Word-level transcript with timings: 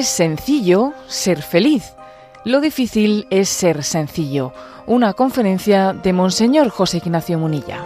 Es 0.00 0.08
sencillo 0.08 0.94
ser 1.08 1.42
feliz. 1.42 1.94
Lo 2.46 2.62
difícil 2.62 3.26
es 3.28 3.50
ser 3.50 3.82
sencillo. 3.84 4.54
Una 4.86 5.12
conferencia 5.12 5.92
de 5.92 6.14
Monseñor 6.14 6.70
José 6.70 7.02
Ignacio 7.04 7.38
Munilla. 7.38 7.84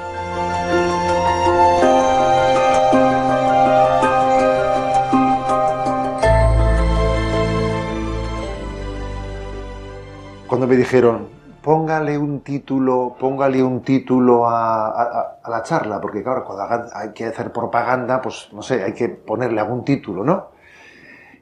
Cuando 10.47 10.69
me 10.69 10.77
dijeron, 10.77 11.27
póngale 11.63 12.17
un 12.17 12.43
título, 12.43 13.17
póngale 13.19 13.61
un 13.61 13.83
título 13.83 14.49
a, 14.49 15.41
la 15.49 15.63
charla, 15.65 16.01
porque 16.01 16.23
claro, 16.23 16.45
cuando 16.45 16.87
hay 16.95 17.13
que 17.13 17.25
hacer 17.25 17.51
propaganda, 17.53 18.23
pues 18.23 18.51
no 18.53 18.63
sé, 18.63 18.85
hay 18.85 18.95
que 18.95 19.09
ponerle 19.09 19.61
algún 19.61 19.85
título, 19.85 20.23
¿no? 20.23 20.55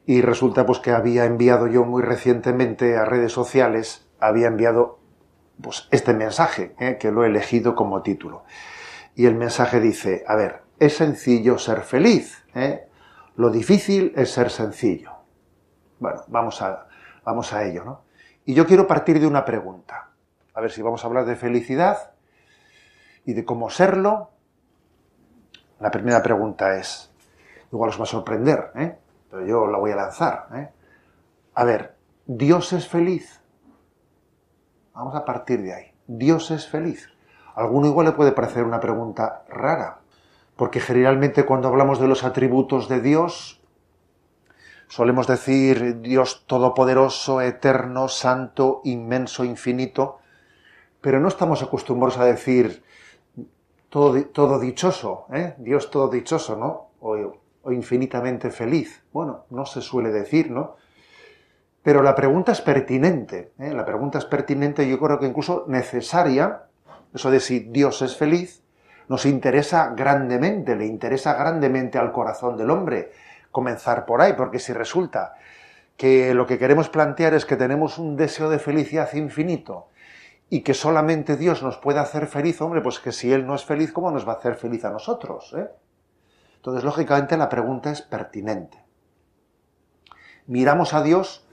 Y 0.05 0.21
resulta 0.21 0.67
pues 0.67 0.81
que 0.81 0.91
había 0.91 1.25
enviado 1.25 1.69
yo 1.69 1.85
muy 1.85 2.03
recientemente 2.03 2.97
a 2.97 3.05
redes 3.05 3.33
sociales, 3.33 4.09
había 4.19 4.49
enviado 4.49 4.99
pues 5.61 5.89
este 5.91 6.13
mensaje, 6.13 6.75
¿eh? 6.79 6.97
que 6.99 7.11
lo 7.11 7.25
he 7.25 7.29
elegido 7.29 7.75
como 7.75 8.03
título. 8.03 8.45
Y 9.15 9.27
el 9.27 9.35
mensaje 9.37 9.81
dice, 9.81 10.25
a 10.27 10.35
ver, 10.35 10.63
es 10.79 10.97
sencillo 10.97 11.59
ser 11.59 11.83
feliz, 11.83 12.45
¿eh? 12.55 12.89
lo 13.37 13.51
difícil 13.51 14.13
es 14.17 14.31
ser 14.31 14.51
sencillo. 14.51 15.13
Bueno, 15.99 16.23
vamos 16.29 16.61
a, 16.63 16.87
vamos 17.25 17.53
a 17.53 17.65
ello, 17.65 17.85
¿no? 17.85 18.03
Y 18.45 18.55
yo 18.55 18.67
quiero 18.67 18.87
partir 18.87 19.21
de 19.21 19.27
una 19.27 19.45
pregunta. 19.45 20.11
A 20.55 20.61
ver 20.61 20.73
si 20.73 20.83
vamos 20.83 21.05
a 21.05 21.07
hablar 21.07 21.25
de 21.25 21.37
felicidad 21.37 22.13
y 23.25 23.35
de 23.35 23.45
cómo 23.45 23.71
serlo. 23.71 24.31
La 25.79 25.91
primera 25.91 26.23
pregunta 26.23 26.77
es, 26.77 27.13
igual 27.73 27.91
os 27.91 27.99
va 27.99 28.05
a 28.05 28.07
sorprender, 28.07 28.73
¿eh? 28.75 28.99
Pero 29.33 29.47
yo 29.47 29.67
la 29.67 29.79
voy 29.79 29.91
a 29.93 29.97
lanzar. 29.97 30.47
¿eh? 30.55 30.69
A 31.55 31.65
ver, 31.65 31.97
¿Dios 32.27 32.75
es 32.75 32.87
feliz? 32.87 33.41
Vamos 34.93 35.15
a 35.15 35.25
partir 35.25 35.63
de 35.63 35.73
ahí. 35.73 35.95
¿Dios 36.07 36.51
es 36.51 36.69
feliz? 36.69 37.09
A 37.55 37.63
alguno 37.63 37.87
igual 37.87 38.07
le 38.07 38.13
puede 38.13 38.33
parecer 38.33 38.63
una 38.63 38.79
pregunta 38.79 39.45
rara, 39.49 40.01
porque 40.55 40.81
generalmente 40.81 41.47
cuando 41.47 41.69
hablamos 41.69 41.99
de 41.99 42.09
los 42.09 42.25
atributos 42.25 42.91
de 42.91 43.01
Dios, 43.01 43.63
solemos 44.89 45.27
decir 45.27 46.03
Dios 46.03 46.45
todopoderoso, 46.47 47.41
eterno, 47.41 48.09
santo, 48.09 48.83
inmenso, 48.85 49.45
infinito, 49.45 50.19
pero 51.01 51.21
no 51.21 51.29
estamos 51.29 51.63
acostumbrados 51.63 52.19
a 52.19 52.27
decir 52.27 52.85
todo, 53.89 54.23
todo 54.27 54.59
dichoso, 54.59 55.25
¿eh? 55.33 55.55
Dios 55.57 55.91
todo 55.91 56.09
dichoso, 56.09 56.55
¿no? 56.57 56.91
O, 57.01 57.42
infinitamente 57.71 58.51
feliz. 58.51 59.03
Bueno, 59.13 59.47
no 59.51 59.67
se 59.67 59.81
suele 59.81 60.11
decir, 60.11 60.51
¿no? 60.51 60.77
Pero 61.83 62.03
la 62.03 62.15
pregunta 62.15 62.53
es 62.53 62.61
pertinente, 62.61 63.53
¿eh? 63.59 63.73
la 63.75 63.85
pregunta 63.85 64.19
es 64.19 64.25
pertinente, 64.25 64.89
yo 64.89 64.99
creo 65.01 65.19
que 65.19 65.27
incluso 65.27 65.65
necesaria, 65.67 66.63
eso 67.13 67.31
de 67.31 67.41
si 67.41 67.59
Dios 67.61 68.03
es 68.03 68.17
feliz, 68.17 68.63
nos 69.09 69.27
interesa 69.27 69.93
grandemente, 69.97 70.77
le 70.77 70.87
interesa 70.87 71.35
grandemente 71.35 71.99
al 71.99 72.13
corazón 72.13 72.57
del 72.57 72.71
hombre 72.71 73.11
comenzar 73.51 74.07
por 74.07 74.21
ahí, 74.21 74.35
porque 74.35 74.61
si 74.61 74.73
resulta 74.73 75.35
que 75.97 76.35
lo 76.35 76.47
que 76.47 76.59
queremos 76.59 76.89
plantear 76.89 77.35
es 77.35 77.45
que 77.45 77.57
tenemos 77.57 77.99
un 77.99 78.17
deseo 78.17 78.49
de 78.49 78.61
felicidad 78.61 79.13
infinito, 79.15 79.89
y 80.53 80.61
que 80.61 80.75
solamente 80.75 81.39
Dios 81.39 81.63
nos 81.63 81.79
puede 81.79 81.99
hacer 81.99 82.27
feliz, 82.27 82.61
hombre, 82.61 82.83
pues 82.83 83.01
que 83.01 83.11
si 83.11 83.33
Él 83.33 83.47
no 83.47 83.55
es 83.55 83.65
feliz, 83.65 83.91
¿cómo 83.91 84.11
nos 84.11 84.29
va 84.29 84.35
a 84.35 84.37
hacer 84.37 84.55
feliz 84.55 84.85
a 84.85 84.91
nosotros? 84.91 85.55
Eh? 85.57 85.67
Entonces, 86.63 86.85
lógicamente, 86.85 87.37
la 87.37 87.49
pregunta 87.49 87.91
es 87.91 88.03
pertinente. 88.03 88.79
Miramos 90.47 90.95
a 90.95 91.03
Dios 91.03 91.45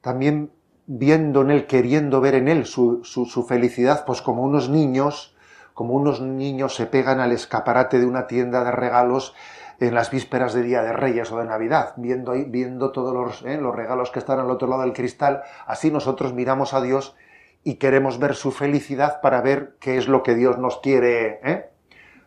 también 0.00 0.52
viendo 0.86 1.42
en 1.42 1.50
Él, 1.50 1.66
queriendo 1.66 2.20
ver 2.20 2.36
en 2.36 2.46
Él 2.46 2.64
su, 2.64 3.02
su 3.02 3.42
felicidad, 3.42 4.04
pues 4.06 4.22
como 4.22 4.44
unos 4.44 4.68
niños, 4.68 5.34
como 5.74 5.94
unos 5.94 6.20
niños 6.20 6.76
se 6.76 6.86
pegan 6.86 7.18
al 7.18 7.32
escaparate 7.32 7.98
de 7.98 8.06
una 8.06 8.28
tienda 8.28 8.62
de 8.62 8.70
regalos 8.70 9.34
en 9.80 9.96
las 9.96 10.12
vísperas 10.12 10.54
de 10.54 10.62
Día 10.62 10.82
de 10.82 10.92
Reyes 10.92 11.32
o 11.32 11.38
de 11.40 11.46
Navidad, 11.46 11.94
viendo, 11.96 12.34
viendo 12.46 12.92
todos 12.92 13.12
los, 13.12 13.42
eh, 13.42 13.58
los 13.60 13.74
regalos 13.74 14.12
que 14.12 14.20
están 14.20 14.38
al 14.38 14.50
otro 14.52 14.68
lado 14.68 14.82
del 14.82 14.92
cristal, 14.92 15.42
así 15.66 15.90
nosotros 15.90 16.32
miramos 16.34 16.72
a 16.72 16.80
Dios 16.80 17.16
y 17.64 17.74
queremos 17.74 18.20
ver 18.20 18.36
su 18.36 18.52
felicidad 18.52 19.20
para 19.20 19.40
ver 19.40 19.74
qué 19.80 19.98
es 19.98 20.06
lo 20.06 20.22
que 20.22 20.36
Dios 20.36 20.56
nos 20.56 20.78
quiere, 20.78 21.40
¿eh? 21.42 21.70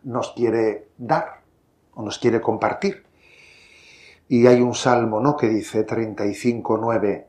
nos 0.03 0.33
quiere 0.33 0.89
dar 0.97 1.40
nos 2.01 2.19
quiere 2.19 2.41
compartir. 2.41 3.05
Y 4.27 4.47
hay 4.47 4.61
un 4.61 4.73
salmo, 4.73 5.19
¿no? 5.19 5.35
Que 5.35 5.49
dice 5.49 5.85
35.9, 5.85 7.25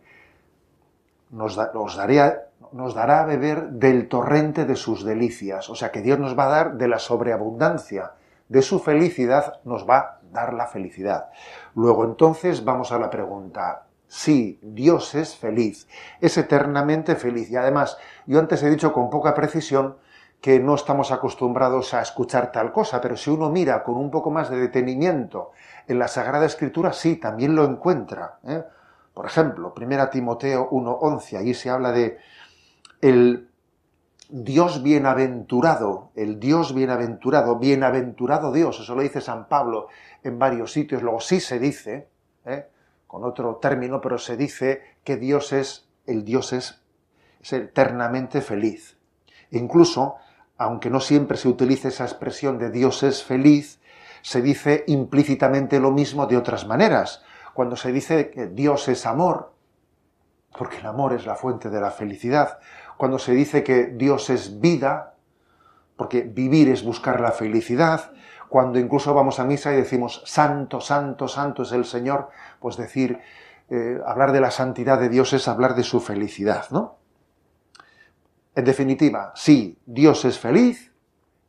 nos, 1.30 1.56
nos, 1.56 1.98
nos 2.72 2.94
dará 2.94 3.20
a 3.20 3.26
beber 3.26 3.70
del 3.70 4.08
torrente 4.08 4.64
de 4.64 4.76
sus 4.76 5.04
delicias. 5.04 5.68
O 5.68 5.74
sea 5.74 5.90
que 5.90 6.02
Dios 6.02 6.18
nos 6.18 6.38
va 6.38 6.44
a 6.44 6.50
dar 6.50 6.74
de 6.74 6.88
la 6.88 6.98
sobreabundancia 6.98 8.12
de 8.48 8.62
su 8.62 8.78
felicidad, 8.78 9.60
nos 9.64 9.88
va 9.88 9.98
a 9.98 10.20
dar 10.30 10.52
la 10.52 10.66
felicidad. 10.66 11.30
Luego 11.74 12.04
entonces 12.04 12.64
vamos 12.64 12.92
a 12.92 12.98
la 12.98 13.10
pregunta, 13.10 13.86
Sí, 14.14 14.58
Dios 14.60 15.14
es 15.14 15.36
feliz, 15.36 15.88
es 16.20 16.36
eternamente 16.36 17.16
feliz. 17.16 17.50
Y 17.50 17.56
además, 17.56 17.96
yo 18.26 18.40
antes 18.40 18.62
he 18.62 18.68
dicho 18.68 18.92
con 18.92 19.08
poca 19.08 19.32
precisión 19.32 19.96
que 20.42 20.58
no 20.58 20.74
estamos 20.74 21.12
acostumbrados 21.12 21.94
a 21.94 22.02
escuchar 22.02 22.50
tal 22.50 22.72
cosa, 22.72 23.00
pero 23.00 23.16
si 23.16 23.30
uno 23.30 23.48
mira 23.48 23.84
con 23.84 23.96
un 23.96 24.10
poco 24.10 24.32
más 24.32 24.50
de 24.50 24.58
detenimiento 24.58 25.52
en 25.86 26.00
la 26.00 26.08
Sagrada 26.08 26.44
Escritura, 26.44 26.92
sí, 26.92 27.14
también 27.14 27.54
lo 27.54 27.64
encuentra. 27.64 28.40
¿eh? 28.48 28.64
Por 29.14 29.24
ejemplo, 29.24 29.72
1 29.76 30.10
Timoteo 30.10 30.68
1.11, 30.68 31.38
ahí 31.38 31.54
se 31.54 31.70
habla 31.70 31.92
de 31.92 32.18
el 33.00 33.50
Dios 34.30 34.82
bienaventurado, 34.82 36.10
el 36.16 36.40
Dios 36.40 36.74
bienaventurado, 36.74 37.60
bienaventurado 37.60 38.50
Dios, 38.50 38.80
eso 38.80 38.96
lo 38.96 39.02
dice 39.02 39.20
San 39.20 39.46
Pablo 39.46 39.86
en 40.24 40.40
varios 40.40 40.72
sitios, 40.72 41.02
luego 41.02 41.20
sí 41.20 41.38
se 41.38 41.60
dice, 41.60 42.08
¿eh? 42.46 42.66
con 43.06 43.22
otro 43.22 43.60
término, 43.62 44.00
pero 44.00 44.18
se 44.18 44.36
dice 44.36 44.82
que 45.04 45.16
Dios 45.16 45.52
es, 45.52 45.88
el 46.04 46.24
Dios 46.24 46.52
es, 46.52 46.82
eternamente 47.48 48.40
feliz. 48.40 48.98
incluso, 49.52 50.16
aunque 50.62 50.90
no 50.90 51.00
siempre 51.00 51.36
se 51.36 51.48
utilice 51.48 51.88
esa 51.88 52.04
expresión 52.04 52.58
de 52.58 52.70
Dios 52.70 53.02
es 53.02 53.24
feliz, 53.24 53.80
se 54.22 54.40
dice 54.40 54.84
implícitamente 54.86 55.80
lo 55.80 55.90
mismo 55.90 56.26
de 56.26 56.36
otras 56.36 56.66
maneras. 56.66 57.22
Cuando 57.54 57.76
se 57.76 57.92
dice 57.92 58.30
que 58.30 58.46
Dios 58.46 58.88
es 58.88 59.04
amor, 59.04 59.52
porque 60.56 60.78
el 60.78 60.86
amor 60.86 61.12
es 61.14 61.26
la 61.26 61.34
fuente 61.34 61.70
de 61.70 61.80
la 61.80 61.90
felicidad. 61.90 62.58
Cuando 62.96 63.18
se 63.18 63.32
dice 63.32 63.64
que 63.64 63.86
Dios 63.86 64.30
es 64.30 64.60
vida, 64.60 65.14
porque 65.96 66.22
vivir 66.22 66.68
es 66.68 66.84
buscar 66.84 67.20
la 67.20 67.32
felicidad 67.32 68.12
cuando 68.48 68.78
incluso 68.78 69.14
vamos 69.14 69.40
a 69.40 69.44
misa 69.44 69.72
y 69.72 69.76
decimos, 69.76 70.22
santo, 70.26 70.78
santo, 70.82 71.26
santo 71.26 71.62
es 71.62 71.72
el 71.72 71.86
Señor, 71.86 72.28
pues 72.60 72.76
decir, 72.76 73.18
eh, 73.70 73.98
hablar 74.06 74.30
de 74.30 74.42
la 74.42 74.50
santidad 74.50 75.00
de 75.00 75.08
Dios 75.08 75.32
es 75.32 75.48
hablar 75.48 75.74
de 75.74 75.82
su 75.82 76.00
felicidad, 76.00 76.66
¿no? 76.70 76.98
En 78.54 78.64
definitiva, 78.64 79.32
sí, 79.34 79.78
Dios 79.86 80.24
es 80.24 80.38
feliz, 80.38 80.92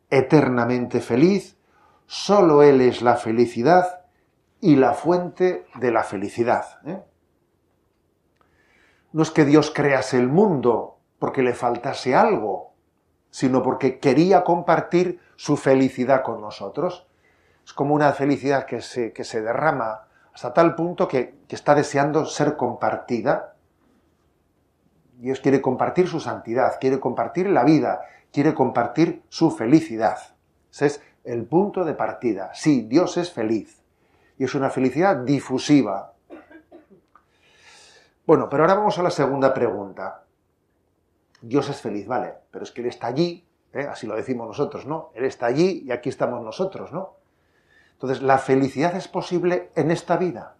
eternamente 0.09 1.02
feliz, 1.02 1.58
solo 2.06 2.64
Él 2.64 2.81
es 2.81 3.02
la 3.02 3.16
felicidad 3.16 4.06
y 4.62 4.75
la 4.75 4.94
fuente 4.94 5.66
de 5.75 5.92
la 5.92 6.03
felicidad. 6.03 6.80
¿eh? 6.86 7.02
No 9.12 9.24
es 9.24 9.31
que 9.31 9.46
Dios 9.46 9.72
crease 9.75 10.18
el 10.18 10.30
mundo 10.30 10.97
porque 11.19 11.44
le 11.44 11.53
faltase 11.53 12.16
algo, 12.16 12.74
sino 13.30 13.62
porque 13.63 14.00
quería 14.00 14.44
compartir 14.44 15.19
su 15.36 15.57
felicidad 15.57 16.24
con 16.24 16.39
nosotros. 16.39 17.07
Es 17.66 17.74
como 17.74 17.95
una 17.95 18.13
felicidad 18.13 18.66
que 18.66 18.81
se, 18.81 19.12
que 19.12 19.24
se 19.24 19.42
derrama 19.42 20.07
hasta 20.33 20.54
tal 20.54 20.75
punto 20.75 21.07
que, 21.07 21.44
está 21.50 21.75
deseando 21.75 22.25
ser 22.25 22.57
compartida. 22.57 23.53
Dios 25.24 25.40
quiere 25.40 25.62
compartir 25.62 26.10
su 26.10 26.20
santidad, 26.20 26.78
quiere 26.81 27.00
compartir 27.00 27.50
la 27.50 27.64
vida, 27.64 28.02
quiere 28.30 28.54
compartir 28.54 29.24
su 29.30 29.52
felicidad. 29.52 30.18
Ese 30.70 30.86
es 30.88 31.02
el 31.24 31.46
punto 31.46 31.86
de 31.86 31.94
partida. 31.94 32.52
Sí, 32.54 32.81
Dios 32.90 33.16
es 33.16 33.31
feliz. 33.31 33.81
Y 34.38 34.44
es 34.44 34.54
una 34.54 34.70
felicidad 34.70 35.16
difusiva. 35.16 36.12
Bueno, 38.28 38.50
pero 38.50 38.64
ahora 38.64 38.75
vamos 38.75 39.00
a 39.00 39.04
la 39.04 39.10
segunda 39.10 39.54
pregunta. 39.54 40.25
Dios 41.40 41.69
es 41.69 41.80
feliz, 41.80 42.06
vale, 42.06 42.34
pero 42.52 42.66
es 42.66 42.72
que 42.72 42.81
Él 42.81 42.88
está 42.88 43.08
allí, 43.08 43.48
¿eh? 43.72 43.88
así 43.90 44.06
lo 44.06 44.18
decimos 44.18 44.46
nosotros, 44.46 44.86
¿no? 44.86 45.12
Él 45.16 45.24
está 45.24 45.46
allí 45.46 45.84
y 45.86 45.92
aquí 45.92 46.10
estamos 46.10 46.44
nosotros, 46.44 46.92
¿no? 46.92 47.16
Entonces, 47.94 48.22
la 48.22 48.40
felicidad 48.40 48.94
es 48.98 49.08
posible 49.08 49.72
en 49.76 49.90
esta 49.90 50.18
vida. 50.18 50.58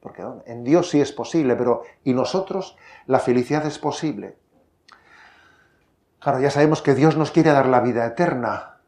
Porque 0.00 0.24
en 0.46 0.64
Dios 0.64 0.90
sí 0.90 1.00
es 1.00 1.12
posible, 1.12 1.56
pero 1.56 1.82
¿y 2.04 2.14
nosotros? 2.14 2.76
La 3.06 3.18
felicidad 3.18 3.66
es 3.66 3.78
posible. 3.78 4.36
Claro, 6.20 6.40
ya 6.40 6.50
sabemos 6.50 6.82
que 6.82 6.94
Dios 6.94 7.16
nos 7.16 7.30
quiere 7.30 7.50
dar 7.50 7.66
la 7.66 7.80
vida 7.80 8.06
eterna, 8.06 8.78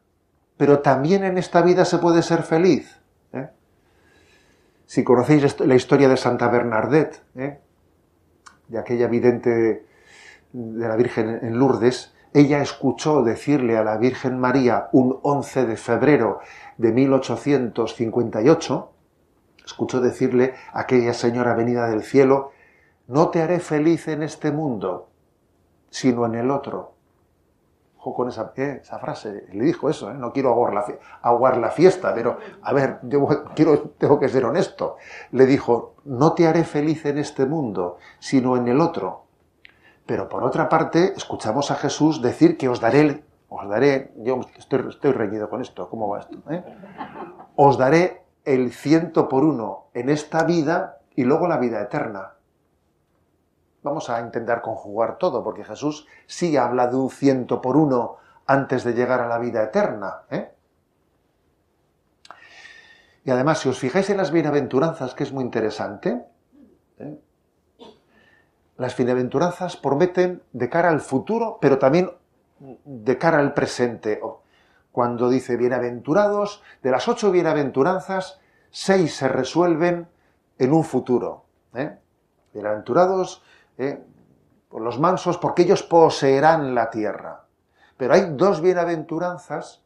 pero 0.56 0.80
también 0.80 1.24
en 1.24 1.38
esta 1.38 1.62
vida 1.62 1.84
se 1.84 1.98
puede 1.98 2.22
ser 2.22 2.42
feliz. 2.42 3.00
¿eh? 3.32 3.48
Si 4.86 5.02
conocéis 5.02 5.58
la 5.60 5.74
historia 5.74 6.08
de 6.08 6.16
Santa 6.16 6.48
Bernadette, 6.48 7.22
¿eh? 7.36 7.60
de 8.68 8.78
aquella 8.78 9.06
vidente 9.06 9.86
de 10.52 10.88
la 10.88 10.96
Virgen 10.96 11.40
en 11.42 11.58
Lourdes, 11.58 12.14
ella 12.34 12.62
escuchó 12.62 13.22
decirle 13.22 13.76
a 13.76 13.84
la 13.84 13.98
Virgen 13.98 14.38
María 14.38 14.88
un 14.92 15.18
11 15.22 15.66
de 15.66 15.76
febrero 15.76 16.40
de 16.78 16.92
1858, 16.92 18.91
escuchó 19.72 20.00
decirle 20.00 20.54
a 20.72 20.80
aquella 20.80 21.14
señora 21.14 21.54
venida 21.54 21.88
del 21.88 22.02
cielo, 22.02 22.52
no 23.08 23.30
te 23.30 23.42
haré 23.42 23.58
feliz 23.58 24.06
en 24.08 24.22
este 24.22 24.52
mundo, 24.52 25.08
sino 25.90 26.26
en 26.26 26.34
el 26.34 26.50
otro. 26.50 26.92
Ojo 27.98 28.14
con 28.14 28.28
esa, 28.28 28.52
eh, 28.56 28.82
frase, 29.00 29.46
le 29.52 29.64
dijo 29.64 29.88
eso, 29.88 30.10
eh, 30.10 30.14
no 30.14 30.32
quiero 30.32 30.50
aguar 30.50 31.56
la, 31.56 31.70
fiesta, 31.70 32.12
pero 32.14 32.38
a 32.62 32.72
ver, 32.72 32.98
yo 33.02 33.26
quiero, 33.54 33.90
tengo 33.96 34.18
que 34.20 34.28
ser 34.28 34.44
honesto. 34.44 34.96
Le 35.30 35.46
dijo, 35.46 35.94
no 36.04 36.34
te 36.34 36.46
haré 36.46 36.64
feliz 36.64 37.06
en 37.06 37.18
este 37.18 37.46
mundo, 37.46 37.98
sino 38.18 38.56
en 38.56 38.68
el 38.68 38.80
otro. 38.80 39.24
Pero 40.04 40.28
por 40.28 40.42
otra 40.42 40.68
parte, 40.68 41.14
escuchamos 41.16 41.70
a 41.70 41.76
Jesús 41.76 42.20
decir 42.20 42.58
que 42.58 42.68
os 42.68 42.80
daré, 42.80 43.24
os 43.48 43.68
daré, 43.68 44.12
yo 44.16 44.40
estoy, 44.58 44.84
estoy 44.88 45.12
reñido 45.12 45.48
con 45.48 45.62
esto, 45.62 45.88
¿cómo 45.88 46.08
va 46.08 46.20
esto? 46.20 46.38
Eh? 46.50 46.62
Os 47.56 47.78
daré 47.78 48.22
el 48.44 48.72
ciento 48.72 49.28
por 49.28 49.44
uno 49.44 49.86
en 49.94 50.08
esta 50.08 50.44
vida 50.44 50.98
y 51.14 51.24
luego 51.24 51.46
la 51.46 51.58
vida 51.58 51.80
eterna. 51.80 52.34
Vamos 53.82 54.08
a 54.10 54.20
intentar 54.20 54.62
conjugar 54.62 55.18
todo, 55.18 55.42
porque 55.42 55.64
Jesús 55.64 56.06
sí 56.26 56.56
habla 56.56 56.86
de 56.86 56.96
un 56.96 57.10
ciento 57.10 57.60
por 57.60 57.76
uno 57.76 58.16
antes 58.46 58.84
de 58.84 58.94
llegar 58.94 59.20
a 59.20 59.28
la 59.28 59.38
vida 59.38 59.62
eterna. 59.62 60.22
¿eh? 60.30 60.52
Y 63.24 63.30
además, 63.30 63.58
si 63.58 63.68
os 63.68 63.78
fijáis 63.78 64.08
en 64.10 64.16
las 64.16 64.30
bienaventuranzas, 64.30 65.14
que 65.14 65.24
es 65.24 65.32
muy 65.32 65.44
interesante, 65.44 66.24
¿eh? 66.98 67.18
las 68.76 68.96
bienaventuranzas 68.96 69.76
prometen 69.76 70.42
de 70.52 70.68
cara 70.68 70.88
al 70.88 71.00
futuro, 71.00 71.58
pero 71.60 71.78
también 71.78 72.10
de 72.58 73.18
cara 73.18 73.38
al 73.38 73.54
presente. 73.54 74.20
Cuando 74.92 75.30
dice 75.30 75.56
bienaventurados, 75.56 76.62
de 76.82 76.90
las 76.90 77.08
ocho 77.08 77.30
bienaventuranzas, 77.30 78.40
seis 78.70 79.16
se 79.16 79.26
resuelven 79.26 80.08
en 80.58 80.72
un 80.72 80.84
futuro. 80.84 81.46
¿eh? 81.74 81.98
Bienaventurados 82.52 83.42
¿eh? 83.78 84.04
los 84.70 85.00
mansos, 85.00 85.38
porque 85.38 85.62
ellos 85.62 85.82
poseerán 85.82 86.74
la 86.74 86.90
tierra. 86.90 87.46
Pero 87.96 88.12
hay 88.12 88.34
dos 88.34 88.60
bienaventuranzas 88.60 89.82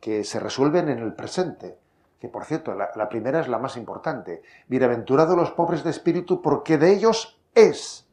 que 0.00 0.24
se 0.24 0.40
resuelven 0.40 0.88
en 0.88 0.98
el 0.98 1.14
presente, 1.14 1.78
que 2.18 2.28
por 2.28 2.44
cierto, 2.44 2.74
la, 2.74 2.90
la 2.96 3.10
primera 3.10 3.40
es 3.40 3.48
la 3.48 3.58
más 3.58 3.76
importante. 3.76 4.42
Bienaventurados 4.68 5.36
los 5.36 5.50
pobres 5.50 5.84
de 5.84 5.90
espíritu, 5.90 6.40
porque 6.40 6.78
de 6.78 6.92
ellos 6.92 7.40
es 7.54 8.08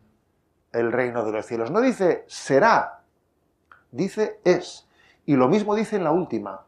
el 0.73 0.91
reino 0.91 1.23
de 1.23 1.31
los 1.31 1.45
cielos. 1.45 1.71
No 1.71 1.79
dice 1.79 2.25
será, 2.27 3.03
dice 3.91 4.41
es. 4.43 4.89
Y 5.25 5.35
lo 5.35 5.47
mismo 5.47 5.75
dice 5.75 5.95
en 5.95 6.03
la 6.03 6.11
última. 6.11 6.65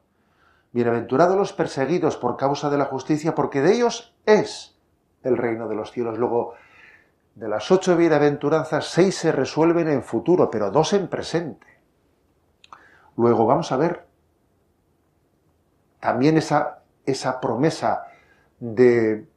Bienaventurados 0.71 1.38
los 1.38 1.53
perseguidos 1.53 2.17
por 2.17 2.38
causa 2.38 2.69
de 2.69 2.77
la 2.77 2.85
justicia, 2.85 3.35
porque 3.35 3.61
de 3.61 3.73
ellos 3.73 4.15
es 4.25 4.75
el 5.23 5.38
reino 5.38 5.67
de 5.67 5.75
los 5.75 5.91
cielos. 5.91 6.17
Luego, 6.17 6.53
de 7.35 7.47
las 7.47 7.69
ocho 7.71 7.95
bienaventuranzas, 7.95 8.85
seis 8.85 9.15
se 9.15 9.31
resuelven 9.31 9.88
en 9.88 10.03
futuro, 10.03 10.50
pero 10.50 10.71
dos 10.71 10.94
en 10.94 11.07
presente. 11.07 11.67
Luego 13.15 13.45
vamos 13.45 13.71
a 13.71 13.77
ver 13.77 14.07
también 16.00 16.38
esa, 16.38 16.83
esa 17.05 17.39
promesa 17.39 18.05
de, 18.59 19.27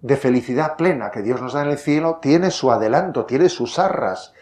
de 0.00 0.16
felicidad 0.16 0.76
plena 0.76 1.10
que 1.10 1.22
Dios 1.22 1.40
nos 1.40 1.52
da 1.52 1.62
en 1.62 1.70
el 1.70 1.78
cielo, 1.78 2.18
tiene 2.22 2.50
su 2.50 2.70
adelanto, 2.70 3.26
tiene 3.26 3.48
sus 3.48 3.78
arras, 3.78 4.32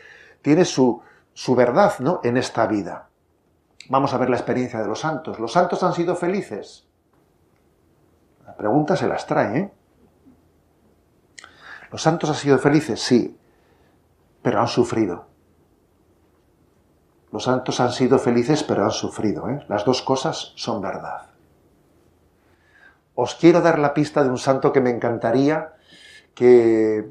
tiene 0.42 0.64
su, 0.64 1.02
su 1.32 1.54
verdad 1.54 1.94
¿no? 2.00 2.20
en 2.22 2.36
esta 2.36 2.66
vida. 2.66 3.08
Vamos 3.88 4.14
a 4.14 4.18
ver 4.18 4.30
la 4.30 4.36
experiencia 4.36 4.80
de 4.80 4.88
los 4.88 5.00
santos. 5.00 5.38
¿Los 5.38 5.52
santos 5.52 5.82
han 5.82 5.92
sido 5.92 6.14
felices? 6.16 6.86
La 8.46 8.56
pregunta 8.56 8.96
se 8.96 9.08
las 9.08 9.26
trae, 9.26 9.58
¿eh? 9.58 9.72
¿Los 11.90 12.02
santos 12.02 12.30
han 12.30 12.36
sido 12.36 12.58
felices? 12.58 13.00
Sí, 13.00 13.38
pero 14.42 14.60
han 14.60 14.68
sufrido. 14.68 15.26
Los 17.32 17.44
santos 17.44 17.80
han 17.80 17.92
sido 17.92 18.18
felices, 18.18 18.62
pero 18.62 18.84
han 18.84 18.90
sufrido. 18.90 19.48
¿eh? 19.48 19.64
Las 19.68 19.84
dos 19.84 20.02
cosas 20.02 20.52
son 20.56 20.80
verdad. 20.80 21.26
Os 23.14 23.34
quiero 23.34 23.60
dar 23.60 23.78
la 23.78 23.94
pista 23.94 24.22
de 24.22 24.30
un 24.30 24.38
santo 24.38 24.72
que 24.72 24.80
me 24.80 24.90
encantaría 24.90 25.74
que 26.34 27.10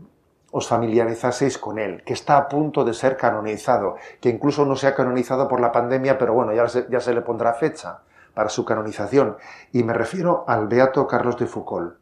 os 0.51 0.67
familiarizaseis 0.67 1.57
con 1.57 1.79
él, 1.79 2.03
que 2.03 2.13
está 2.13 2.37
a 2.37 2.47
punto 2.49 2.83
de 2.83 2.93
ser 2.93 3.15
canonizado, 3.15 3.95
que 4.19 4.29
incluso 4.29 4.65
no 4.65 4.75
se 4.75 4.87
ha 4.87 4.95
canonizado 4.95 5.47
por 5.47 5.61
la 5.61 5.71
pandemia, 5.71 6.17
pero 6.17 6.33
bueno, 6.33 6.53
ya 6.53 6.67
se, 6.67 6.87
ya 6.89 6.99
se 6.99 7.13
le 7.13 7.21
pondrá 7.21 7.53
fecha 7.53 8.01
para 8.33 8.49
su 8.49 8.65
canonización. 8.65 9.37
Y 9.71 9.83
me 9.83 9.93
refiero 9.93 10.43
al 10.47 10.67
Beato 10.67 11.07
Carlos 11.07 11.37
de 11.37 11.47
Foucault, 11.47 11.95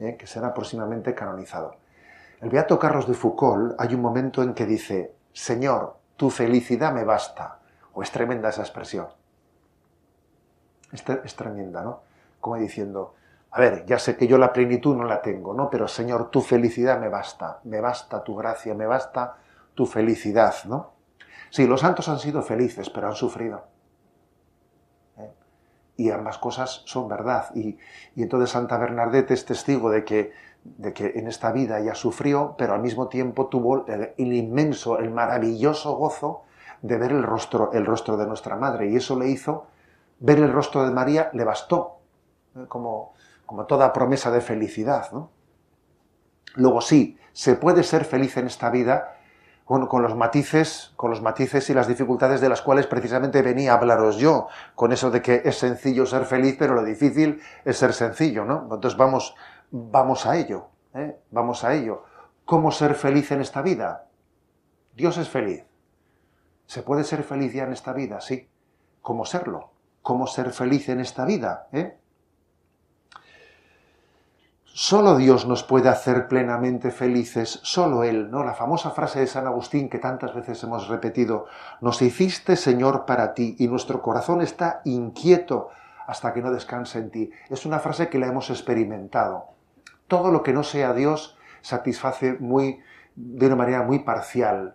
¿eh? 0.00 0.16
que 0.18 0.26
será 0.26 0.52
próximamente 0.52 1.14
canonizado. 1.14 1.76
El 2.40 2.50
Beato 2.50 2.78
Carlos 2.78 3.06
de 3.06 3.14
Foucault 3.14 3.74
hay 3.78 3.94
un 3.94 4.00
momento 4.00 4.42
en 4.42 4.54
que 4.54 4.66
dice, 4.66 5.14
Señor, 5.32 5.96
tu 6.16 6.30
felicidad 6.30 6.92
me 6.92 7.04
basta. 7.04 7.58
O 7.92 8.02
es 8.02 8.10
tremenda 8.10 8.48
esa 8.48 8.62
expresión. 8.62 9.08
Es, 10.92 11.04
es 11.08 11.36
tremenda, 11.36 11.82
¿no? 11.82 12.02
Como 12.40 12.56
diciendo, 12.56 13.14
a 13.52 13.60
ver, 13.60 13.84
ya 13.86 13.98
sé 13.98 14.16
que 14.16 14.26
yo 14.26 14.38
la 14.38 14.52
plenitud 14.52 14.96
no 14.96 15.04
la 15.04 15.22
tengo, 15.22 15.54
¿no? 15.54 15.70
Pero 15.70 15.88
Señor, 15.88 16.30
tu 16.30 16.40
felicidad 16.40 17.00
me 17.00 17.08
basta, 17.08 17.60
me 17.64 17.80
basta 17.80 18.22
tu 18.22 18.36
gracia, 18.36 18.74
me 18.74 18.86
basta 18.86 19.36
tu 19.74 19.86
felicidad, 19.86 20.54
¿no? 20.66 20.92
Sí, 21.50 21.66
los 21.66 21.80
santos 21.80 22.08
han 22.08 22.18
sido 22.18 22.42
felices, 22.42 22.90
pero 22.90 23.08
han 23.08 23.16
sufrido. 23.16 23.64
¿Eh? 25.18 25.32
Y 25.96 26.10
ambas 26.10 26.38
cosas 26.38 26.82
son 26.84 27.08
verdad. 27.08 27.46
Y, 27.54 27.76
y 28.14 28.22
entonces 28.22 28.50
Santa 28.50 28.78
Bernadette 28.78 29.32
es 29.32 29.44
testigo 29.44 29.90
de 29.90 30.04
que 30.04 30.32
de 30.64 30.92
que 30.92 31.12
en 31.16 31.26
esta 31.26 31.52
vida 31.52 31.78
ella 31.78 31.94
sufrió, 31.94 32.54
pero 32.56 32.74
al 32.74 32.80
mismo 32.80 33.08
tiempo 33.08 33.46
tuvo 33.46 33.86
el, 33.86 34.32
inmenso, 34.32 34.98
el 34.98 35.10
maravilloso 35.10 35.96
gozo 35.96 36.42
de 36.82 36.96
ver 36.98 37.12
el 37.12 37.22
rostro, 37.22 37.72
el 37.72 37.86
rostro 37.86 38.16
de 38.16 38.26
nuestra 38.26 38.56
madre. 38.56 38.88
Y 38.88 38.96
eso 38.96 39.18
le 39.18 39.28
hizo, 39.28 39.66
ver 40.18 40.38
el 40.38 40.52
rostro 40.52 40.84
de 40.84 40.92
María 40.92 41.30
le 41.32 41.44
bastó, 41.44 42.00
¿eh? 42.56 42.64
como, 42.68 43.14
como 43.50 43.66
toda 43.66 43.92
promesa 43.92 44.30
de 44.30 44.40
felicidad. 44.40 45.10
¿no? 45.10 45.32
Luego 46.54 46.80
sí, 46.80 47.18
se 47.32 47.56
puede 47.56 47.82
ser 47.82 48.04
feliz 48.04 48.36
en 48.36 48.46
esta 48.46 48.70
vida 48.70 49.16
con, 49.64 49.88
con, 49.88 50.02
los 50.02 50.14
matices, 50.14 50.92
con 50.94 51.10
los 51.10 51.20
matices 51.20 51.68
y 51.68 51.74
las 51.74 51.88
dificultades 51.88 52.40
de 52.40 52.48
las 52.48 52.62
cuales 52.62 52.86
precisamente 52.86 53.42
venía 53.42 53.72
a 53.72 53.78
hablaros 53.78 54.18
yo, 54.18 54.46
con 54.76 54.92
eso 54.92 55.10
de 55.10 55.20
que 55.20 55.42
es 55.44 55.58
sencillo 55.58 56.06
ser 56.06 56.26
feliz, 56.26 56.54
pero 56.56 56.74
lo 56.74 56.84
difícil 56.84 57.42
es 57.64 57.76
ser 57.76 57.92
sencillo, 57.92 58.44
¿no? 58.44 58.68
Entonces 58.72 58.96
vamos, 58.96 59.34
Vamos 59.72 60.26
a 60.26 60.36
ello, 60.36 60.68
¿eh? 60.94 61.16
vamos 61.30 61.62
a 61.62 61.74
ello. 61.74 62.04
¿Cómo 62.44 62.72
ser 62.72 62.94
feliz 62.94 63.30
en 63.30 63.40
esta 63.40 63.62
vida? 63.62 64.06
Dios 64.94 65.16
es 65.18 65.28
feliz. 65.28 65.64
¿Se 66.66 66.82
puede 66.82 67.02
ser 67.02 67.22
feliz 67.22 67.52
ya 67.52 67.64
en 67.64 67.72
esta 67.72 67.92
vida? 67.92 68.20
Sí. 68.20 68.48
¿Cómo 69.00 69.24
serlo? 69.24 69.70
¿Cómo 70.02 70.26
ser 70.26 70.52
feliz 70.52 70.88
en 70.88 71.00
esta 71.00 71.24
vida? 71.24 71.68
¿Eh? 71.72 71.99
Solo 74.72 75.16
Dios 75.16 75.46
nos 75.46 75.62
puede 75.62 75.88
hacer 75.88 76.28
plenamente 76.28 76.90
felices, 76.90 77.60
solo 77.62 78.04
Él, 78.04 78.30
¿no? 78.30 78.44
La 78.44 78.54
famosa 78.54 78.90
frase 78.90 79.20
de 79.20 79.26
San 79.26 79.46
Agustín 79.46 79.88
que 79.88 79.98
tantas 79.98 80.34
veces 80.34 80.62
hemos 80.62 80.88
repetido, 80.88 81.46
nos 81.80 82.00
hiciste 82.02 82.56
Señor 82.56 83.04
para 83.04 83.34
ti 83.34 83.56
y 83.58 83.68
nuestro 83.68 84.00
corazón 84.00 84.40
está 84.40 84.80
inquieto 84.84 85.70
hasta 86.06 86.32
que 86.32 86.40
no 86.40 86.52
descanse 86.52 86.98
en 86.98 87.10
ti. 87.10 87.30
Es 87.48 87.66
una 87.66 87.80
frase 87.80 88.08
que 88.08 88.18
la 88.18 88.28
hemos 88.28 88.48
experimentado 88.50 89.50
todo 90.10 90.32
lo 90.32 90.42
que 90.42 90.52
no 90.52 90.62
sea 90.62 90.92
Dios 90.92 91.38
satisface 91.62 92.36
muy, 92.40 92.80
de 93.14 93.46
una 93.46 93.56
manera 93.56 93.82
muy 93.82 94.00
parcial. 94.00 94.74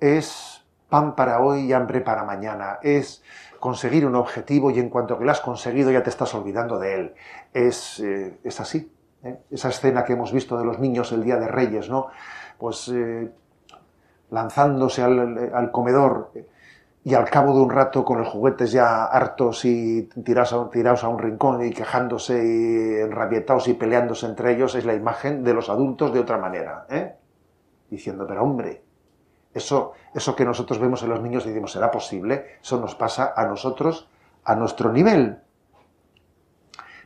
Es 0.00 0.66
pan 0.90 1.14
para 1.14 1.40
hoy 1.40 1.60
y 1.60 1.72
hambre 1.72 2.00
para 2.00 2.24
mañana. 2.24 2.80
Es 2.82 3.22
conseguir 3.60 4.04
un 4.04 4.16
objetivo 4.16 4.70
y 4.70 4.80
en 4.80 4.90
cuanto 4.90 5.18
que 5.18 5.24
lo 5.24 5.30
has 5.30 5.40
conseguido 5.40 5.90
ya 5.90 6.02
te 6.02 6.10
estás 6.10 6.34
olvidando 6.34 6.78
de 6.78 6.94
él. 6.96 7.14
Es, 7.54 8.00
eh, 8.00 8.38
es 8.42 8.60
así. 8.60 8.92
¿Eh? 9.22 9.38
Esa 9.50 9.68
escena 9.68 10.04
que 10.04 10.14
hemos 10.14 10.32
visto 10.32 10.56
de 10.58 10.64
los 10.64 10.78
niños 10.78 11.12
el 11.12 11.22
día 11.22 11.36
de 11.36 11.48
Reyes, 11.48 11.88
¿no? 11.88 12.08
Pues 12.58 12.88
eh, 12.88 13.30
lanzándose 14.30 15.02
al, 15.02 15.70
comedor 15.72 16.32
y 17.04 17.14
al 17.14 17.28
cabo 17.28 17.54
de 17.54 17.60
un 17.60 17.70
rato 17.70 18.04
con 18.04 18.18
los 18.18 18.28
juguetes 18.28 18.72
ya 18.72 19.04
hartos 19.04 19.64
y 19.64 20.08
tirados 20.24 20.52
a, 20.52 20.70
tirados 20.70 21.04
a 21.04 21.08
un 21.08 21.18
rincón 21.18 21.64
y 21.64 21.70
quejándose 21.70 22.34
y 22.34 23.00
enrabietados 23.00 23.68
y 23.68 23.74
peleándose 23.74 24.26
entre 24.26 24.52
ellos 24.52 24.74
es 24.74 24.84
la 24.84 24.94
imagen 24.94 25.44
de 25.44 25.54
los 25.54 25.68
adultos 25.68 26.14
de 26.14 26.20
otra 26.20 26.38
manera, 26.38 26.86
¿eh? 26.88 27.14
diciendo, 27.90 28.26
pero 28.26 28.42
hombre, 28.42 28.82
eso, 29.52 29.92
eso 30.14 30.34
que 30.34 30.44
nosotros 30.44 30.78
vemos 30.78 31.02
en 31.02 31.10
los 31.10 31.20
niños 31.20 31.44
y 31.44 31.48
decimos, 31.48 31.72
¿será 31.72 31.90
posible? 31.90 32.58
Eso 32.62 32.80
nos 32.80 32.94
pasa 32.94 33.34
a 33.36 33.44
nosotros 33.46 34.08
a 34.44 34.54
nuestro 34.54 34.90
nivel. 34.90 35.38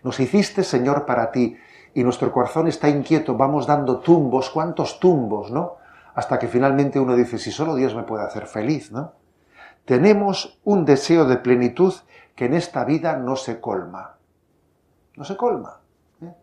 Nos 0.05 0.21
hiciste, 0.21 0.63
Señor, 0.63 1.05
para 1.05 1.33
ti 1.33 1.57
y 1.97 2.05
nuestro 2.05 2.31
corazón 2.31 2.69
está 2.69 2.91
inquieto, 2.91 3.39
vamos 3.39 3.67
dando 3.67 4.01
tumbos, 4.01 4.51
¿cuántos 4.51 5.01
tumbos, 5.01 5.51
no? 5.51 5.77
Hasta 6.15 6.39
que 6.39 6.47
finalmente 6.47 7.01
uno 7.01 7.17
dice, 7.17 7.39
si 7.39 7.51
solo 7.51 7.75
Dios 7.75 7.95
me 7.95 8.03
puede 8.03 8.23
hacer 8.23 8.47
feliz, 8.47 8.93
¿no? 8.93 9.15
Tenemos 9.87 10.61
un 10.65 10.85
deseo 10.85 11.25
de 11.25 11.39
plenitud 11.39 11.95
que 12.35 12.45
en 12.45 12.53
esta 12.53 12.85
vida 12.85 13.17
no 13.17 13.35
se 13.35 13.63
colma. 13.63 14.19
No 15.17 15.25
se 15.25 15.39
colma. 15.39 15.81
¿eh? 16.21 16.35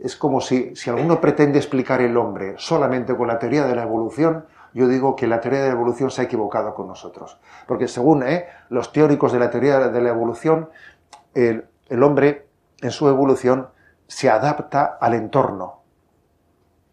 Es 0.00 0.16
como 0.16 0.38
si, 0.42 0.76
si 0.76 0.90
alguno 0.90 1.18
pretende 1.18 1.58
explicar 1.58 2.02
el 2.02 2.14
hombre 2.18 2.56
solamente 2.58 3.16
con 3.16 3.28
la 3.28 3.38
teoría 3.38 3.64
de 3.64 3.74
la 3.74 3.84
evolución, 3.84 4.44
yo 4.74 4.86
digo 4.86 5.16
que 5.16 5.26
la 5.26 5.40
teoría 5.40 5.62
de 5.62 5.68
la 5.68 5.76
evolución 5.76 6.10
se 6.10 6.20
ha 6.20 6.24
equivocado 6.24 6.74
con 6.74 6.88
nosotros. 6.88 7.38
Porque 7.66 7.88
según 7.88 8.22
¿eh? 8.22 8.48
los 8.68 8.92
teóricos 8.92 9.32
de 9.32 9.38
la 9.38 9.48
teoría 9.48 9.88
de 9.88 10.00
la 10.02 10.10
evolución, 10.10 10.68
el, 11.32 11.64
el 11.88 12.02
hombre 12.02 12.48
en 12.82 12.90
su 12.90 13.08
evolución 13.08 13.68
se 14.08 14.30
adapta 14.30 14.98
al 15.00 15.14
entorno. 15.14 15.82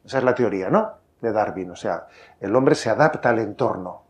Esa 0.05 0.19
es 0.19 0.23
la 0.23 0.35
teoría, 0.35 0.69
¿no? 0.69 0.91
De 1.21 1.31
Darwin. 1.31 1.71
O 1.71 1.75
sea, 1.75 2.07
el 2.39 2.55
hombre 2.55 2.75
se 2.75 2.89
adapta 2.89 3.29
al 3.29 3.39
entorno. 3.39 4.03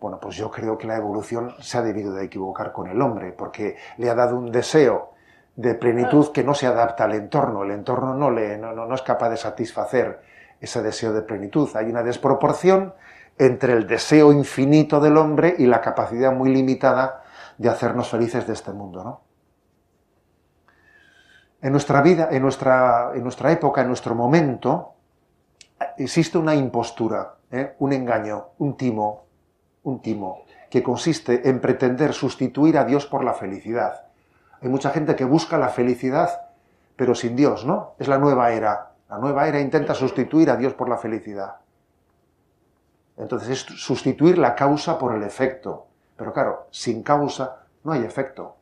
Bueno, 0.00 0.18
pues 0.20 0.36
yo 0.36 0.50
creo 0.50 0.76
que 0.76 0.86
la 0.86 0.96
evolución 0.96 1.54
se 1.60 1.78
ha 1.78 1.82
debido 1.82 2.12
de 2.12 2.24
equivocar 2.24 2.72
con 2.72 2.88
el 2.88 3.00
hombre, 3.00 3.32
porque 3.32 3.76
le 3.96 4.10
ha 4.10 4.14
dado 4.14 4.36
un 4.36 4.50
deseo 4.50 5.12
de 5.56 5.74
plenitud 5.76 6.32
que 6.32 6.42
no 6.42 6.52
se 6.52 6.66
adapta 6.66 7.04
al 7.04 7.14
entorno. 7.14 7.62
El 7.62 7.70
entorno 7.70 8.14
no, 8.14 8.30
le, 8.30 8.58
no, 8.58 8.74
no, 8.74 8.94
es 8.94 9.02
capaz 9.02 9.30
de 9.30 9.36
satisfacer 9.36 10.20
ese 10.60 10.82
deseo 10.82 11.12
de 11.12 11.22
plenitud. 11.22 11.70
Hay 11.76 11.86
una 11.86 12.02
desproporción 12.02 12.92
entre 13.38 13.72
el 13.72 13.86
deseo 13.86 14.32
infinito 14.32 15.00
del 15.00 15.16
hombre 15.16 15.54
y 15.56 15.66
la 15.66 15.80
capacidad 15.80 16.32
muy 16.32 16.52
limitada 16.52 17.22
de 17.56 17.68
hacernos 17.68 18.10
felices 18.10 18.46
de 18.46 18.52
este 18.52 18.72
mundo, 18.72 19.04
¿no? 19.04 19.23
En 21.64 21.72
nuestra 21.72 22.02
vida, 22.02 22.28
en 22.30 22.42
nuestra, 22.42 23.12
en 23.14 23.22
nuestra 23.22 23.50
época, 23.50 23.80
en 23.80 23.86
nuestro 23.88 24.14
momento, 24.14 24.96
existe 25.96 26.36
una 26.36 26.54
impostura, 26.54 27.36
¿eh? 27.50 27.74
un 27.78 27.94
engaño, 27.94 28.48
un 28.58 28.76
timo, 28.76 29.24
un 29.84 30.02
timo, 30.02 30.42
que 30.68 30.82
consiste 30.82 31.48
en 31.48 31.60
pretender 31.60 32.12
sustituir 32.12 32.76
a 32.76 32.84
Dios 32.84 33.06
por 33.06 33.24
la 33.24 33.32
felicidad. 33.32 34.08
Hay 34.60 34.68
mucha 34.68 34.90
gente 34.90 35.16
que 35.16 35.24
busca 35.24 35.56
la 35.56 35.70
felicidad, 35.70 36.28
pero 36.96 37.14
sin 37.14 37.34
Dios, 37.34 37.64
¿no? 37.64 37.94
Es 37.98 38.08
la 38.08 38.18
nueva 38.18 38.52
era. 38.52 38.90
La 39.08 39.16
nueva 39.16 39.48
era 39.48 39.58
intenta 39.58 39.94
sustituir 39.94 40.50
a 40.50 40.56
Dios 40.56 40.74
por 40.74 40.90
la 40.90 40.98
felicidad. 40.98 41.56
Entonces 43.16 43.48
es 43.48 43.60
sustituir 43.60 44.36
la 44.36 44.54
causa 44.54 44.98
por 44.98 45.14
el 45.14 45.22
efecto. 45.22 45.86
Pero 46.14 46.30
claro, 46.34 46.66
sin 46.70 47.02
causa 47.02 47.64
no 47.84 47.92
hay 47.92 48.04
efecto. 48.04 48.56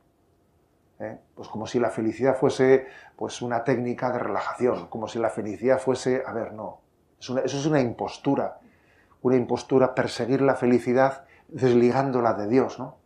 ¿Eh? 1.02 1.18
Pues 1.35 1.49
como 1.49 1.66
si 1.66 1.78
la 1.78 1.90
felicidad 1.90 2.37
fuese 2.37 2.87
pues 3.16 3.42
una 3.42 3.64
técnica 3.64 4.11
de 4.11 4.18
relajación, 4.18 4.88
como 4.88 5.09
si 5.09 5.18
la 5.18 5.30
felicidad 5.30 5.78
fuese, 5.78 6.23
a 6.26 6.32
ver, 6.32 6.52
no, 6.52 6.80
eso 7.18 7.38
es 7.38 7.66
una 7.66 7.80
impostura, 7.80 8.61
una 9.23 9.37
impostura 9.37 9.94
perseguir 9.94 10.42
la 10.42 10.54
felicidad 10.54 11.25
desligándola 11.49 12.35
de 12.35 12.49
Dios, 12.49 12.78
¿no? 12.78 12.97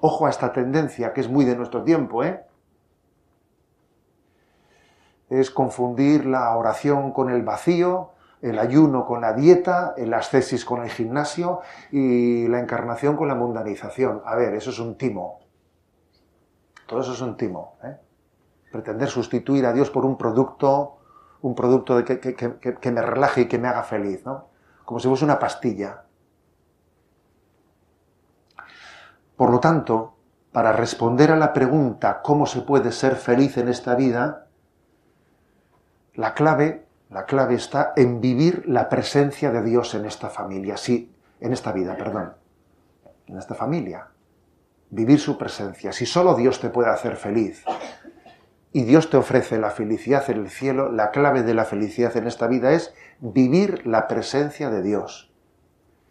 Ojo 0.00 0.26
a 0.26 0.30
esta 0.30 0.52
tendencia 0.52 1.12
que 1.12 1.20
es 1.20 1.28
muy 1.28 1.44
de 1.44 1.54
nuestro 1.54 1.84
tiempo, 1.84 2.24
¿eh? 2.24 2.44
Es 5.30 5.50
confundir 5.50 6.26
la 6.26 6.56
oración 6.56 7.12
con 7.12 7.30
el 7.30 7.42
vacío, 7.42 8.10
el 8.42 8.58
ayuno 8.58 9.06
con 9.06 9.20
la 9.20 9.32
dieta, 9.32 9.94
el 9.96 10.12
ascesis 10.12 10.64
con 10.64 10.82
el 10.82 10.90
gimnasio 10.90 11.60
y 11.92 12.48
la 12.48 12.58
encarnación 12.58 13.16
con 13.16 13.28
la 13.28 13.36
mundanización. 13.36 14.20
A 14.26 14.34
ver, 14.34 14.54
eso 14.54 14.70
es 14.70 14.80
un 14.80 14.98
timo. 14.98 15.41
Todo 16.92 17.00
eso 17.00 17.14
es 17.14 17.22
un 17.22 17.38
timo. 17.38 17.78
¿eh? 17.84 17.96
Pretender 18.70 19.08
sustituir 19.08 19.64
a 19.64 19.72
Dios 19.72 19.88
por 19.88 20.04
un 20.04 20.18
producto, 20.18 20.98
un 21.40 21.54
producto 21.54 21.96
de 21.96 22.04
que, 22.04 22.90
me 22.90 23.00
relaje 23.00 23.40
y 23.40 23.48
que 23.48 23.58
me 23.58 23.68
haga 23.68 23.82
feliz, 23.82 24.26
¿no? 24.26 24.48
Como 24.84 25.00
si 25.00 25.08
fuese 25.08 25.24
una 25.24 25.38
pastilla. 25.38 26.02
Por 29.36 29.50
lo 29.50 29.58
tanto, 29.58 30.16
para 30.52 30.74
responder 30.74 31.30
a 31.30 31.36
la 31.36 31.54
pregunta 31.54 32.20
cómo 32.20 32.44
se 32.44 32.60
puede 32.60 32.92
ser 32.92 33.16
feliz 33.16 33.56
en 33.56 33.68
esta 33.68 33.94
vida, 33.94 34.48
la 36.12 36.34
clave, 36.34 36.86
la 37.08 37.24
clave 37.24 37.54
está 37.54 37.94
en 37.96 38.20
vivir 38.20 38.64
la 38.68 38.90
presencia 38.90 39.50
de 39.50 39.62
Dios 39.62 39.94
en 39.94 40.04
esta 40.04 40.28
familia, 40.28 40.76
sí, 40.76 41.10
en 41.40 41.54
esta 41.54 41.72
vida, 41.72 41.96
perdón, 41.96 42.34
en 43.28 43.38
esta 43.38 43.54
familia 43.54 44.11
vivir 44.92 45.18
su 45.18 45.38
presencia. 45.38 45.90
Si 45.90 46.06
solo 46.06 46.34
Dios 46.34 46.60
te 46.60 46.68
puede 46.68 46.90
hacer 46.90 47.16
feliz 47.16 47.64
y 48.72 48.84
Dios 48.84 49.08
te 49.10 49.16
ofrece 49.16 49.58
la 49.58 49.70
felicidad 49.70 50.30
en 50.30 50.36
el 50.38 50.50
cielo, 50.50 50.92
la 50.92 51.10
clave 51.10 51.42
de 51.42 51.54
la 51.54 51.64
felicidad 51.64 52.16
en 52.16 52.26
esta 52.26 52.46
vida 52.46 52.72
es 52.72 52.94
vivir 53.18 53.86
la 53.86 54.06
presencia 54.06 54.70
de 54.70 54.82
Dios. 54.82 55.32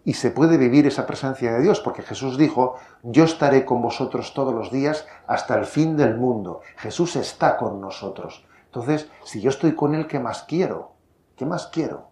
Y 0.03 0.15
se 0.15 0.31
puede 0.31 0.57
vivir 0.57 0.87
esa 0.87 1.05
presencia 1.05 1.53
de 1.53 1.61
Dios 1.61 1.79
porque 1.79 2.01
Jesús 2.01 2.39
dijo, 2.39 2.75
yo 3.03 3.23
estaré 3.23 3.65
con 3.65 3.83
vosotros 3.83 4.33
todos 4.33 4.53
los 4.53 4.71
días 4.71 5.05
hasta 5.27 5.55
el 5.59 5.65
fin 5.65 5.95
del 5.95 6.17
mundo. 6.17 6.61
Jesús 6.77 7.15
está 7.15 7.57
con 7.57 7.79
nosotros. 7.79 8.47
Entonces, 8.65 9.09
si 9.23 9.41
yo 9.41 9.51
estoy 9.51 9.75
con 9.75 9.93
Él, 9.93 10.07
¿qué 10.07 10.19
más 10.19 10.43
quiero? 10.43 10.93
¿Qué 11.35 11.45
más 11.45 11.67
quiero? 11.67 12.10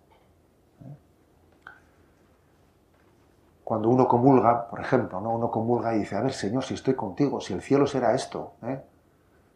Cuando 3.70 3.88
uno 3.88 4.08
comulga, 4.08 4.68
por 4.68 4.80
ejemplo, 4.80 5.22
¿no? 5.22 5.30
uno 5.30 5.52
comulga 5.52 5.94
y 5.94 6.00
dice, 6.00 6.16
a 6.16 6.22
ver, 6.22 6.34
Señor, 6.34 6.64
si 6.64 6.74
estoy 6.74 6.96
contigo, 6.96 7.40
si 7.40 7.54
el 7.54 7.62
cielo 7.62 7.86
será 7.86 8.16
esto, 8.16 8.54
¿eh? 8.64 8.82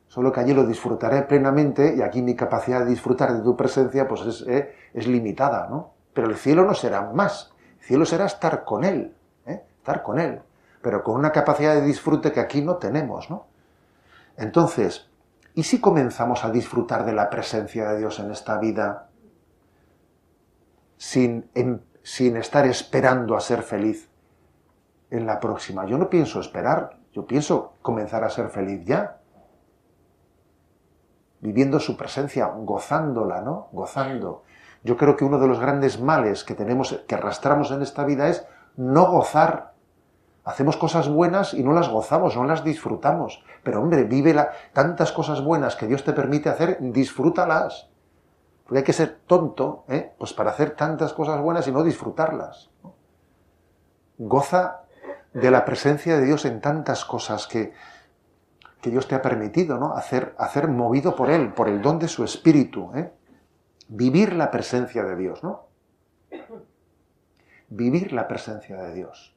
solo 0.07 0.31
que 0.31 0.39
allí 0.39 0.53
lo 0.53 0.67
disfrutaré 0.67 1.23
plenamente 1.23 1.95
y 1.97 2.03
aquí 2.03 2.21
mi 2.21 2.35
capacidad 2.35 2.81
de 2.81 2.85
disfrutar 2.85 3.33
de 3.33 3.41
tu 3.41 3.57
presencia 3.57 4.07
pues 4.07 4.21
es, 4.21 4.41
¿eh? 4.47 4.71
es 4.93 5.07
limitada, 5.07 5.67
¿no? 5.67 5.93
Pero 6.13 6.29
el 6.29 6.35
cielo 6.35 6.63
no 6.63 6.75
será 6.75 7.11
más, 7.11 7.55
el 7.79 7.85
cielo 7.87 8.05
será 8.05 8.25
estar 8.27 8.63
con 8.63 8.83
Él, 8.83 9.15
¿eh? 9.47 9.63
estar 9.79 10.03
con 10.03 10.19
Él, 10.19 10.43
pero 10.83 11.03
con 11.03 11.15
una 11.15 11.31
capacidad 11.31 11.73
de 11.73 11.81
disfrute 11.81 12.31
que 12.31 12.39
aquí 12.39 12.61
no 12.61 12.75
tenemos, 12.75 13.31
¿no? 13.31 13.47
Entonces, 14.37 15.09
¿y 15.55 15.63
si 15.63 15.81
comenzamos 15.81 16.45
a 16.45 16.51
disfrutar 16.51 17.03
de 17.03 17.13
la 17.13 17.31
presencia 17.31 17.89
de 17.89 17.97
Dios 17.97 18.19
en 18.19 18.29
esta 18.29 18.59
vida 18.59 19.09
sin, 20.97 21.49
em, 21.55 21.79
sin 22.03 22.35
estar 22.37 22.65
esperando 22.67 23.35
a 23.35 23.41
ser 23.41 23.63
feliz 23.63 24.09
en 25.09 25.25
la 25.25 25.39
próxima. 25.39 25.85
Yo 25.85 25.97
no 25.97 26.09
pienso 26.09 26.39
esperar, 26.39 26.97
yo 27.13 27.25
pienso 27.25 27.73
comenzar 27.81 28.23
a 28.23 28.29
ser 28.29 28.49
feliz 28.49 28.83
ya. 28.85 29.17
Viviendo 31.39 31.79
su 31.79 31.97
presencia, 31.97 32.47
gozándola, 32.47 33.41
¿no? 33.41 33.69
Gozando. 33.71 34.43
Yo 34.83 34.97
creo 34.97 35.15
que 35.15 35.25
uno 35.25 35.39
de 35.39 35.47
los 35.47 35.59
grandes 35.59 35.99
males 35.99 36.43
que 36.43 36.55
tenemos, 36.55 37.03
que 37.07 37.15
arrastramos 37.15 37.71
en 37.71 37.81
esta 37.81 38.05
vida 38.05 38.27
es 38.27 38.45
no 38.75 39.09
gozar. 39.09 39.73
Hacemos 40.43 40.75
cosas 40.75 41.07
buenas 41.07 41.53
y 41.53 41.63
no 41.63 41.71
las 41.71 41.89
gozamos, 41.89 42.35
no 42.35 42.43
las 42.43 42.65
disfrutamos. 42.65 43.43
Pero 43.63 43.81
hombre, 43.81 44.03
vive 44.03 44.35
tantas 44.73 45.13
cosas 45.13 45.41
buenas 45.41 45.77
que 45.77 45.87
Dios 45.87 46.03
te 46.03 46.11
permite 46.11 46.49
hacer, 46.49 46.77
disfrútalas. 46.81 47.89
Porque 48.73 48.79
hay 48.79 48.85
que 48.85 48.93
ser 48.93 49.19
tonto, 49.27 49.85
¿eh? 49.87 50.15
pues 50.17 50.33
para 50.33 50.49
hacer 50.49 50.71
tantas 50.71 51.13
cosas 51.13 51.39
buenas 51.39 51.67
y 51.67 51.71
no 51.71 51.83
disfrutarlas. 51.83 52.71
Goza 54.17 54.85
de 55.31 55.51
la 55.51 55.63
presencia 55.63 56.17
de 56.17 56.25
Dios 56.25 56.43
en 56.45 56.59
tantas 56.59 57.05
cosas 57.05 57.45
que, 57.45 57.71
que 58.81 58.89
Dios 58.89 59.07
te 59.07 59.13
ha 59.13 59.21
permitido, 59.21 59.77
¿no? 59.77 59.93
Hacer, 59.93 60.33
hacer 60.39 60.69
movido 60.69 61.15
por 61.15 61.29
Él, 61.29 61.53
por 61.53 61.69
el 61.69 61.83
don 61.83 61.99
de 61.99 62.07
su 62.07 62.23
espíritu, 62.23 62.89
¿eh? 62.95 63.13
Vivir 63.89 64.33
la 64.33 64.49
presencia 64.49 65.03
de 65.03 65.17
Dios, 65.17 65.43
¿no? 65.43 65.67
Vivir 67.69 68.11
la 68.11 68.27
presencia 68.27 68.75
de 68.77 68.91
Dios 68.95 69.35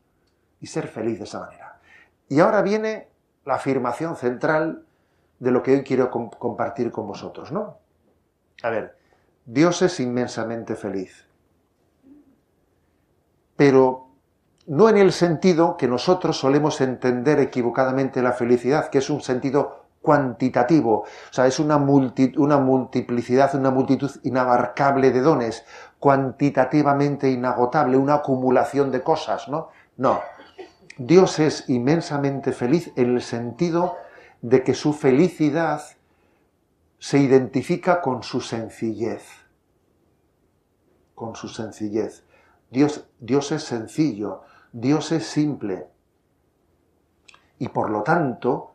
y 0.61 0.69
ser 0.69 0.89
feliz 0.89 1.19
de 1.19 1.25
esa 1.25 1.41
manera. 1.41 1.79
Y 2.31 2.41
ahora 2.41 2.63
viene 2.63 3.11
la 3.45 3.57
afirmación 3.57 4.17
central 4.17 4.87
de 5.41 5.51
lo 5.51 5.63
que 5.63 5.73
hoy 5.73 5.85
quiero 5.85 6.11
compartir 6.11 6.91
con 6.91 7.07
vosotros, 7.07 7.53
¿no? 7.53 7.77
A 8.63 8.71
ver, 8.71 8.96
Dios 9.47 9.81
es 9.83 10.01
inmensamente 10.01 10.75
feliz. 10.75 11.25
Pero 13.55 14.09
no 14.67 14.89
en 14.89 14.97
el 14.97 15.13
sentido 15.13 15.77
que 15.77 15.87
nosotros 15.87 16.37
solemos 16.37 16.81
entender 16.81 17.39
equivocadamente 17.39 18.23
la 18.23 18.33
felicidad, 18.33 18.91
que 18.91 18.99
es 18.99 19.09
un 19.09 19.21
sentido 19.21 19.87
cuantitativo, 20.03 21.01
o 21.01 21.33
sea, 21.33 21.47
es 21.47 21.59
una, 21.59 21.77
una 21.77 22.59
multiplicidad, 22.59 23.55
una 23.55 23.71
multitud 23.71 24.11
inabarcable 24.25 25.11
de 25.11 25.21
dones, 25.21 25.65
cuantitativamente 25.99 27.31
inagotable, 27.31 27.97
una 27.97 28.15
acumulación 28.15 28.91
de 28.91 29.03
cosas, 29.03 29.49
¿no? 29.49 29.69
No. 29.97 30.21
Dios 30.99 31.39
es 31.39 31.69
inmensamente 31.69 32.53
feliz 32.53 32.93
en 32.97 33.15
el 33.15 33.23
sentido 33.23 33.97
de 34.43 34.63
que 34.63 34.75
su 34.75 34.93
felicidad 34.93 35.83
se 36.99 37.19
identifica 37.19 38.01
con 38.01 38.23
su 38.23 38.41
sencillez. 38.41 39.25
Con 41.15 41.35
su 41.35 41.49
sencillez. 41.49 42.25
Dios, 42.71 43.09
Dios 43.21 43.53
es 43.53 43.65
sencillo, 43.65 44.43
Dios 44.73 45.13
es 45.13 45.27
simple. 45.27 45.89
Y 47.59 47.69
por 47.69 47.91
lo 47.91 48.03
tanto, 48.03 48.75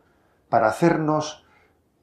para 0.50 0.68
hacernos, 0.68 1.46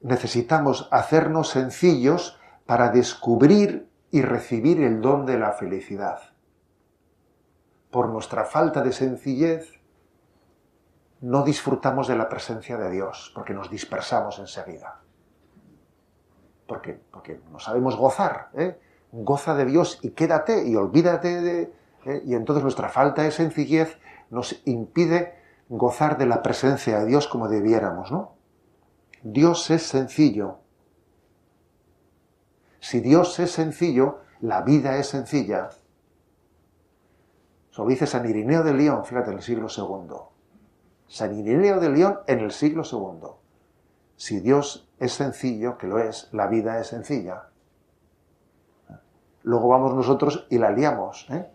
necesitamos 0.01 0.87
hacernos 0.91 1.49
sencillos 1.49 2.39
para 2.65 2.89
descubrir 2.89 3.89
y 4.11 4.21
recibir 4.21 4.81
el 4.81 5.01
don 5.01 5.25
de 5.25 5.37
la 5.37 5.51
felicidad. 5.51 6.19
Por 7.91 8.09
nuestra 8.09 8.45
falta 8.45 8.81
de 8.81 8.91
sencillez, 8.91 9.79
no 11.21 11.43
disfrutamos 11.43 12.07
de 12.07 12.15
la 12.15 12.29
presencia 12.29 12.77
de 12.77 12.91
Dios, 12.91 13.31
porque 13.35 13.53
nos 13.53 13.69
dispersamos 13.69 14.39
enseguida. 14.39 15.01
Porque, 16.69 17.01
porque 17.11 17.41
no 17.51 17.59
sabemos 17.59 17.97
gozar. 17.97 18.51
¿eh? 18.53 18.79
Goza 19.11 19.55
de 19.55 19.65
Dios 19.65 19.97
y 20.03 20.11
quédate 20.11 20.67
y 20.67 20.75
olvídate 20.75 21.41
de... 21.41 21.73
¿eh? 22.05 22.21
Y 22.25 22.35
entonces 22.35 22.61
nuestra 22.61 22.89
falta 22.89 23.23
de 23.23 23.31
sencillez 23.31 23.97
nos 24.29 24.61
impide 24.65 25.33
gozar 25.67 26.19
de 26.19 26.27
la 26.27 26.43
presencia 26.43 26.99
de 26.99 27.07
Dios 27.07 27.27
como 27.27 27.47
debiéramos, 27.47 28.11
¿no? 28.11 28.35
Dios 29.23 29.71
es 29.71 29.81
sencillo. 29.81 30.59
Si 32.79 32.99
Dios 32.99 33.39
es 33.39 33.51
sencillo, 33.51 34.19
la 34.39 34.61
vida 34.61 34.97
es 34.97 35.07
sencilla. 35.07 35.69
Eso 37.71 37.83
lo 37.83 37.89
dice 37.89 38.05
San 38.05 38.29
Irineo 38.29 38.63
de 38.63 38.73
León, 38.73 39.05
fíjate, 39.05 39.31
en 39.31 39.37
el 39.37 39.43
siglo 39.43 39.67
II. 39.75 40.15
San 41.07 41.35
Irineo 41.35 41.79
de 41.79 41.89
León 41.89 42.19
en 42.27 42.39
el 42.39 42.51
siglo 42.51 42.83
II. 42.89 43.29
Si 44.15 44.39
Dios 44.39 44.88
es 44.99 45.13
sencillo, 45.13 45.77
que 45.77 45.87
lo 45.87 45.99
es, 45.99 46.29
la 46.31 46.47
vida 46.47 46.79
es 46.79 46.87
sencilla. 46.87 47.49
Luego 49.43 49.69
vamos 49.69 49.95
nosotros 49.95 50.45
y 50.49 50.57
la 50.57 50.71
liamos. 50.71 51.25
¿eh? 51.29 51.47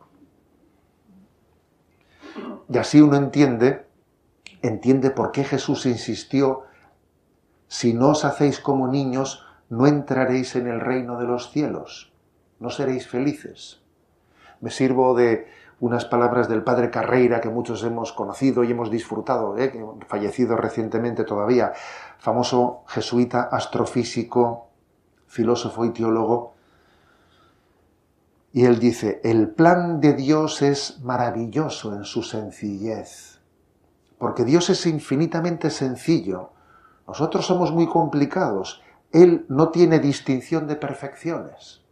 Y 2.69 2.79
así 2.79 3.01
uno 3.01 3.17
entiende, 3.17 3.87
entiende 4.63 5.11
por 5.11 5.31
qué 5.31 5.45
Jesús 5.45 5.87
insistió, 5.87 6.63
si 7.69 7.93
no 7.93 8.11
os 8.11 8.25
hacéis 8.25 8.61
como 8.61 8.89
niños, 8.89 9.45
no 9.69 9.87
entraréis 9.87 10.57
en 10.57 10.67
el 10.67 10.81
reino 10.81 11.19
de 11.19 11.27
los 11.27 11.51
cielos, 11.51 12.13
no 12.61 12.71
seréis 12.71 13.09
felices. 13.09 13.83
Me 14.61 14.71
sirvo 14.71 15.15
de 15.15 15.47
unas 15.81 16.05
palabras 16.05 16.49
del 16.49 16.63
padre 16.63 16.91
Carreira 16.91 17.41
que 17.41 17.49
muchos 17.49 17.83
hemos 17.85 18.13
conocido 18.13 18.65
y 18.65 18.71
hemos 18.71 18.91
disfrutado, 18.91 19.57
¿eh? 19.59 19.73
fallecido 20.07 20.57
recientemente 20.57 21.25
todavía, 21.25 21.73
famoso 22.19 22.85
jesuita, 22.87 23.49
astrofísico, 23.51 24.69
filósofo 25.27 25.85
y 25.85 25.91
teólogo. 25.91 26.55
Y 28.53 28.65
él 28.65 28.79
dice, 28.79 29.21
el 29.25 29.51
plan 29.51 30.01
de 30.01 30.13
Dios 30.15 30.63
es 30.63 31.01
maravilloso 31.03 31.93
en 31.95 32.05
su 32.05 32.23
sencillez, 32.23 33.41
porque 34.17 34.45
Dios 34.45 34.71
es 34.71 34.87
infinitamente 34.87 35.71
sencillo. 35.71 36.53
Nosotros 37.07 37.45
somos 37.45 37.73
muy 37.73 37.89
complicados. 37.89 38.81
Él 39.11 39.45
no 39.49 39.71
tiene 39.71 39.99
distinción 39.99 40.67
de 40.67 40.77
perfecciones. 40.77 41.84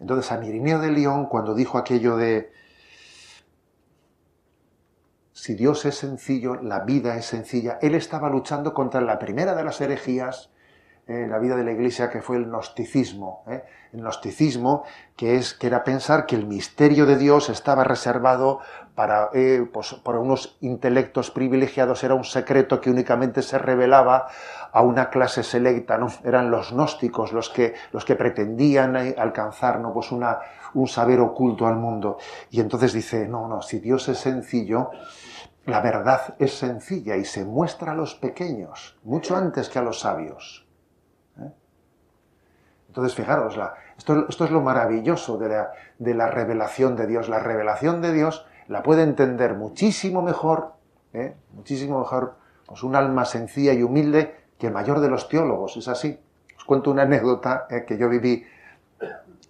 Entonces, 0.00 0.26
San 0.26 0.42
Irineo 0.44 0.78
de 0.78 0.90
León, 0.90 1.26
cuando 1.26 1.54
dijo 1.54 1.78
aquello 1.78 2.16
de 2.16 2.52
si 5.32 5.54
Dios 5.54 5.84
es 5.84 5.94
sencillo, 5.94 6.56
la 6.56 6.80
vida 6.80 7.16
es 7.16 7.26
sencilla, 7.26 7.78
él 7.80 7.94
estaba 7.94 8.28
luchando 8.28 8.74
contra 8.74 9.00
la 9.00 9.18
primera 9.18 9.54
de 9.54 9.64
las 9.64 9.80
herejías 9.80 10.49
en 11.06 11.30
la 11.30 11.38
vida 11.38 11.56
de 11.56 11.64
la 11.64 11.72
Iglesia, 11.72 12.10
que 12.10 12.22
fue 12.22 12.36
el 12.36 12.46
gnosticismo. 12.46 13.44
¿eh? 13.48 13.64
El 13.92 14.00
gnosticismo, 14.00 14.84
que, 15.16 15.36
es, 15.36 15.54
que 15.54 15.66
era 15.66 15.82
pensar 15.82 16.26
que 16.26 16.36
el 16.36 16.46
misterio 16.46 17.06
de 17.06 17.16
Dios 17.16 17.48
estaba 17.48 17.84
reservado 17.84 18.60
para, 18.94 19.30
eh, 19.32 19.66
pues, 19.72 19.94
para 19.94 20.18
unos 20.18 20.58
intelectos 20.60 21.30
privilegiados, 21.30 22.04
era 22.04 22.14
un 22.14 22.24
secreto 22.24 22.80
que 22.80 22.90
únicamente 22.90 23.42
se 23.42 23.58
revelaba 23.58 24.28
a 24.72 24.82
una 24.82 25.10
clase 25.10 25.42
selecta, 25.42 25.98
¿no? 25.98 26.08
Eran 26.24 26.50
los 26.50 26.72
gnósticos 26.72 27.32
los 27.32 27.50
que, 27.50 27.74
los 27.92 28.04
que 28.04 28.14
pretendían 28.14 28.96
eh, 28.96 29.14
alcanzar, 29.18 29.80
¿no? 29.80 29.92
Pues 29.92 30.12
una, 30.12 30.38
un 30.74 30.86
saber 30.86 31.20
oculto 31.20 31.66
al 31.66 31.76
mundo. 31.76 32.18
Y 32.50 32.60
entonces 32.60 32.92
dice, 32.92 33.26
no, 33.26 33.48
no, 33.48 33.62
si 33.62 33.80
Dios 33.80 34.08
es 34.08 34.18
sencillo, 34.18 34.90
la 35.66 35.80
verdad 35.80 36.34
es 36.38 36.58
sencilla 36.58 37.16
y 37.16 37.24
se 37.24 37.44
muestra 37.44 37.92
a 37.92 37.94
los 37.94 38.14
pequeños, 38.14 38.98
mucho 39.02 39.36
antes 39.36 39.68
que 39.68 39.78
a 39.78 39.82
los 39.82 40.00
sabios. 40.00 40.66
Entonces, 42.90 43.14
fijaros, 43.14 43.56
esto, 43.96 44.26
es 44.44 44.50
lo 44.50 44.62
maravilloso 44.62 45.38
de 45.38 46.14
la, 46.14 46.26
revelación 46.26 46.96
de 46.96 47.06
Dios. 47.06 47.28
La 47.28 47.38
revelación 47.38 48.02
de 48.02 48.12
Dios 48.12 48.44
la 48.66 48.82
puede 48.82 49.04
entender 49.04 49.54
muchísimo 49.54 50.22
mejor, 50.22 50.72
¿eh? 51.12 51.36
muchísimo 51.52 52.00
mejor, 52.00 52.34
pues 52.66 52.82
un 52.82 52.96
alma 52.96 53.24
sencilla 53.26 53.72
y 53.74 53.84
humilde 53.84 54.34
que 54.58 54.66
el 54.66 54.72
mayor 54.72 54.98
de 54.98 55.08
los 55.08 55.28
teólogos. 55.28 55.76
Es 55.76 55.86
así. 55.86 56.18
Os 56.56 56.64
cuento 56.64 56.90
una 56.90 57.02
anécdota 57.02 57.68
¿eh? 57.70 57.84
que 57.86 57.96
yo 57.96 58.08
viví 58.08 58.44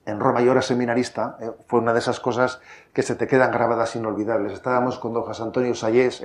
en 0.05 0.21
Roma, 0.21 0.43
yo 0.43 0.53
era 0.53 0.61
seminarista, 0.61 1.39
¿eh? 1.41 1.51
fue 1.67 1.81
una 1.81 1.95
de 1.95 2.01
esas 2.01 2.21
cosas 2.21 2.61
que 2.93 3.01
se 3.03 3.15
te 3.15 3.27
quedan 3.27 3.51
grabadas 3.53 3.97
inolvidables. 3.97 4.53
Estábamos 4.53 4.99
con 4.99 5.15
don 5.15 5.23
José 5.23 5.45
Antonio 5.45 5.75
Sayés, 5.75 6.23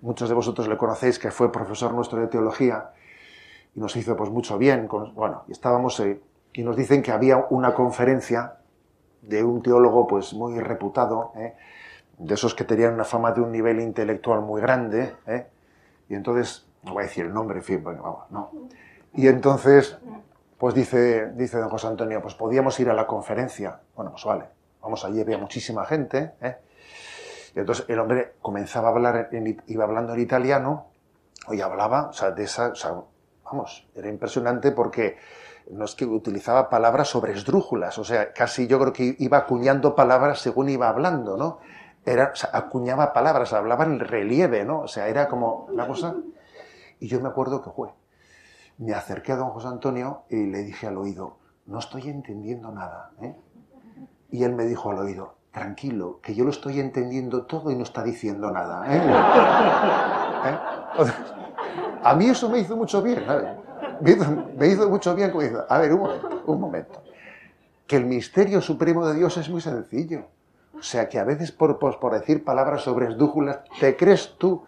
muchos 0.00 0.28
de 0.28 0.34
vosotros 0.34 0.66
le 0.66 0.76
conocéis, 0.76 1.20
que 1.20 1.30
fue 1.30 1.52
profesor 1.52 1.94
nuestro 1.94 2.18
de 2.18 2.26
teología, 2.26 2.90
y 3.72 3.78
nos 3.78 3.94
hizo 3.94 4.16
pues 4.16 4.30
mucho 4.30 4.58
bien. 4.58 4.88
bueno, 5.14 5.44
y 5.46 5.52
estábamos 5.52 6.02
y 6.52 6.62
nos 6.62 6.76
dicen 6.76 7.02
que 7.02 7.12
había 7.12 7.46
una 7.50 7.74
conferencia 7.74 8.56
de 9.22 9.44
un 9.44 9.62
teólogo 9.62 10.06
pues 10.06 10.32
muy 10.32 10.58
reputado, 10.60 11.32
¿eh? 11.36 11.54
de 12.18 12.34
esos 12.34 12.54
que 12.54 12.64
tenían 12.64 12.94
una 12.94 13.04
fama 13.04 13.32
de 13.32 13.40
un 13.40 13.52
nivel 13.52 13.80
intelectual 13.80 14.40
muy 14.40 14.60
grande, 14.60 15.14
¿eh? 15.26 15.46
y 16.08 16.14
entonces, 16.14 16.66
no 16.82 16.94
voy 16.94 17.04
a 17.04 17.06
decir 17.06 17.26
el 17.26 17.32
nombre, 17.32 17.58
en 17.58 17.64
fin, 17.64 17.82
bueno, 17.82 18.02
vamos, 18.02 18.30
no. 18.30 18.50
Y 19.14 19.28
entonces, 19.28 19.98
pues 20.58 20.74
dice, 20.74 21.30
dice 21.32 21.58
don 21.58 21.68
José 21.68 21.86
Antonio, 21.86 22.20
pues 22.20 22.34
podíamos 22.34 22.78
ir 22.80 22.90
a 22.90 22.94
la 22.94 23.06
conferencia. 23.06 23.80
Bueno, 23.96 24.12
pues 24.12 24.24
vale, 24.24 24.44
vamos 24.82 25.04
allí, 25.04 25.20
había 25.20 25.38
muchísima 25.38 25.84
gente, 25.84 26.32
¿eh? 26.40 26.56
Y 27.54 27.58
entonces 27.58 27.84
el 27.88 27.98
hombre 27.98 28.34
comenzaba 28.40 28.88
a 28.88 28.90
hablar, 28.92 29.30
iba 29.66 29.84
hablando 29.84 30.14
en 30.14 30.20
italiano, 30.20 30.86
y 31.50 31.60
hablaba, 31.60 32.08
o 32.08 32.12
sea, 32.12 32.30
de 32.30 32.44
esa, 32.44 32.68
o 32.68 32.74
sea, 32.74 32.94
vamos, 33.44 33.88
era 33.94 34.08
impresionante 34.08 34.72
porque 34.72 35.16
no 35.70 35.84
es 35.84 35.94
que 35.94 36.04
utilizaba 36.04 36.68
palabras 36.68 37.08
sobre 37.08 37.32
esdrújulas, 37.32 37.98
o 37.98 38.04
sea, 38.04 38.32
casi 38.32 38.66
yo 38.66 38.78
creo 38.78 38.92
que 38.92 39.16
iba 39.18 39.38
acuñando 39.38 39.94
palabras 39.94 40.40
según 40.40 40.68
iba 40.68 40.88
hablando, 40.88 41.36
¿no? 41.36 41.58
Era, 42.04 42.30
o 42.32 42.36
sea, 42.36 42.50
acuñaba 42.52 43.12
palabras, 43.12 43.52
hablaba 43.52 43.84
en 43.84 44.00
relieve, 44.00 44.64
¿no? 44.64 44.80
O 44.80 44.88
sea, 44.88 45.08
era 45.08 45.28
como 45.28 45.66
una 45.70 45.86
cosa. 45.86 46.16
Y 46.98 47.08
yo 47.08 47.20
me 47.20 47.28
acuerdo 47.28 47.62
que 47.62 47.70
fue. 47.70 47.90
Me 48.78 48.94
acerqué 48.94 49.32
a 49.32 49.36
don 49.36 49.50
José 49.50 49.68
Antonio 49.68 50.22
y 50.30 50.46
le 50.46 50.62
dije 50.62 50.86
al 50.86 50.96
oído, 50.96 51.36
no 51.66 51.78
estoy 51.78 52.08
entendiendo 52.08 52.72
nada, 52.72 53.12
¿eh? 53.20 53.36
Y 54.30 54.44
él 54.44 54.54
me 54.54 54.64
dijo 54.64 54.90
al 54.90 54.98
oído, 54.98 55.34
tranquilo, 55.52 56.20
que 56.22 56.34
yo 56.34 56.44
lo 56.44 56.50
estoy 56.50 56.80
entendiendo 56.80 57.44
todo 57.44 57.70
y 57.70 57.76
no 57.76 57.82
está 57.82 58.02
diciendo 58.02 58.50
nada. 58.50 58.84
¿eh? 58.88 59.00
¿Eh? 60.50 61.12
A 62.02 62.14
mí 62.14 62.26
eso 62.28 62.48
me 62.48 62.58
hizo 62.60 62.76
mucho 62.76 63.02
bien, 63.02 63.24
¿sabes? 63.26 63.59
Me 64.00 64.68
hizo, 64.68 64.88
mucho 64.88 65.14
bien. 65.14 65.32
a 65.68 65.78
ver, 65.78 65.92
un 65.92 66.00
momento, 66.00 66.42
un 66.46 66.60
momento. 66.60 67.02
Que 67.86 67.96
el 67.96 68.06
misterio 68.06 68.60
supremo 68.60 69.06
de 69.06 69.16
Dios 69.16 69.36
es 69.36 69.48
muy 69.48 69.60
sencillo. 69.60 70.26
O 70.78 70.82
sea, 70.82 71.08
que 71.08 71.18
a 71.18 71.24
veces 71.24 71.52
por, 71.52 71.78
por, 71.78 72.12
decir 72.12 72.44
palabras 72.44 72.82
sobre 72.82 73.08
esdújulas, 73.08 73.60
te 73.80 73.96
crees 73.96 74.36
tú 74.38 74.64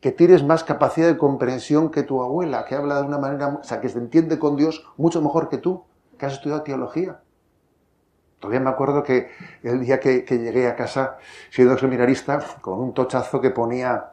que 0.00 0.12
tienes 0.12 0.44
más 0.44 0.62
capacidad 0.62 1.08
de 1.08 1.16
comprensión 1.16 1.90
que 1.90 2.02
tu 2.02 2.22
abuela, 2.22 2.64
que 2.66 2.74
habla 2.74 3.00
de 3.00 3.08
una 3.08 3.18
manera, 3.18 3.48
o 3.48 3.64
sea, 3.64 3.80
que 3.80 3.88
se 3.88 3.98
entiende 3.98 4.38
con 4.38 4.56
Dios 4.56 4.86
mucho 4.96 5.20
mejor 5.22 5.48
que 5.48 5.58
tú, 5.58 5.84
que 6.18 6.26
has 6.26 6.34
estudiado 6.34 6.62
teología. 6.62 7.20
Todavía 8.38 8.60
me 8.60 8.70
acuerdo 8.70 9.02
que 9.02 9.30
el 9.62 9.80
día 9.80 9.98
que, 9.98 10.24
llegué 10.28 10.68
a 10.68 10.76
casa, 10.76 11.18
siendo 11.50 11.76
seminarista, 11.78 12.38
con 12.60 12.78
un 12.78 12.92
tochazo 12.92 13.40
que 13.40 13.50
ponía 13.50 14.12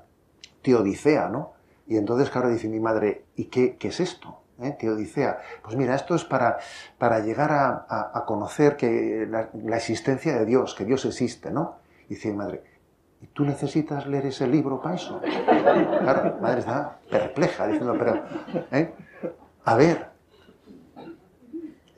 Teodicea, 0.62 1.28
¿no? 1.28 1.54
Y 1.88 1.98
entonces, 1.98 2.30
claro, 2.30 2.50
dice 2.50 2.70
mi 2.70 2.80
madre, 2.80 3.26
¿y 3.36 3.46
qué, 3.46 3.76
qué 3.76 3.90
es 3.90 4.00
esto? 4.00 4.43
¿Eh? 4.62 4.76
Teodicea. 4.80 5.40
Pues 5.64 5.76
mira, 5.76 5.96
esto 5.96 6.16
es 6.16 6.24
para, 6.24 6.58
para 6.98 7.20
llegar 7.20 7.52
a, 7.52 8.24
conocer 8.26 8.76
que 8.76 9.28
la, 9.30 9.78
existencia 9.78 10.38
de 10.38 10.46
Dios, 10.46 10.76
que 10.76 10.86
Dios 10.86 11.06
existe, 11.06 11.52
¿no? 11.52 11.78
Y 12.08 12.16
dice 12.16 12.34
madre, 12.34 12.64
¿y 13.22 13.28
tú 13.28 13.46
necesitas 13.46 14.08
leer 14.08 14.28
ese 14.28 14.48
libro 14.48 14.82
para 14.82 14.96
eso? 14.96 15.22
Claro, 15.22 16.38
madre 16.42 16.60
está 16.60 16.98
perpleja, 17.10 17.68
diciendo, 17.68 17.96
pero, 17.98 18.24
¿eh? 18.72 18.94
a 19.66 19.76
ver, 19.76 20.10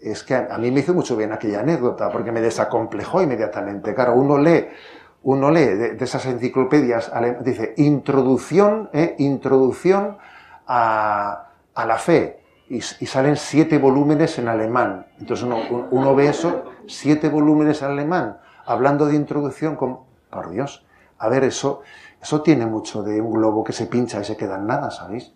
es 0.02 0.24
que 0.24 0.36
a, 0.36 0.58
mí 0.58 0.70
me 0.72 0.82
hizo 0.82 0.94
mucho 0.94 1.16
bien 1.16 1.32
aquella 1.32 1.62
anécdota, 1.62 2.10
porque 2.10 2.32
me 2.32 2.42
desacomplejó 2.42 3.22
inmediatamente. 3.24 3.96
Claro, 3.96 4.14
uno 4.14 4.38
lee 4.38 4.68
uno 5.24 5.50
lee 5.50 5.66
de, 5.66 5.98
esas 6.04 6.24
enciclopedias, 6.28 7.12
dice, 7.42 7.74
introducción, 7.78 8.92
¿eh? 8.94 9.16
introducción 9.18 10.20
a, 10.68 11.48
a, 11.74 11.86
la 11.88 11.98
fe, 11.98 12.45
y, 12.70 12.82
salen 12.82 13.38
siete 13.38 13.78
volúmenes 13.78 14.40
en 14.40 14.48
alemán. 14.48 15.08
Entonces 15.20 15.48
uno, 15.92 16.16
ve 16.16 16.28
eso, 16.28 16.64
siete 16.88 17.30
volúmenes 17.30 17.82
en 17.82 17.90
alemán, 17.90 18.40
hablando 18.66 19.06
de 19.06 19.16
introducción 19.16 19.76
con... 19.76 20.00
Por 20.30 20.50
Dios, 20.50 20.86
a 21.18 21.30
ver, 21.30 21.46
eso, 21.46 21.82
eso 22.22 22.42
tiene 22.42 22.66
mucho 22.66 23.04
de 23.04 23.22
un 23.22 23.32
globo 23.32 23.64
que 23.64 23.72
se 23.72 23.86
pincha 23.86 24.20
y 24.20 24.26
se 24.26 24.36
queda 24.36 24.58
en 24.58 24.68
nada, 24.68 24.92
¿sabéis? 24.92 25.34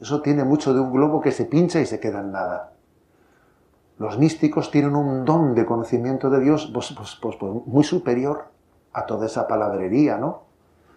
Eso 0.00 0.22
tiene 0.22 0.44
mucho 0.44 0.72
de 0.72 0.80
un 0.80 0.92
globo 0.92 1.20
que 1.20 1.30
se 1.30 1.44
pincha 1.44 1.80
y 1.80 1.86
se 1.86 2.00
queda 2.00 2.20
en 2.20 2.32
nada. 2.32 2.72
Los 3.98 4.18
místicos 4.18 4.70
tienen 4.70 4.94
un 4.94 5.24
don 5.24 5.54
de 5.54 5.66
conocimiento 5.66 6.30
de 6.30 6.40
Dios 6.40 6.70
pues, 6.72 6.94
pues, 6.96 7.18
pues, 7.20 7.36
muy 7.66 7.84
superior 7.84 8.50
a 8.92 9.04
toda 9.06 9.26
esa 9.26 9.46
palabrería, 9.46 10.16
¿no? 10.16 10.44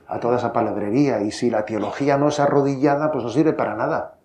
A 0.07 0.19
toda 0.19 0.37
esa 0.37 0.53
palabrería. 0.53 1.21
Y 1.21 1.31
si 1.31 1.49
la 1.49 1.65
teología 1.65 2.17
no 2.17 2.29
es 2.29 2.39
arrodillada, 2.39 3.11
pues 3.11 3.23
no 3.23 3.29
sirve 3.29 3.53
para 3.53 3.75
nada. 3.75 4.18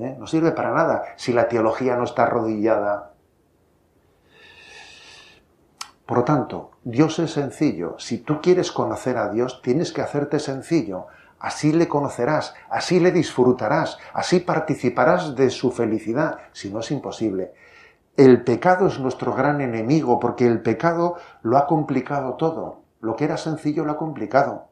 ¿Eh? 0.00 0.16
No 0.18 0.26
sirve 0.26 0.52
para 0.52 0.72
nada 0.72 1.04
si 1.16 1.32
la 1.32 1.48
teología 1.48 1.96
no 1.96 2.04
está 2.04 2.24
arrodillada. 2.24 3.12
Por 6.06 6.18
lo 6.18 6.24
tanto, 6.24 6.70
Dios 6.84 7.18
es 7.18 7.32
sencillo. 7.32 7.96
Si 7.98 8.18
tú 8.18 8.40
quieres 8.40 8.72
conocer 8.72 9.18
a 9.18 9.28
Dios, 9.28 9.60
tienes 9.62 9.92
que 9.92 10.00
hacerte 10.00 10.38
sencillo. 10.38 11.06
Así 11.38 11.72
le 11.72 11.86
conocerás, 11.86 12.54
así 12.70 12.98
le 12.98 13.12
disfrutarás, 13.12 13.98
así 14.12 14.40
participarás 14.40 15.36
de 15.36 15.50
su 15.50 15.70
felicidad, 15.70 16.38
si 16.52 16.70
no 16.72 16.80
es 16.80 16.90
imposible. 16.90 17.52
El 18.16 18.42
pecado 18.42 18.88
es 18.88 18.98
nuestro 18.98 19.32
gran 19.34 19.60
enemigo 19.60 20.18
porque 20.18 20.46
el 20.46 20.62
pecado 20.62 21.16
lo 21.42 21.58
ha 21.58 21.66
complicado 21.66 22.34
todo. 22.34 22.80
Lo 23.00 23.14
que 23.14 23.24
era 23.24 23.36
sencillo 23.36 23.84
lo 23.84 23.92
ha 23.92 23.96
complicado, 23.96 24.66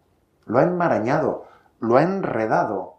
lo 0.46 0.58
ha 0.58 0.62
enmarañado, 0.62 1.44
lo 1.78 1.96
ha 1.96 2.02
enredado. 2.02 2.96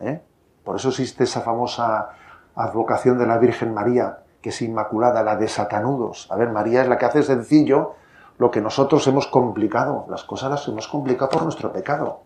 ¿Eh? 0.00 0.20
Por 0.64 0.76
eso 0.76 0.88
existe 0.88 1.24
esa 1.24 1.42
famosa 1.42 2.10
advocación 2.54 3.18
de 3.18 3.26
la 3.26 3.38
Virgen 3.38 3.74
María, 3.74 4.20
que 4.40 4.48
es 4.48 4.62
inmaculada, 4.62 5.22
la 5.22 5.36
de 5.36 5.48
Satanudos. 5.48 6.26
A 6.30 6.36
ver, 6.36 6.50
María 6.50 6.82
es 6.82 6.88
la 6.88 6.98
que 6.98 7.06
hace 7.06 7.22
sencillo 7.22 7.94
lo 8.38 8.50
que 8.50 8.60
nosotros 8.60 9.06
hemos 9.06 9.26
complicado. 9.26 10.06
Las 10.08 10.24
cosas 10.24 10.50
las 10.50 10.68
hemos 10.68 10.88
complicado 10.88 11.30
por 11.30 11.42
nuestro 11.42 11.72
pecado. 11.72 12.22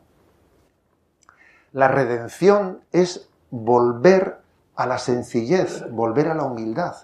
La 1.72 1.88
redención 1.88 2.80
es 2.92 3.28
volver 3.50 4.40
a 4.74 4.86
la 4.86 4.98
sencillez, 4.98 5.84
volver 5.90 6.28
a 6.28 6.34
la 6.34 6.44
humildad, 6.44 6.94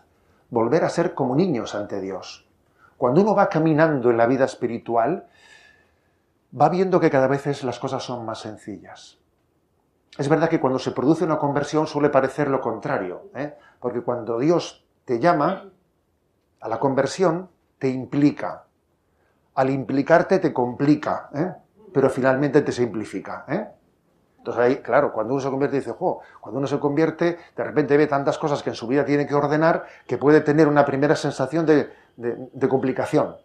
volver 0.50 0.84
a 0.84 0.88
ser 0.88 1.14
como 1.14 1.34
niños 1.34 1.74
ante 1.74 2.00
Dios. 2.00 2.48
Cuando 2.96 3.20
uno 3.20 3.34
va 3.34 3.48
caminando 3.48 4.10
en 4.10 4.16
la 4.16 4.26
vida 4.26 4.44
espiritual, 4.44 5.26
va 6.58 6.68
viendo 6.68 7.00
que 7.00 7.10
cada 7.10 7.26
vez 7.26 7.64
las 7.64 7.78
cosas 7.78 8.02
son 8.02 8.24
más 8.24 8.38
sencillas. 8.38 9.18
Es 10.16 10.28
verdad 10.28 10.48
que 10.48 10.60
cuando 10.60 10.78
se 10.78 10.92
produce 10.92 11.24
una 11.24 11.38
conversión 11.38 11.86
suele 11.86 12.08
parecer 12.08 12.48
lo 12.48 12.60
contrario, 12.60 13.30
¿eh? 13.34 13.54
porque 13.80 14.02
cuando 14.02 14.38
Dios 14.38 14.84
te 15.04 15.18
llama 15.18 15.70
a 16.60 16.68
la 16.68 16.78
conversión, 16.78 17.50
te 17.78 17.88
implica. 17.88 18.64
Al 19.54 19.70
implicarte 19.70 20.38
te 20.38 20.52
complica, 20.52 21.28
¿eh? 21.34 21.52
pero 21.92 22.08
finalmente 22.08 22.62
te 22.62 22.72
simplifica. 22.72 23.44
¿eh? 23.48 23.66
Entonces 24.38 24.62
ahí, 24.62 24.76
claro, 24.82 25.12
cuando 25.12 25.32
uno 25.32 25.42
se 25.42 25.48
convierte 25.48 25.76
dice, 25.76 25.92
jo, 25.92 26.20
cuando 26.40 26.58
uno 26.58 26.66
se 26.66 26.78
convierte, 26.78 27.38
de 27.56 27.64
repente 27.64 27.96
ve 27.96 28.06
tantas 28.06 28.36
cosas 28.36 28.62
que 28.62 28.70
en 28.70 28.76
su 28.76 28.86
vida 28.86 29.04
tiene 29.04 29.26
que 29.26 29.34
ordenar 29.34 29.86
que 30.06 30.18
puede 30.18 30.42
tener 30.42 30.68
una 30.68 30.84
primera 30.84 31.16
sensación 31.16 31.64
de, 31.64 32.68
complicación. 32.68 33.36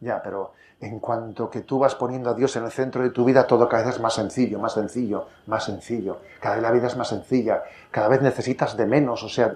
Ya, 0.00 0.22
pero 0.22 0.54
en 0.80 0.98
cuanto 0.98 1.50
que 1.50 1.60
tú 1.60 1.78
vas 1.78 1.94
poniendo 1.94 2.30
a 2.30 2.34
Dios 2.34 2.56
en 2.56 2.64
el 2.64 2.70
centro 2.70 3.02
de 3.02 3.10
tu 3.10 3.24
vida, 3.24 3.46
todo 3.46 3.68
cada 3.68 3.84
vez 3.84 3.96
es 3.96 4.00
más 4.00 4.14
sencillo, 4.14 4.58
más 4.58 4.74
sencillo, 4.74 5.26
más 5.46 5.64
sencillo. 5.64 6.20
Cada 6.40 6.54
vez 6.54 6.62
la 6.62 6.70
vida 6.70 6.86
es 6.86 6.96
más 6.96 7.08
sencilla, 7.08 7.62
cada 7.90 8.08
vez 8.08 8.22
necesitas 8.22 8.76
de 8.76 8.86
menos, 8.86 9.22
o 9.22 9.28
sea, 9.28 9.54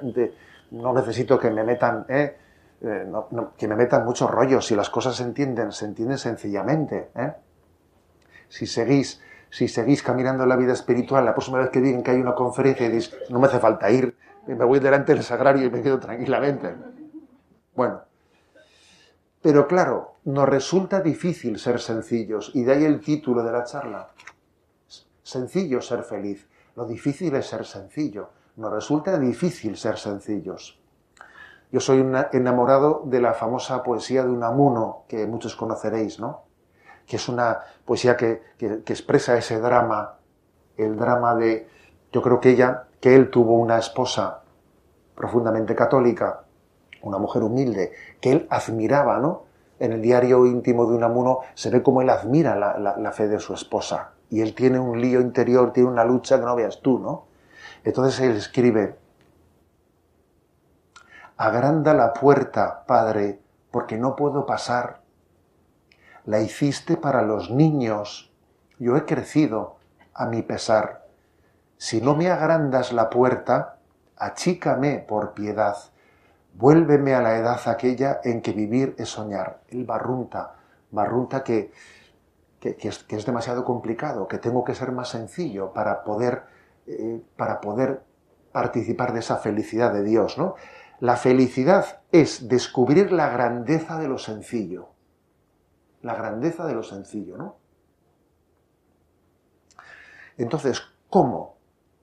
no 0.70 0.92
necesito 0.92 1.38
que 1.38 1.50
me 1.50 1.64
metan, 1.64 2.04
¿eh? 2.08 2.36
eh 2.82 3.12
que 3.56 3.66
me 3.66 3.74
metan 3.74 4.04
muchos 4.04 4.30
rollos, 4.30 4.66
si 4.66 4.76
las 4.76 4.90
cosas 4.90 5.16
se 5.16 5.22
entienden, 5.22 5.72
se 5.72 5.86
entienden 5.86 6.18
sencillamente. 6.18 7.10
¿eh? 7.14 7.32
Si 8.48 8.66
seguís 8.66 9.20
si 9.54 9.68
seguís 9.68 10.02
caminando 10.02 10.42
en 10.42 10.48
la 10.48 10.56
vida 10.56 10.72
espiritual, 10.72 11.24
la 11.24 11.32
próxima 11.32 11.58
vez 11.58 11.70
que 11.70 11.80
digan 11.80 12.02
que 12.02 12.10
hay 12.10 12.20
una 12.20 12.34
conferencia 12.34 12.86
y 12.86 12.90
dices, 12.90 13.16
no 13.30 13.38
me 13.38 13.46
hace 13.46 13.60
falta 13.60 13.88
ir, 13.88 14.16
me 14.48 14.64
voy 14.64 14.80
delante 14.80 15.14
del 15.14 15.22
sagrario 15.22 15.64
y 15.64 15.70
me 15.70 15.80
quedo 15.80 16.00
tranquilamente. 16.00 16.74
Bueno, 17.76 18.00
pero 19.40 19.68
claro, 19.68 20.13
nos 20.24 20.48
resulta 20.48 21.00
difícil 21.00 21.58
ser 21.58 21.80
sencillos 21.80 22.50
y 22.54 22.64
de 22.64 22.72
ahí 22.72 22.84
el 22.84 23.00
título 23.00 23.42
de 23.42 23.52
la 23.52 23.64
charla. 23.64 24.08
Sencillo 25.22 25.80
ser 25.80 26.02
feliz. 26.02 26.48
Lo 26.76 26.86
difícil 26.86 27.34
es 27.36 27.46
ser 27.46 27.64
sencillo. 27.64 28.30
Nos 28.56 28.72
resulta 28.72 29.18
difícil 29.18 29.76
ser 29.76 29.98
sencillos. 29.98 30.78
Yo 31.70 31.80
soy 31.80 32.06
enamorado 32.32 33.02
de 33.04 33.20
la 33.20 33.34
famosa 33.34 33.82
poesía 33.82 34.22
de 34.22 34.30
Unamuno, 34.30 35.04
que 35.08 35.26
muchos 35.26 35.56
conoceréis, 35.56 36.20
¿no? 36.20 36.44
que 37.06 37.16
es 37.16 37.28
una 37.28 37.60
poesía 37.84 38.16
que, 38.16 38.42
expresa 38.58 39.36
ese 39.36 39.60
drama, 39.60 40.16
el 40.76 40.96
drama 40.96 41.34
de, 41.34 41.68
yo 42.12 42.22
creo 42.22 42.40
que 42.40 42.50
ella, 42.50 42.84
que 43.00 43.14
él 43.14 43.30
tuvo 43.30 43.54
una 43.54 43.78
esposa 43.78 44.42
profundamente 45.14 45.74
católica, 45.74 46.44
una 47.02 47.18
mujer 47.18 47.42
humilde, 47.42 47.92
que 48.20 48.32
él 48.32 48.46
admiraba, 48.50 49.18
¿no? 49.18 49.43
En 49.78 49.92
el 49.92 50.02
diario 50.02 50.46
íntimo 50.46 50.86
de 50.86 50.96
Unamuno 50.96 51.40
se 51.54 51.70
ve 51.70 51.82
cómo 51.82 52.02
él 52.02 52.10
admira 52.10 52.56
la, 52.56 52.96
la 52.96 53.12
fe 53.12 53.28
de 53.28 53.38
su 53.38 53.54
esposa. 53.54 54.12
Y 54.30 54.40
él 54.40 54.54
tiene 54.54 54.78
un 54.78 55.00
lío 55.00 55.20
interior, 55.20 55.72
tiene 55.72 55.88
una 55.88 56.04
lucha 56.04 56.38
que 56.38 56.44
no 56.44 56.56
veas 56.56 56.80
tú, 56.80 56.98
¿no? 56.98 57.26
Entonces 57.84 58.20
él 58.20 58.36
escribe, 58.36 58.96
agranda 61.36 61.92
la 61.92 62.12
puerta, 62.12 62.84
Padre, 62.86 63.40
porque 63.70 63.98
no 63.98 64.16
puedo 64.16 64.46
pasar 64.46 65.04
la 66.24 66.40
hiciste 66.40 66.96
para 66.96 67.22
los 67.22 67.50
niños. 67.50 68.32
Yo 68.78 68.96
he 68.96 69.04
crecido 69.04 69.76
a 70.14 70.26
mi 70.26 70.42
pesar. 70.42 71.06
Si 71.76 72.00
no 72.00 72.14
me 72.14 72.30
agrandas 72.30 72.92
la 72.92 73.10
puerta, 73.10 73.76
achícame 74.16 75.04
por 75.06 75.34
piedad. 75.34 75.76
Vuélveme 76.54 77.14
a 77.14 77.20
la 77.20 77.36
edad 77.36 77.60
aquella 77.66 78.20
en 78.24 78.40
que 78.40 78.52
vivir 78.52 78.94
es 78.98 79.08
soñar. 79.08 79.60
El 79.68 79.84
barrunta, 79.84 80.54
barrunta 80.90 81.42
que, 81.42 81.72
que, 82.60 82.76
es, 82.80 83.26
demasiado 83.26 83.64
complicado, 83.64 84.28
que 84.28 84.38
tengo 84.38 84.64
que 84.64 84.74
ser 84.74 84.92
más 84.92 85.08
sencillo 85.08 85.72
para 85.72 86.04
poder, 86.04 86.44
eh, 86.86 87.22
para 87.36 87.60
poder 87.60 88.02
participar 88.52 89.12
de 89.12 89.20
esa 89.20 89.36
felicidad 89.36 89.92
de 89.92 90.04
Dios. 90.04 90.38
¿no? 90.38 90.54
La 91.00 91.16
felicidad 91.16 92.02
es 92.12 92.48
descubrir 92.48 93.12
la 93.12 93.28
grandeza 93.28 93.98
de 93.98 94.08
lo 94.08 94.18
sencillo 94.18 94.94
la 96.04 96.14
grandeza 96.14 96.66
de 96.66 96.74
lo 96.74 96.82
sencillo, 96.82 97.36
¿no? 97.38 97.56
Entonces, 100.36 100.82
¿cómo? 101.08 101.56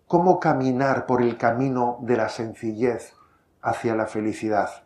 ¿Cómo 0.07 0.39
caminar 0.39 1.05
por 1.05 1.21
el 1.21 1.37
camino 1.37 1.99
de 2.01 2.17
la 2.17 2.27
sencillez 2.27 3.13
hacia 3.61 3.95
la 3.95 4.07
felicidad? 4.07 4.83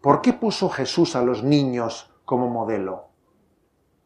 ¿Por 0.00 0.22
qué 0.22 0.32
puso 0.32 0.68
Jesús 0.68 1.16
a 1.16 1.22
los 1.22 1.42
niños 1.42 2.12
como 2.24 2.48
modelo? 2.48 3.08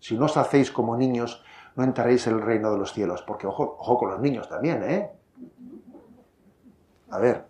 Si 0.01 0.17
no 0.17 0.27
os 0.27 0.37
hacéis 0.37 0.71
como 0.71 0.97
niños, 0.97 1.45
no 1.77 1.85
entraréis 1.85 2.27
en 2.27 2.35
el 2.35 2.43
reino 2.43 2.73
de 2.73 2.79
los 2.79 2.93
cielos. 2.93 3.23
Porque 3.23 3.47
ojo, 3.47 3.77
ojo 3.79 3.99
con 3.99 4.11
los 4.11 4.21
niños 4.21 4.49
también, 4.49 4.83
¿eh? 4.83 5.11
A 7.11 7.19
ver. 7.19 7.47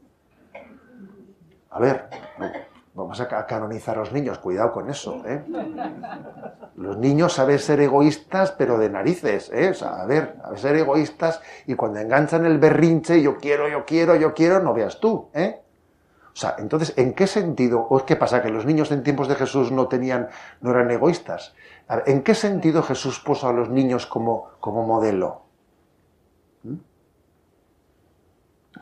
A 1.71 1.81
ver. 1.81 2.09
Vamos 2.95 3.21
a 3.21 3.47
canonizar 3.47 3.97
a 3.97 4.01
los 4.01 4.13
niños, 4.13 4.39
cuidado 4.39 4.71
con 4.71 4.89
eso. 4.89 5.21
¿eh? 5.27 5.43
Los 6.77 6.97
niños 6.97 7.33
saben 7.33 7.59
ser 7.59 7.81
egoístas, 7.81 8.53
pero 8.53 8.79
de 8.79 8.89
narices. 8.89 9.51
¿eh? 9.53 9.71
O 9.71 9.75
sea, 9.75 10.01
a 10.01 10.07
ver, 10.07 10.37
a 10.45 10.57
ser 10.57 10.77
egoístas 10.77 11.41
y 11.67 11.75
cuando 11.75 11.99
enganchan 11.99 12.47
el 12.47 12.59
berrinche, 12.59 13.21
yo 13.21 13.37
quiero, 13.37 13.69
yo 13.69 13.85
quiero, 13.85 14.15
yo 14.15 14.33
quiero, 14.33 14.61
no 14.61 14.73
veas 14.73 15.01
tú. 15.01 15.29
¿eh? 15.35 15.64
O 16.35 16.37
sea, 16.37 16.57
entonces, 16.59 16.95
¿en 16.97 17.15
qué 17.15 17.29
sentido? 17.29 17.87
¿O 17.89 17.97
es 17.99 18.03
que 18.03 18.17
pasa 18.17 18.43
que 18.43 18.51
los 18.51 18.67
niños 18.67 18.91
en 18.91 19.05
tiempos 19.05 19.29
de 19.29 19.37
Jesús 19.37 19.71
no 19.71 19.87
tenían, 19.87 20.29
no 20.61 20.73
eran 20.73 20.91
egoístas? 20.91 21.55
¿En 22.07 22.25
qué 22.25 22.35
sentido 22.35 22.83
Jesús 22.83 23.21
puso 23.21 23.49
a 23.49 23.53
los 23.53 23.69
niños 23.69 24.07
como, 24.07 24.49
como 24.59 24.85
modelo? 24.85 25.43
¿Mm? 26.65 26.75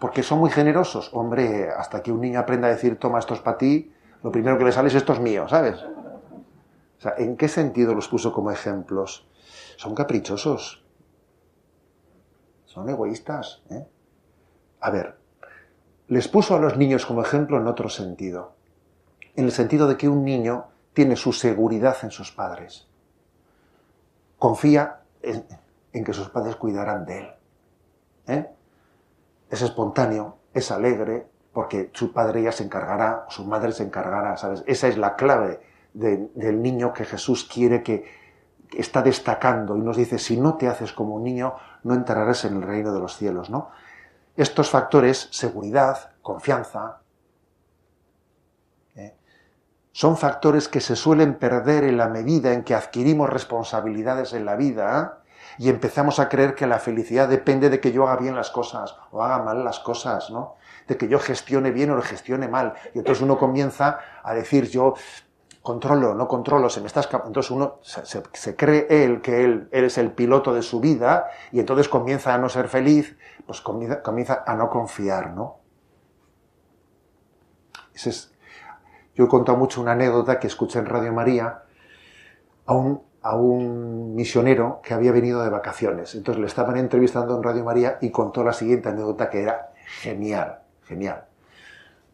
Porque 0.00 0.22
son 0.22 0.38
muy 0.38 0.50
generosos. 0.50 1.10
Hombre, 1.12 1.68
hasta 1.70 2.02
que 2.02 2.10
un 2.10 2.22
niño 2.22 2.40
aprenda 2.40 2.68
a 2.68 2.70
decir, 2.70 2.98
toma, 2.98 3.18
esto 3.18 3.34
es 3.34 3.40
para 3.40 3.58
ti, 3.58 3.92
lo 4.22 4.32
primero 4.32 4.56
que 4.56 4.64
le 4.64 4.72
sale 4.72 4.88
es 4.88 4.94
esto 4.94 5.12
es 5.12 5.20
mío, 5.20 5.46
¿sabes? 5.46 5.82
O 5.82 7.02
sea, 7.02 7.14
¿en 7.18 7.36
qué 7.36 7.48
sentido 7.48 7.94
los 7.94 8.08
puso 8.08 8.32
como 8.32 8.50
ejemplos? 8.50 9.28
Son 9.76 9.94
caprichosos. 9.94 10.82
Son 12.64 12.88
egoístas. 12.88 13.62
¿eh? 13.68 13.86
A 14.80 14.90
ver, 14.90 15.18
les 16.12 16.28
puso 16.28 16.54
a 16.54 16.58
los 16.58 16.76
niños 16.76 17.06
como 17.06 17.22
ejemplo 17.22 17.56
en 17.56 17.66
otro 17.66 17.88
sentido. 17.88 18.52
En 19.34 19.46
el 19.46 19.50
sentido 19.50 19.88
de 19.88 19.96
que 19.96 20.10
un 20.10 20.26
niño 20.26 20.66
tiene 20.92 21.16
su 21.16 21.32
seguridad 21.32 21.96
en 22.02 22.10
sus 22.10 22.30
padres. 22.30 22.86
Confía 24.38 25.00
en, 25.22 26.04
que 26.04 26.12
sus 26.12 26.28
padres 26.28 26.56
cuidarán 26.56 27.06
de 27.06 27.18
él. 27.18 27.28
¿eh? 28.26 28.50
Es 29.48 29.62
espontáneo, 29.62 30.36
es 30.52 30.70
alegre, 30.70 31.28
porque 31.50 31.88
su 31.94 32.12
padre 32.12 32.42
ya 32.42 32.52
se 32.52 32.64
encargará, 32.64 33.24
su 33.30 33.46
madre 33.46 33.72
se 33.72 33.84
encargará, 33.84 34.36
¿sabes? 34.36 34.64
Esa 34.66 34.88
es 34.88 34.98
la 34.98 35.16
clave 35.16 35.62
del 35.94 36.60
niño 36.60 36.92
que 36.92 37.06
Jesús 37.06 37.48
quiere 37.50 37.82
que, 37.82 38.04
está 38.76 39.00
destacando 39.00 39.76
y 39.78 39.80
nos 39.80 39.96
dice, 39.96 40.18
si 40.18 40.38
no 40.38 40.56
te 40.56 40.68
haces 40.68 40.92
como 40.92 41.14
un 41.14 41.24
niño, 41.24 41.54
no 41.84 41.94
entrarás 41.94 42.44
en 42.44 42.56
el 42.56 42.62
reino 42.62 42.92
de 42.92 43.00
los 43.00 43.16
cielos, 43.16 43.50
¿no? 43.50 43.70
Estos 44.36 44.70
factores, 44.70 45.28
seguridad, 45.30 46.12
confianza, 46.22 47.00
¿eh? 48.96 49.14
son 49.92 50.16
factores 50.16 50.68
que 50.68 50.80
se 50.80 50.96
suelen 50.96 51.34
perder 51.34 51.84
en 51.84 51.98
la 51.98 52.08
medida 52.08 52.52
en 52.52 52.64
que 52.64 52.74
adquirimos 52.74 53.28
responsabilidades 53.28 54.32
en 54.32 54.46
la 54.46 54.56
vida 54.56 55.22
y 55.58 55.68
empezamos 55.68 56.18
a 56.18 56.28
creer 56.28 56.54
que 56.54 56.66
la 56.66 56.78
felicidad 56.78 57.28
depende 57.28 57.68
de 57.68 57.80
que 57.80 57.92
yo 57.92 58.08
haga 58.08 58.20
bien 58.20 58.34
las 58.34 58.50
cosas 58.50 58.96
o 59.10 59.22
haga 59.22 59.42
mal 59.42 59.64
las 59.64 59.80
cosas, 59.80 60.30
¿no? 60.30 60.56
De 60.88 60.96
que 60.96 61.08
yo 61.08 61.18
gestione 61.18 61.70
bien 61.70 61.90
o 61.90 62.00
gestione 62.00 62.48
mal. 62.48 62.74
Y 62.94 62.98
entonces 62.98 63.22
uno 63.22 63.38
comienza 63.38 63.98
a 64.22 64.34
decir, 64.34 64.68
yo 64.70 64.94
controlo, 65.62 66.14
no 66.14 66.26
controlo, 66.26 66.68
se 66.68 66.80
me 66.80 66.88
está 66.88 67.00
escapando. 67.00 67.28
Entonces 67.28 67.50
uno 67.50 67.78
se, 67.82 68.56
cree 68.56 68.86
él 68.90 69.22
que 69.22 69.44
él, 69.44 69.68
es 69.70 69.96
el 69.96 70.10
piloto 70.10 70.52
de 70.52 70.62
su 70.62 70.80
vida 70.80 71.30
y 71.52 71.60
entonces 71.60 71.88
comienza 71.88 72.34
a 72.34 72.38
no 72.38 72.48
ser 72.48 72.68
feliz, 72.68 73.16
pues 73.46 73.60
comienza, 73.60 74.44
a 74.46 74.54
no 74.54 74.68
confiar, 74.68 75.30
¿no? 75.30 75.60
es, 77.94 78.32
yo 79.14 79.24
he 79.24 79.28
contado 79.28 79.58
mucho 79.58 79.80
una 79.80 79.92
anécdota 79.92 80.40
que 80.40 80.48
escuché 80.48 80.78
en 80.78 80.86
Radio 80.86 81.12
María 81.12 81.62
a 82.66 82.74
un, 82.74 83.02
a 83.22 83.36
un 83.36 84.14
misionero 84.14 84.80
que 84.82 84.94
había 84.94 85.12
venido 85.12 85.42
de 85.42 85.50
vacaciones. 85.50 86.14
Entonces 86.14 86.40
le 86.40 86.46
estaban 86.46 86.76
entrevistando 86.76 87.36
en 87.36 87.42
Radio 87.42 87.64
María 87.64 87.98
y 88.00 88.10
contó 88.10 88.42
la 88.42 88.52
siguiente 88.52 88.88
anécdota 88.88 89.30
que 89.30 89.42
era 89.42 89.72
genial, 90.00 90.62
genial. 90.84 91.26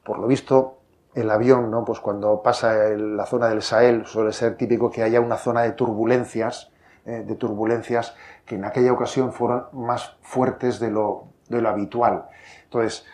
Por 0.05 0.19
lo 0.19 0.27
visto, 0.27 0.78
el 1.21 1.31
avión, 1.31 1.71
¿no? 1.71 1.85
Pues 1.85 2.01
cuando 2.01 2.43
pasa 2.43 2.75
la 2.97 3.27
zona 3.27 3.49
del 3.49 3.63
Sahel 3.63 4.07
suele 4.07 4.33
ser 4.33 4.57
típico 4.57 4.91
que 4.91 5.03
haya 5.03 5.21
una 5.21 5.37
zona 5.37 5.63
de 5.63 5.73
turbulencias, 5.73 6.71
eh, 7.07 7.25
de 7.27 7.35
turbulencias 7.35 8.15
que 8.45 8.55
en 8.55 8.65
aquella 8.65 8.93
ocasión 8.93 9.33
fueron 9.33 9.67
más 9.73 10.17
fuertes 10.23 10.81
de 10.81 10.91
lo, 10.91 11.25
de 11.49 11.61
lo 11.61 11.69
habitual. 11.69 12.27
Entonces, 12.65 13.05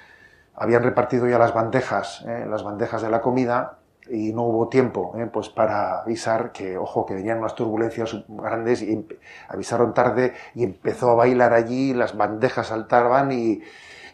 habían 0.55 0.83
repartido 0.83 1.29
ya 1.29 1.38
las 1.38 1.55
bandejas, 1.55 2.25
eh, 2.27 2.47
las 2.49 2.62
bandejas 2.62 3.03
de 3.03 3.11
la 3.11 3.21
comida 3.21 3.79
y 4.09 4.33
no 4.33 4.43
hubo 4.43 4.69
tiempo 4.69 5.14
eh, 5.17 5.27
pues 5.33 5.49
para 5.49 6.03
avisar 6.03 6.53
que, 6.53 6.77
ojo, 6.77 7.07
que 7.07 7.14
venían 7.14 7.38
unas 7.38 7.55
turbulencias 7.55 8.17
grandes 8.29 8.83
y 8.83 9.07
avisaron 9.49 9.95
tarde 9.95 10.35
y 10.55 10.62
empezó 10.62 11.11
a 11.11 11.14
bailar 11.14 11.55
allí, 11.55 11.95
las 11.95 12.17
bandejas 12.17 12.69
saltaban 12.69 13.33
y, 13.33 13.62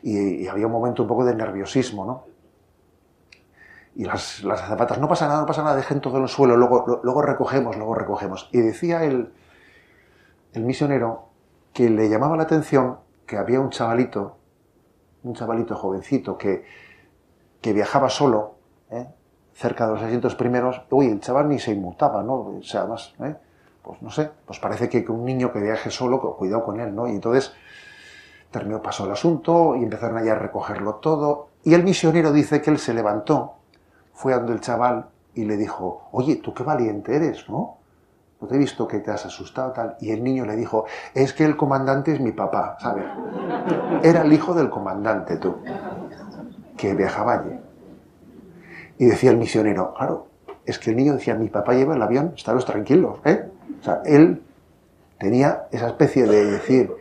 y, 0.03 0.45
y 0.45 0.49
había 0.49 0.67
un 0.67 0.73
momento 0.73 1.03
un 1.03 1.09
poco 1.09 1.25
de 1.25 1.35
nerviosismo, 1.35 2.05
¿no? 2.05 2.30
Y 3.95 4.05
las, 4.05 4.43
las 4.45 4.69
no 4.99 5.09
pasa 5.09 5.27
nada, 5.27 5.41
no 5.41 5.47
pasa 5.47 5.63
nada, 5.63 5.77
dejen 5.77 6.01
todo 6.01 6.17
en 6.19 6.25
el 6.25 6.29
suelo, 6.29 6.57
luego, 6.57 7.01
luego 7.03 7.23
recogemos, 7.23 7.77
luego 7.77 7.95
recogemos. 7.95 8.49
Y 8.53 8.61
decía 8.61 9.05
el, 9.05 9.33
el 10.53 10.63
misionero 10.63 11.29
que 11.73 11.91
le 11.91 12.09
llamaba 12.09 12.37
la 12.37 12.45
atención 12.45 12.99
que 13.27 13.37
había 13.37 13.61
un 13.61 13.71
chavalito, 13.71 14.37
un 15.23 15.35
chavalito 15.35 15.77
jovencito 15.77 16.39
que, 16.39 16.65
que 17.61 17.73
viajaba 17.73 18.09
solo, 18.09 18.55
¿eh? 18.91 19.07
cerca 19.55 19.87
de 19.87 19.93
los 19.93 20.03
asientos 20.03 20.35
primeros, 20.35 20.83
uy, 20.91 21.07
el 21.07 21.21
chaval 21.21 21.49
ni 21.49 21.59
se 21.59 21.73
inmutaba, 21.73 22.23
¿no? 22.23 22.35
O 22.35 22.63
sea, 22.63 22.87
más, 22.87 23.15
¿eh? 23.21 23.37
pues 23.83 24.01
no 24.03 24.11
sé, 24.11 24.31
pues 24.47 24.59
parece 24.59 24.89
que 24.89 25.05
un 25.11 25.25
niño 25.25 25.53
que 25.53 25.61
viaje 25.61 25.91
solo, 25.91 26.21
cuidado 26.37 26.65
con 26.65 26.81
él, 26.81 26.95
¿no? 26.95 27.07
Y 27.09 27.13
entonces 27.13 27.53
terminó, 28.51 28.83
pasó 28.83 29.05
el 29.05 29.13
asunto 29.13 29.77
y 29.77 29.83
empezaron 29.83 30.17
allá 30.19 30.33
a 30.33 30.37
recogerlo 30.37 30.97
todo. 30.97 31.49
Y 31.63 31.75
el 31.75 31.85
misionero 31.85 32.33
dice 32.33 32.63
que 32.63 32.71
él 32.71 32.79
se 32.79 32.95
levantó 32.95 33.60
fue 34.21 34.35
ante 34.35 34.53
el 34.53 34.61
chaval 34.61 35.07
y 35.35 35.47
le 35.47 35.57
dijo, 35.57 36.11
oye, 36.13 36.37
tú 36.37 36.53
qué 36.53 36.63
valiente 36.63 37.17
eres, 37.17 37.49
¿no? 37.49 37.79
No 38.39 38.47
te 38.47 38.55
he 38.55 38.59
visto 38.59 38.87
que 38.87 38.99
te 38.99 39.11
has 39.11 39.25
asustado 39.25 39.73
tal. 39.73 39.97
Y 39.99 40.11
el 40.11 40.23
niño 40.23 40.45
le 40.45 40.57
dijo, 40.57 40.85
es 41.15 41.33
que 41.33 41.47
el 41.47 41.57
comandante 41.57 42.13
es 42.13 42.21
mi 42.21 42.33
papá, 42.33 42.77
¿sabes? 42.81 43.07
Era 44.03 44.21
el 44.21 44.33
hijo 44.33 44.53
del 44.53 44.69
comandante, 44.69 45.39
tú, 45.39 45.57
que 46.77 46.95
viajaba 46.95 47.33
allí. 47.35 47.59
Y 48.99 49.07
decía 49.07 49.31
el 49.31 49.39
misionero, 49.39 49.95
claro, 49.95 50.27
es 50.67 50.79
que 50.79 50.91
el 50.91 50.97
niño 50.97 51.15
decía, 51.15 51.35
mi 51.35 51.49
papá 51.49 51.73
lleva 51.73 51.97
el 51.97 52.03
avión, 52.03 52.35
estaros 52.37 52.67
tranquilos, 52.67 53.21
¿eh? 53.25 53.49
O 53.81 53.83
sea, 53.83 54.03
él 54.05 54.43
tenía 55.19 55.67
esa 55.71 55.87
especie 55.87 56.27
de 56.27 56.45
decir, 56.45 56.93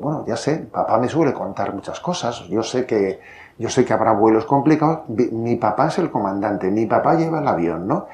bueno, 0.00 0.24
ya 0.26 0.36
sé, 0.36 0.56
papá 0.56 0.98
me 0.98 1.08
suele 1.08 1.32
contar 1.32 1.72
muchas 1.72 2.00
cosas, 2.00 2.48
yo 2.48 2.64
sé 2.64 2.84
que 2.84 3.20
yo 3.58 3.68
sé 3.68 3.84
que 3.84 3.92
habrá 3.92 4.12
vuelos 4.12 4.46
complicados, 4.46 5.08
mi 5.08 5.56
papá 5.56 5.88
es 5.88 5.98
el 5.98 6.10
comandante, 6.10 6.70
mi 6.70 6.86
papá 6.86 7.14
lleva 7.14 7.40
el 7.40 7.48
avión, 7.48 7.86
¿no? 7.86 8.06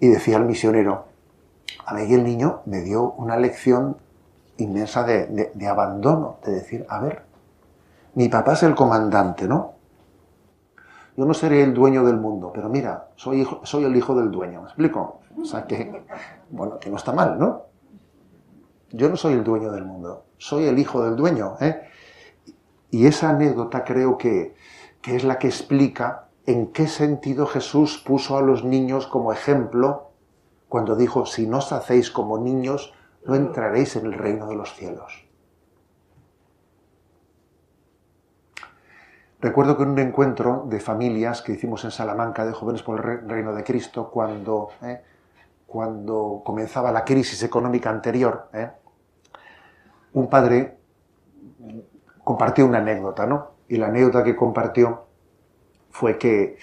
Y 0.00 0.08
decía 0.08 0.36
el 0.36 0.44
misionero, 0.44 1.06
a 1.86 1.94
mí 1.94 2.12
el 2.12 2.24
niño 2.24 2.62
me 2.66 2.80
dio 2.80 3.12
una 3.12 3.36
lección 3.36 3.96
inmensa 4.58 5.04
de, 5.04 5.68
abandono, 5.68 6.38
de 6.44 6.52
decir, 6.52 6.86
a 6.88 7.00
ver, 7.00 7.22
mi 8.14 8.28
papá 8.28 8.52
es 8.52 8.62
el 8.62 8.74
comandante, 8.74 9.48
¿no? 9.48 9.72
Yo 11.16 11.24
no 11.26 11.34
seré 11.34 11.62
el 11.62 11.74
dueño 11.74 12.04
del 12.04 12.16
mundo, 12.16 12.50
pero 12.52 12.68
mira, 12.68 13.08
soy, 13.16 13.42
hijo, 13.42 13.60
soy 13.64 13.84
el 13.84 13.94
hijo 13.96 14.14
del 14.14 14.30
dueño, 14.30 14.60
¿me 14.62 14.66
explico? 14.66 15.20
O 15.40 15.44
sea 15.44 15.66
que, 15.66 16.04
bueno, 16.50 16.78
que 16.78 16.90
no 16.90 16.96
está 16.96 17.12
mal, 17.12 17.38
¿no? 17.38 17.62
Yo 18.90 19.08
no 19.08 19.16
soy 19.16 19.34
el 19.34 19.44
dueño 19.44 19.70
del 19.72 19.84
mundo, 19.84 20.24
soy 20.38 20.66
el 20.66 20.78
hijo 20.78 21.04
del 21.04 21.16
dueño, 21.16 21.56
¿eh? 21.60 21.82
Y 22.90 23.06
esa 23.06 23.30
anécdota 23.30 23.84
creo 23.84 24.16
que, 24.16 24.54
que 25.04 25.16
es 25.16 25.22
la 25.22 25.38
que 25.38 25.48
explica 25.48 26.28
en 26.46 26.72
qué 26.72 26.88
sentido 26.88 27.46
Jesús 27.46 28.02
puso 28.04 28.38
a 28.38 28.40
los 28.40 28.64
niños 28.64 29.06
como 29.06 29.34
ejemplo 29.34 30.12
cuando 30.66 30.96
dijo, 30.96 31.26
si 31.26 31.46
no 31.46 31.58
os 31.58 31.72
hacéis 31.72 32.10
como 32.10 32.38
niños, 32.38 32.94
no 33.26 33.34
entraréis 33.34 33.96
en 33.96 34.06
el 34.06 34.14
reino 34.14 34.48
de 34.48 34.56
los 34.56 34.74
cielos. 34.74 35.26
Recuerdo 39.40 39.76
que 39.76 39.82
en 39.82 39.90
un 39.90 39.98
encuentro 39.98 40.64
de 40.68 40.80
familias 40.80 41.42
que 41.42 41.52
hicimos 41.52 41.84
en 41.84 41.90
Salamanca 41.90 42.46
de 42.46 42.54
jóvenes 42.54 42.82
por 42.82 42.98
el 42.98 43.28
reino 43.28 43.54
de 43.54 43.62
Cristo, 43.62 44.10
cuando, 44.10 44.70
eh, 44.80 45.02
cuando 45.66 46.40
comenzaba 46.42 46.90
la 46.90 47.04
crisis 47.04 47.42
económica 47.42 47.90
anterior, 47.90 48.48
eh, 48.54 48.70
un 50.14 50.30
padre 50.30 50.78
compartió 52.24 52.64
una 52.64 52.78
anécdota, 52.78 53.26
¿no? 53.26 53.53
Y 53.68 53.76
la 53.76 53.86
anécdota 53.86 54.24
que 54.24 54.36
compartió 54.36 55.04
fue 55.90 56.18
que 56.18 56.56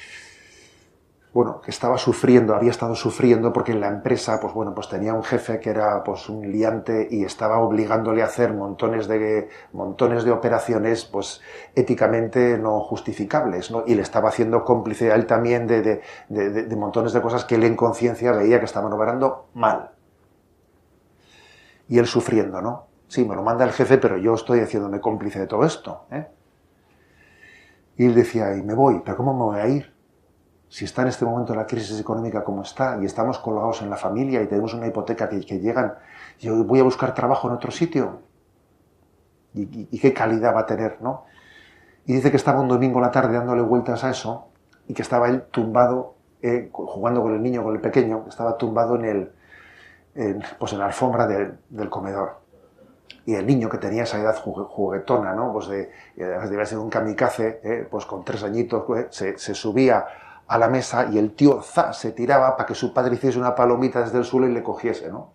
bueno, 1.33 1.61
que 1.61 1.71
estaba 1.71 1.97
sufriendo, 1.97 2.53
había 2.53 2.71
estado 2.71 2.93
sufriendo 2.93 3.53
porque 3.53 3.71
en 3.71 3.79
la 3.79 3.87
empresa, 3.87 4.39
pues 4.41 4.53
bueno, 4.53 4.75
pues 4.75 4.89
tenía 4.89 5.13
un 5.13 5.23
jefe 5.23 5.61
que 5.61 5.69
era 5.69 6.03
pues 6.03 6.27
un 6.27 6.51
liante 6.51 7.07
y 7.09 7.23
estaba 7.23 7.59
obligándole 7.59 8.21
a 8.21 8.25
hacer 8.25 8.53
montones 8.53 9.07
de 9.07 9.47
montones 9.71 10.25
de 10.25 10.31
operaciones 10.31 11.05
pues 11.05 11.41
éticamente 11.73 12.57
no 12.57 12.81
justificables, 12.81 13.71
¿no? 13.71 13.83
Y 13.87 13.95
le 13.95 14.01
estaba 14.01 14.27
haciendo 14.27 14.65
cómplice 14.65 15.11
a 15.11 15.15
él 15.15 15.25
también 15.25 15.67
de, 15.67 15.81
de, 16.27 16.49
de, 16.49 16.75
montones 16.75 17.13
de 17.13 17.21
cosas 17.21 17.45
que 17.45 17.55
él 17.55 17.63
en 17.63 17.77
conciencia 17.77 18.33
veía 18.33 18.59
que 18.59 18.65
estaban 18.65 18.91
operando 18.91 19.47
mal. 19.53 19.91
Y 21.87 21.97
él 21.97 22.07
sufriendo, 22.07 22.61
¿no? 22.61 22.87
Sí, 23.07 23.23
me 23.23 23.35
lo 23.35 23.43
manda 23.43 23.63
el 23.63 23.71
jefe, 23.71 23.97
pero 23.97 24.17
yo 24.17 24.33
estoy 24.33 24.59
haciéndome 24.59 24.99
cómplice 24.99 25.39
de 25.39 25.47
todo 25.47 25.63
esto, 25.63 26.05
¿eh? 26.11 26.27
Y 28.01 28.05
él 28.05 28.15
decía, 28.15 28.55
y 28.55 28.63
me 28.63 28.73
voy, 28.73 29.03
pero 29.05 29.15
¿cómo 29.15 29.31
me 29.31 29.43
voy 29.43 29.59
a 29.59 29.67
ir? 29.67 29.93
Si 30.69 30.85
está 30.85 31.03
en 31.03 31.09
este 31.09 31.23
momento 31.23 31.53
la 31.53 31.67
crisis 31.67 31.99
económica 31.99 32.43
como 32.43 32.63
está 32.63 32.97
y 32.99 33.05
estamos 33.05 33.37
colgados 33.37 33.83
en 33.83 33.91
la 33.91 33.95
familia 33.95 34.41
y 34.41 34.47
tenemos 34.47 34.73
una 34.73 34.87
hipoteca 34.87 35.29
que, 35.29 35.59
llegan, 35.59 35.93
yo 36.39 36.63
voy 36.63 36.79
a 36.79 36.83
buscar 36.83 37.13
trabajo 37.13 37.47
en 37.47 37.53
otro 37.53 37.69
sitio. 37.69 38.21
¿Y, 39.53 39.99
qué 39.99 40.15
calidad 40.15 40.55
va 40.55 40.61
a 40.61 40.65
tener, 40.65 40.99
no? 40.99 41.25
Y 42.07 42.13
dice 42.13 42.31
que 42.31 42.37
estaba 42.37 42.59
un 42.59 42.69
domingo 42.69 42.97
a 42.97 43.03
la 43.03 43.11
tarde 43.11 43.35
dándole 43.35 43.61
vueltas 43.61 44.03
a 44.03 44.09
eso 44.09 44.47
y 44.87 44.95
que 44.95 45.03
estaba 45.03 45.29
él 45.29 45.43
tumbado, 45.51 46.15
eh, 46.41 46.71
jugando 46.71 47.21
con 47.21 47.35
el 47.35 47.43
niño, 47.43 47.61
con 47.61 47.75
el 47.75 47.81
pequeño, 47.81 48.25
estaba 48.27 48.57
tumbado 48.57 48.95
en, 48.95 49.05
el, 50.15 50.41
pues 50.57 50.73
en 50.73 50.79
la 50.79 50.87
alfombra 50.87 51.27
del 51.27 51.89
comedor 51.91 52.40
y 53.25 53.35
el 53.35 53.45
niño 53.45 53.69
que 53.69 53.77
tenía 53.77 54.03
esa 54.03 54.19
edad 54.19 54.35
juguetona, 54.35 55.33
¿no? 55.33 55.53
Pues 55.53 55.67
de, 55.67 55.91
debía 56.15 56.65
ser 56.65 56.79
un 56.79 56.89
kamikaze, 56.89 57.61
¿eh? 57.63 57.87
pues 57.89 58.05
con 58.05 58.25
tres 58.25 58.43
añitos, 58.43 58.83
pues, 58.85 59.07
se, 59.11 59.55
subía 59.55 60.05
a 60.47 60.57
la 60.57 60.67
mesa 60.67 61.07
y 61.11 61.17
el 61.17 61.33
tío 61.35 61.61
za, 61.61 61.93
se 61.93 62.11
tiraba 62.11 62.57
para 62.57 62.67
que 62.67 62.75
su 62.75 62.93
padre 62.93 63.15
hiciese 63.15 63.37
una 63.37 63.55
palomita 63.55 64.01
desde 64.01 64.17
el 64.17 64.25
suelo 64.25 64.47
y 64.47 64.53
le 64.53 64.63
cogiese, 64.63 65.09
¿no? 65.09 65.33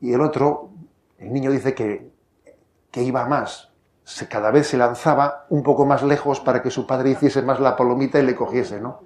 Y 0.00 0.12
el 0.12 0.20
otro, 0.20 0.70
el 1.18 1.32
niño 1.32 1.50
dice 1.50 1.74
que, 1.74 2.10
que 2.90 3.02
iba 3.02 3.26
más, 3.26 3.72
se, 4.02 4.26
cada 4.28 4.50
vez 4.50 4.66
se 4.66 4.76
lanzaba 4.76 5.46
un 5.50 5.62
poco 5.62 5.86
más 5.86 6.02
lejos 6.02 6.40
para 6.40 6.62
que 6.62 6.70
su 6.70 6.86
padre 6.86 7.10
hiciese 7.10 7.42
más 7.42 7.60
la 7.60 7.76
palomita 7.76 8.18
y 8.18 8.22
le 8.22 8.34
cogiese, 8.34 8.80
¿no? 8.80 9.00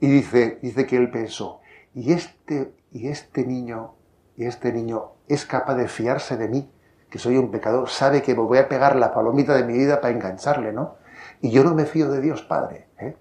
Y 0.00 0.08
dice, 0.08 0.58
dice 0.60 0.86
que 0.86 0.96
él 0.96 1.10
pensó, 1.10 1.60
y 1.94 2.12
este, 2.12 2.74
y 2.90 3.08
este 3.08 3.46
niño, 3.46 3.94
este 4.36 4.72
niño 4.72 5.12
es 5.28 5.46
capaz 5.46 5.74
de 5.74 5.88
fiarse 5.88 6.36
de 6.36 6.48
mí, 6.48 6.70
que 7.10 7.18
soy 7.18 7.36
un 7.36 7.50
pecador, 7.50 7.88
sabe 7.88 8.22
que 8.22 8.34
me 8.34 8.42
voy 8.42 8.58
a 8.58 8.68
pegar 8.68 8.96
la 8.96 9.14
palomita 9.14 9.54
de 9.54 9.64
mi 9.64 9.74
vida 9.74 10.00
para 10.00 10.12
engancharle, 10.12 10.72
¿no? 10.72 10.96
Y 11.40 11.50
yo 11.50 11.62
no 11.62 11.74
me 11.74 11.86
fío 11.86 12.10
de 12.10 12.20
Dios 12.20 12.42
Padre. 12.42 12.88
¿eh? 12.98 13.16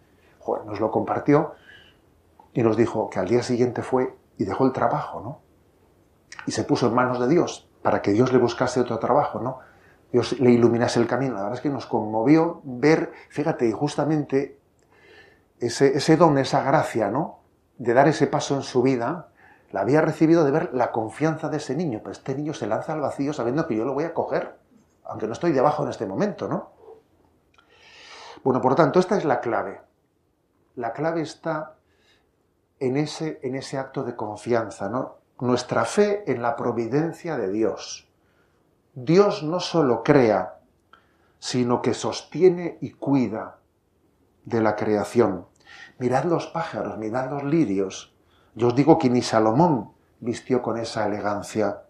nos 0.65 0.79
lo 0.79 0.91
compartió 0.91 1.53
y 2.53 2.63
nos 2.63 2.75
dijo 2.75 3.09
que 3.09 3.19
al 3.19 3.27
día 3.27 3.43
siguiente 3.43 3.81
fue 3.81 4.13
y 4.37 4.43
dejó 4.43 4.65
el 4.65 4.73
trabajo, 4.73 5.21
¿no? 5.21 5.43
y 6.45 6.51
se 6.51 6.63
puso 6.63 6.87
en 6.87 6.93
manos 6.93 7.19
de 7.19 7.27
Dios 7.27 7.69
para 7.81 8.01
que 8.01 8.11
Dios 8.11 8.31
le 8.31 8.39
buscase 8.39 8.79
otro 8.79 8.99
trabajo, 8.99 9.39
¿no? 9.39 9.59
Dios 10.11 10.39
le 10.39 10.51
iluminase 10.51 10.99
el 10.99 11.07
camino. 11.07 11.35
La 11.35 11.41
verdad 11.41 11.57
es 11.57 11.61
que 11.61 11.69
nos 11.69 11.85
conmovió 11.85 12.61
ver, 12.63 13.11
fíjate, 13.29 13.71
justamente 13.71 14.59
ese 15.59 16.17
don, 16.17 16.37
esa 16.37 16.61
gracia, 16.63 17.09
¿no? 17.09 17.39
De 17.77 17.93
dar 17.93 18.07
ese 18.07 18.27
paso 18.27 18.55
en 18.55 18.61
su 18.61 18.81
vida, 18.81 19.29
la 19.73 19.81
había 19.81 20.01
recibido 20.01 20.45
de 20.45 20.51
ver 20.51 20.69
la 20.73 20.91
confianza 20.91 21.49
de 21.49 21.57
ese 21.57 21.75
niño. 21.75 21.99
Pues 22.03 22.19
este 22.19 22.35
niño 22.35 22.53
se 22.53 22.67
lanza 22.67 22.93
al 22.93 23.01
vacío 23.01 23.33
sabiendo 23.33 23.67
que 23.67 23.75
yo 23.75 23.83
lo 23.83 23.93
voy 23.93 24.03
a 24.03 24.13
coger, 24.13 24.55
aunque 25.03 25.25
no 25.25 25.33
estoy 25.33 25.51
debajo 25.51 25.83
en 25.83 25.89
este 25.89 26.05
momento, 26.05 26.47
¿no? 26.47 26.69
Bueno, 28.43 28.61
por 28.61 28.73
lo 28.73 28.75
tanto, 28.75 28.99
esta 28.99 29.17
es 29.17 29.25
la 29.25 29.41
clave. 29.41 29.81
La 30.75 30.93
clave 30.93 31.21
está 31.21 31.73
en 32.79 32.97
ese, 32.97 33.39
en 33.41 33.55
ese 33.55 33.79
acto 33.79 34.03
de 34.03 34.15
confianza. 34.15 34.91
Nuestra 35.39 35.85
fe 35.85 36.31
en 36.31 36.43
la 36.43 36.55
providencia 36.55 37.35
de 37.35 37.49
Dios. 37.49 38.07
Dios 38.93 39.41
no 39.41 39.59
solo 39.59 40.03
crea, 40.03 40.59
sino 41.39 41.81
que 41.81 41.95
sostiene 41.95 42.77
y 42.79 42.91
cuida 42.91 43.57
de 44.45 44.61
la 44.61 44.75
creación. 44.75 45.47
Mirad 45.97 46.25
los 46.25 46.45
pájaros, 46.45 46.99
mirad 46.99 47.31
los 47.31 47.43
lirios. 47.43 48.12
Yo 48.55 48.67
os 48.67 48.75
digo 48.75 48.97
que 48.97 49.09
ni 49.09 49.21
Salomón 49.21 49.91
vistió 50.19 50.61
con 50.61 50.77
esa 50.77 51.05
elegancia. 51.05 51.81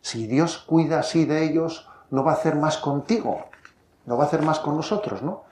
Si 0.00 0.26
Dios 0.26 0.58
cuida 0.58 1.00
así 1.00 1.24
de 1.24 1.44
ellos, 1.44 1.88
no 2.10 2.24
va 2.24 2.32
a 2.32 2.34
hacer 2.34 2.56
más 2.56 2.78
contigo, 2.78 3.46
no 4.06 4.16
va 4.16 4.24
a 4.24 4.26
hacer 4.26 4.42
más 4.42 4.60
con 4.60 4.76
nosotros, 4.76 5.22
¿no? 5.22 5.44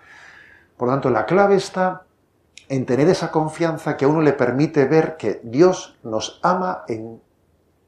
Por 0.76 0.88
lo 0.88 0.94
tanto, 0.94 1.10
la 1.10 1.26
clave 1.26 1.56
está 1.56 2.02
en 2.68 2.86
tener 2.86 3.08
esa 3.08 3.30
confianza 3.30 3.96
que 3.96 4.04
a 4.04 4.08
uno 4.08 4.20
le 4.20 4.32
permite 4.32 4.86
ver 4.86 5.16
que 5.16 5.40
Dios 5.42 5.98
nos 6.02 6.40
ama 6.42 6.84
en, 6.88 7.20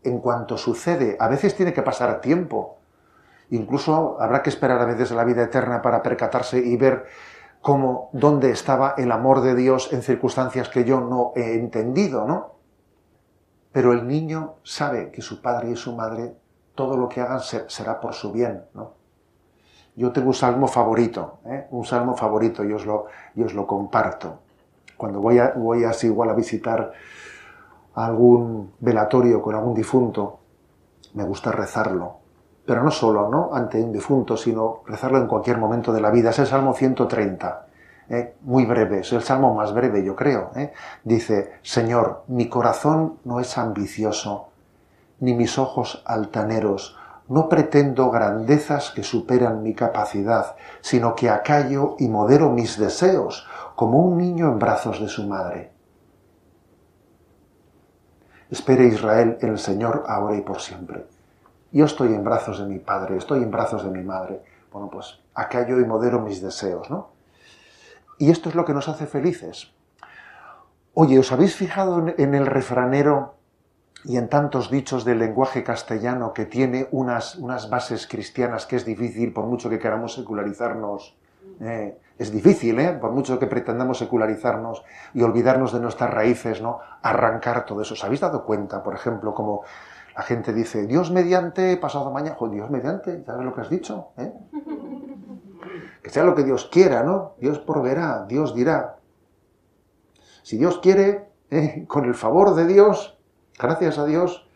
en 0.02 0.18
cuanto 0.18 0.58
sucede. 0.58 1.16
A 1.20 1.28
veces 1.28 1.56
tiene 1.56 1.72
que 1.72 1.82
pasar 1.82 2.20
tiempo, 2.20 2.76
Incluso 3.50 4.16
habrá 4.20 4.42
que 4.42 4.50
esperar 4.50 4.80
a 4.80 4.86
veces 4.86 5.10
la 5.12 5.24
vida 5.24 5.44
eterna 5.44 5.82
para 5.82 6.02
percatarse 6.02 6.58
y 6.58 6.76
ver 6.76 7.06
cómo, 7.60 8.10
dónde 8.12 8.50
estaba 8.50 8.94
el 8.96 9.12
amor 9.12 9.40
de 9.40 9.54
Dios 9.54 9.92
en 9.92 10.02
circunstancias 10.02 10.68
que 10.68 10.84
yo 10.84 11.00
no 11.00 11.32
he 11.36 11.54
entendido, 11.54 12.26
¿no? 12.26 12.55
Pero 13.76 13.92
el 13.92 14.08
niño 14.08 14.54
sabe 14.62 15.10
que 15.10 15.20
su 15.20 15.42
padre 15.42 15.72
y 15.72 15.76
su 15.76 15.94
madre, 15.94 16.34
todo 16.74 16.96
lo 16.96 17.10
que 17.10 17.20
hagan 17.20 17.40
será 17.40 18.00
por 18.00 18.14
su 18.14 18.32
bien, 18.32 18.64
¿no? 18.72 18.92
Yo 19.96 20.12
tengo 20.12 20.28
un 20.28 20.34
salmo 20.34 20.66
favorito, 20.66 21.40
¿eh? 21.44 21.66
un 21.72 21.84
salmo 21.84 22.16
favorito 22.16 22.64
y 22.64 22.72
os 22.72 22.86
lo, 22.86 23.04
os 23.36 23.52
lo 23.52 23.66
comparto. 23.66 24.38
Cuando 24.96 25.20
voy, 25.20 25.40
a, 25.40 25.52
voy 25.54 25.84
así 25.84 26.06
igual 26.06 26.30
a 26.30 26.32
visitar 26.32 26.90
algún 27.96 28.72
velatorio 28.80 29.42
con 29.42 29.54
algún 29.54 29.74
difunto, 29.74 30.38
me 31.12 31.24
gusta 31.24 31.52
rezarlo 31.52 32.20
pero 32.64 32.82
no 32.82 32.90
solo 32.90 33.28
¿no? 33.28 33.50
ante 33.52 33.80
un 33.80 33.92
difunto, 33.92 34.36
sino 34.36 34.80
rezarlo 34.86 35.18
en 35.18 35.28
cualquier 35.28 35.56
momento 35.56 35.92
de 35.92 36.00
la 36.00 36.10
vida. 36.10 36.30
Es 36.30 36.38
el 36.40 36.46
Salmo 36.46 36.74
130, 36.74 37.65
¿eh? 38.08 38.34
muy 38.42 38.64
breve, 38.66 39.00
es 39.00 39.12
el 39.12 39.22
salmo 39.22 39.54
más 39.54 39.72
breve, 39.72 40.04
yo 40.04 40.14
creo. 40.16 40.50
¿eh? 40.56 40.72
Dice, 41.04 41.54
Señor, 41.62 42.24
mi 42.28 42.48
corazón 42.48 43.18
no 43.24 43.40
es 43.40 43.56
ambicioso, 43.58 44.48
ni 45.20 45.34
mis 45.34 45.58
ojos 45.58 46.02
altaneros, 46.06 46.96
no 47.28 47.48
pretendo 47.48 48.10
grandezas 48.10 48.90
que 48.90 49.02
superan 49.02 49.62
mi 49.62 49.74
capacidad, 49.74 50.54
sino 50.80 51.14
que 51.14 51.28
acallo 51.28 51.96
y 51.98 52.08
modero 52.08 52.50
mis 52.50 52.78
deseos, 52.78 53.46
como 53.74 53.98
un 53.98 54.16
niño 54.18 54.46
en 54.46 54.58
brazos 54.58 55.00
de 55.00 55.08
su 55.08 55.26
madre. 55.26 55.72
Espere 58.50 58.86
Israel 58.86 59.38
en 59.40 59.50
el 59.50 59.58
Señor 59.58 60.04
ahora 60.06 60.36
y 60.36 60.42
por 60.42 60.60
siempre. 60.60 61.06
Yo 61.72 61.84
estoy 61.84 62.14
en 62.14 62.22
brazos 62.22 62.60
de 62.60 62.66
mi 62.66 62.78
padre, 62.78 63.16
estoy 63.16 63.42
en 63.42 63.50
brazos 63.50 63.84
de 63.84 63.90
mi 63.90 64.04
madre. 64.04 64.40
Bueno, 64.72 64.88
pues 64.88 65.18
acallo 65.34 65.80
y 65.80 65.84
modero 65.84 66.20
mis 66.20 66.40
deseos, 66.40 66.88
¿no? 66.88 67.15
Y 68.18 68.30
esto 68.30 68.48
es 68.48 68.54
lo 68.54 68.64
que 68.64 68.74
nos 68.74 68.88
hace 68.88 69.06
felices. 69.06 69.72
Oye, 70.94 71.18
¿os 71.18 71.30
habéis 71.32 71.54
fijado 71.54 72.06
en 72.16 72.34
el 72.34 72.46
refranero 72.46 73.34
y 74.04 74.16
en 74.16 74.28
tantos 74.28 74.70
dichos 74.70 75.04
del 75.04 75.18
lenguaje 75.18 75.64
castellano 75.64 76.32
que 76.32 76.46
tiene 76.46 76.88
unas, 76.92 77.36
unas 77.36 77.68
bases 77.68 78.06
cristianas 78.06 78.66
que 78.66 78.76
es 78.76 78.84
difícil, 78.84 79.32
por 79.32 79.46
mucho 79.46 79.68
que 79.68 79.78
queramos 79.78 80.14
secularizarnos, 80.14 81.16
eh, 81.60 81.98
es 82.18 82.32
difícil, 82.32 82.78
¿eh? 82.80 82.92
por 82.92 83.12
mucho 83.12 83.38
que 83.38 83.46
pretendamos 83.46 83.98
secularizarnos 83.98 84.84
y 85.12 85.22
olvidarnos 85.22 85.72
de 85.72 85.80
nuestras 85.80 86.10
raíces, 86.10 86.62
¿no? 86.62 86.78
Arrancar 87.02 87.66
todo 87.66 87.82
eso. 87.82 87.94
¿Os 87.94 88.04
habéis 88.04 88.20
dado 88.20 88.44
cuenta, 88.44 88.82
por 88.82 88.94
ejemplo, 88.94 89.34
como 89.34 89.62
la 90.16 90.22
gente 90.22 90.52
dice, 90.52 90.86
Dios 90.86 91.10
mediante, 91.10 91.76
pasado 91.76 92.10
mañana, 92.10 92.36
Dios 92.50 92.70
mediante, 92.70 93.22
¿sabes 93.24 93.44
lo 93.44 93.54
que 93.54 93.60
has 93.60 93.68
dicho? 93.68 94.12
¿Eh? 94.16 94.32
Que 96.06 96.12
sea 96.12 96.22
lo 96.22 96.36
que 96.36 96.44
Dios 96.44 96.68
quiera, 96.70 97.02
¿no? 97.02 97.32
Dios 97.40 97.58
proveerá, 97.58 98.26
Dios 98.28 98.54
dirá. 98.54 98.98
Si 100.44 100.56
Dios 100.56 100.78
quiere, 100.78 101.30
¿eh? 101.50 101.84
con 101.88 102.04
el 102.04 102.14
favor 102.14 102.54
de 102.54 102.64
Dios, 102.64 103.18
gracias 103.58 103.98
a 103.98 104.04
Dios, 104.04 104.48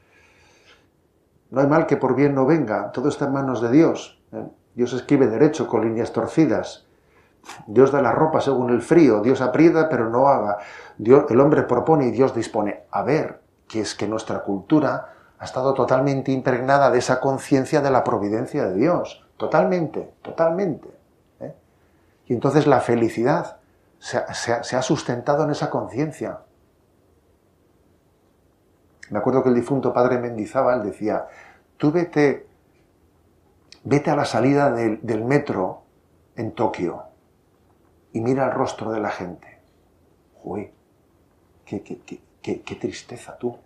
no 1.50 1.60
hay 1.60 1.66
mal 1.66 1.88
que 1.88 1.96
por 1.96 2.14
bien 2.14 2.36
no 2.36 2.46
venga, 2.46 2.92
todo 2.92 3.08
está 3.08 3.24
en 3.24 3.32
manos 3.32 3.60
de 3.60 3.72
Dios. 3.72 4.22
¿eh? 4.30 4.46
Dios 4.76 4.92
escribe 4.92 5.26
derecho 5.26 5.66
con 5.66 5.82
líneas 5.82 6.12
torcidas. 6.12 6.86
Dios 7.66 7.90
da 7.90 8.00
la 8.00 8.12
ropa 8.12 8.40
según 8.40 8.70
el 8.70 8.80
frío, 8.80 9.20
Dios 9.20 9.40
aprieta 9.40 9.88
pero 9.88 10.08
no 10.08 10.28
haga. 10.28 10.58
Dios, 10.98 11.24
el 11.30 11.40
hombre 11.40 11.64
propone 11.64 12.06
y 12.06 12.10
Dios 12.12 12.32
dispone. 12.32 12.84
A 12.92 13.02
ver, 13.02 13.40
que 13.66 13.80
es 13.80 13.96
que 13.96 14.06
nuestra 14.06 14.44
cultura 14.44 15.14
ha 15.36 15.44
estado 15.44 15.74
totalmente 15.74 16.30
impregnada 16.30 16.92
de 16.92 17.00
esa 17.00 17.18
conciencia 17.18 17.80
de 17.80 17.90
la 17.90 18.04
providencia 18.04 18.66
de 18.66 18.76
Dios. 18.76 19.26
Totalmente, 19.36 20.14
totalmente. 20.22 20.99
Y 22.30 22.34
entonces 22.34 22.68
la 22.68 22.80
felicidad 22.80 23.56
se 23.98 24.16
ha, 24.16 24.82
sustentado 24.82 25.42
en 25.42 25.50
esa 25.50 25.68
conciencia. 25.68 26.38
Me 29.10 29.18
acuerdo 29.18 29.42
que 29.42 29.48
el 29.48 29.56
difunto 29.56 29.92
padre 29.92 30.16
Mendizábal 30.18 30.84
decía, 30.84 31.26
tú 31.76 31.90
vete, 31.90 32.46
vete 33.82 34.12
a 34.12 34.14
la 34.14 34.24
salida 34.24 34.70
del, 34.70 35.24
metro 35.24 35.82
en 36.36 36.52
Tokio 36.52 37.02
y 38.12 38.20
mira 38.20 38.44
el 38.46 38.52
rostro 38.52 38.92
de 38.92 39.00
la 39.00 39.10
gente. 39.10 39.58
Uy, 40.44 40.70
qué, 41.64 41.82
qué 41.82 42.74
tristeza 42.76 43.36
tú 43.36 43.58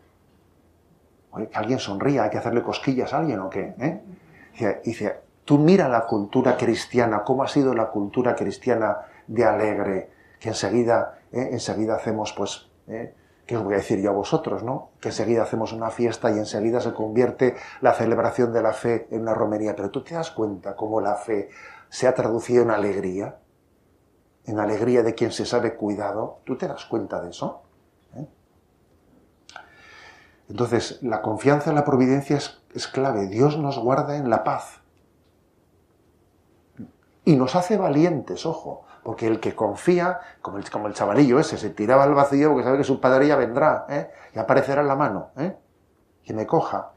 que 1.36 1.50
alguien 1.52 1.78
sonría, 1.78 2.24
hay 2.24 2.30
que 2.30 2.38
hacerle 2.38 2.62
cosquillas 2.62 3.12
a 3.12 3.18
alguien 3.18 3.40
o 3.40 3.50
qué. 3.50 3.74
¿eh? 3.78 4.80
Dice, 4.84 5.20
tú 5.44 5.58
mira 5.58 5.88
la 5.88 6.06
cultura 6.06 6.56
cristiana, 6.56 7.24
cómo 7.24 7.42
ha 7.42 7.48
sido 7.48 7.74
la 7.74 7.90
cultura 7.90 8.34
cristiana 8.34 8.98
de 9.26 9.44
alegre, 9.44 10.10
que 10.40 10.50
enseguida, 10.50 11.18
¿eh? 11.32 11.48
enseguida 11.52 11.96
hacemos, 11.96 12.32
pues, 12.32 12.68
¿eh? 12.88 13.14
¿qué 13.46 13.56
os 13.56 13.64
voy 13.64 13.74
a 13.74 13.78
decir 13.78 14.00
yo 14.00 14.10
a 14.10 14.14
vosotros, 14.14 14.62
no? 14.62 14.90
Que 15.00 15.08
enseguida 15.08 15.42
hacemos 15.42 15.72
una 15.72 15.90
fiesta 15.90 16.30
y 16.30 16.38
enseguida 16.38 16.80
se 16.80 16.92
convierte 16.92 17.56
la 17.80 17.92
celebración 17.92 18.52
de 18.52 18.62
la 18.62 18.72
fe 18.72 19.06
en 19.10 19.22
una 19.22 19.34
romería. 19.34 19.76
Pero 19.76 19.90
tú 19.90 20.02
te 20.02 20.14
das 20.14 20.30
cuenta 20.30 20.76
cómo 20.76 21.00
la 21.00 21.16
fe 21.16 21.50
se 21.88 22.06
ha 22.06 22.14
traducido 22.14 22.62
en 22.62 22.70
alegría, 22.70 23.38
en 24.46 24.58
alegría 24.58 25.02
de 25.02 25.14
quien 25.14 25.30
se 25.30 25.44
sabe 25.44 25.74
cuidado. 25.74 26.40
¿Tú 26.44 26.56
te 26.56 26.68
das 26.68 26.86
cuenta 26.86 27.20
de 27.20 27.30
eso? 27.30 27.62
Entonces, 30.48 30.98
la 31.02 31.22
confianza 31.22 31.70
en 31.70 31.76
la 31.76 31.84
providencia 31.84 32.36
es, 32.36 32.88
clave. 32.88 33.28
Dios 33.28 33.58
nos 33.58 33.78
guarda 33.78 34.16
en 34.16 34.28
la 34.28 34.44
paz. 34.44 34.82
Y 37.24 37.36
nos 37.36 37.54
hace 37.56 37.76
valientes, 37.76 38.44
ojo, 38.44 38.84
porque 39.02 39.26
el 39.26 39.40
que 39.40 39.54
confía, 39.54 40.20
como 40.42 40.58
el, 40.58 40.70
como 40.70 40.88
el 40.88 40.94
chavalillo 40.94 41.38
ese, 41.38 41.56
se 41.56 41.70
tiraba 41.70 42.04
al 42.04 42.14
vacío 42.14 42.50
porque 42.50 42.64
sabe 42.64 42.78
que 42.78 42.84
su 42.84 43.00
padre 43.00 43.26
ya 43.26 43.36
vendrá, 43.36 43.86
¿eh? 43.88 44.10
y 44.34 44.38
aparecerá 44.38 44.82
en 44.82 44.88
la 44.88 44.96
mano, 44.96 45.30
¿eh? 45.36 45.56
que 46.22 46.34
me 46.34 46.46
coja. 46.46 46.92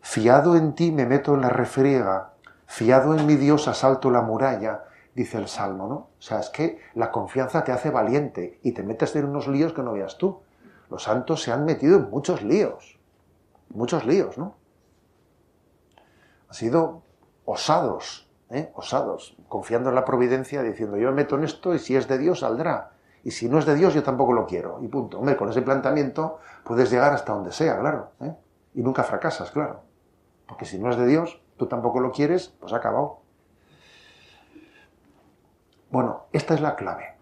Fiado 0.00 0.56
en 0.56 0.74
ti 0.74 0.92
me 0.92 1.06
meto 1.06 1.34
en 1.34 1.40
la 1.40 1.48
refriega, 1.48 2.32
fiado 2.66 3.16
en 3.16 3.26
mi 3.26 3.36
Dios 3.36 3.68
asalto 3.68 4.10
la 4.10 4.20
muralla, 4.20 4.84
dice 5.14 5.38
el 5.38 5.48
Salmo, 5.48 5.86
¿no? 5.86 5.94
O 5.94 6.10
sea, 6.18 6.40
es 6.40 6.50
que 6.50 6.80
la 6.94 7.10
confianza 7.10 7.64
te 7.64 7.72
hace 7.72 7.90
valiente 7.90 8.58
y 8.62 8.72
te 8.72 8.82
metes 8.82 9.14
en 9.16 9.26
unos 9.26 9.48
líos 9.48 9.72
que 9.72 9.82
no 9.82 9.92
veas 9.92 10.18
tú 10.18 10.40
los 10.90 11.02
santos 11.02 11.42
se 11.42 11.52
han 11.52 11.64
metido 11.64 11.96
en 11.96 12.10
muchos 12.10 12.42
líos, 12.42 12.98
muchos 13.70 14.04
líos, 14.04 14.38
¿no? 14.38 14.54
Han 16.48 16.54
sido 16.54 17.02
osados, 17.44 18.23
¿eh? 18.50 18.70
osados, 18.74 19.36
confiando 19.48 19.88
en 19.88 19.94
la 19.94 20.04
providencia, 20.04 20.62
diciendo 20.62 20.96
yo 20.96 21.08
me 21.08 21.16
meto 21.16 21.36
en 21.36 21.44
esto 21.44 21.74
y 21.74 21.78
si 21.78 21.96
es 21.96 22.08
de 22.08 22.18
Dios 22.18 22.40
saldrá. 22.40 22.92
Y 23.24 23.30
si 23.30 23.48
no 23.48 23.58
es 23.58 23.64
de 23.64 23.74
Dios, 23.74 23.94
yo 23.94 24.02
tampoco 24.02 24.34
lo 24.34 24.46
quiero. 24.46 24.80
Y 24.82 24.88
punto. 24.88 25.18
Hombre, 25.18 25.36
con 25.36 25.48
ese 25.48 25.62
planteamiento 25.62 26.38
puedes 26.62 26.90
llegar 26.90 27.14
hasta 27.14 27.32
donde 27.32 27.52
sea, 27.52 27.78
claro. 27.80 28.10
¿eh? 28.20 28.34
Y 28.74 28.82
nunca 28.82 29.02
fracasas, 29.02 29.50
claro. 29.50 29.80
Porque 30.46 30.66
si 30.66 30.78
no 30.78 30.90
es 30.90 30.98
de 30.98 31.06
Dios, 31.06 31.40
tú 31.56 31.66
tampoco 31.66 32.00
lo 32.00 32.12
quieres, 32.12 32.54
pues 32.60 32.74
ha 32.74 32.76
acabado. 32.76 33.20
Bueno, 35.90 36.24
esta 36.32 36.52
es 36.54 36.60
la 36.60 36.76
clave. 36.76 37.14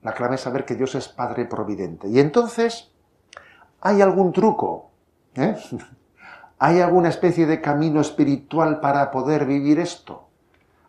La 0.00 0.14
clave 0.14 0.36
es 0.36 0.40
saber 0.40 0.64
que 0.64 0.76
Dios 0.76 0.94
es 0.94 1.08
Padre 1.08 1.44
Providente. 1.44 2.08
Y 2.08 2.18
entonces, 2.18 2.90
¿hay 3.80 4.00
algún 4.00 4.32
truco? 4.32 4.90
¿Eh? 5.34 5.56
¿Hay 6.64 6.80
alguna 6.80 7.08
especie 7.08 7.44
de 7.46 7.60
camino 7.60 8.00
espiritual 8.00 8.78
para 8.78 9.10
poder 9.10 9.46
vivir 9.46 9.80
esto? 9.80 10.28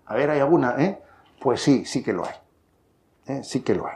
A 0.05 0.13
ver, 0.13 0.29
¿hay 0.29 0.39
alguna? 0.39 0.75
Eh? 0.77 1.01
Pues 1.41 1.63
sí, 1.63 1.83
sí 1.83 2.03
que 2.03 2.13
lo 2.13 2.25
hay. 2.25 2.35
¿Eh? 3.25 3.43
Sí 3.43 3.61
que 3.61 3.73
lo 3.73 3.87
hay. 3.87 3.95